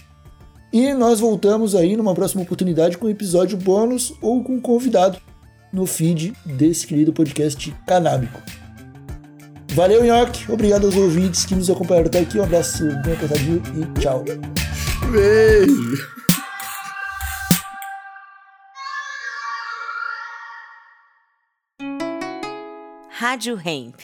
E 0.72 0.92
nós 0.92 1.20
voltamos 1.20 1.74
aí 1.74 1.96
numa 1.96 2.14
próxima 2.14 2.42
oportunidade 2.42 2.98
com 2.98 3.08
episódio 3.08 3.56
bônus 3.56 4.12
ou 4.20 4.42
com 4.42 4.60
convidado 4.60 5.18
no 5.72 5.86
feed 5.86 6.32
desse 6.44 6.86
querido 6.86 7.12
podcast 7.12 7.74
canábico. 7.86 8.42
Valeu, 9.78 10.02
Nhoque. 10.02 10.50
Obrigado 10.50 10.86
aos 10.86 10.96
ouvintes 10.96 11.44
que 11.44 11.54
nos 11.54 11.70
acompanharam 11.70 12.08
até 12.08 12.18
aqui. 12.18 12.36
Um 12.36 12.42
abraço 12.42 12.82
bem 13.04 13.14
apertadinho 13.14 13.62
e 13.76 14.00
tchau. 14.00 14.24
Beijo! 15.08 16.08
Rádio 23.08 23.56
Hemp. 23.64 24.00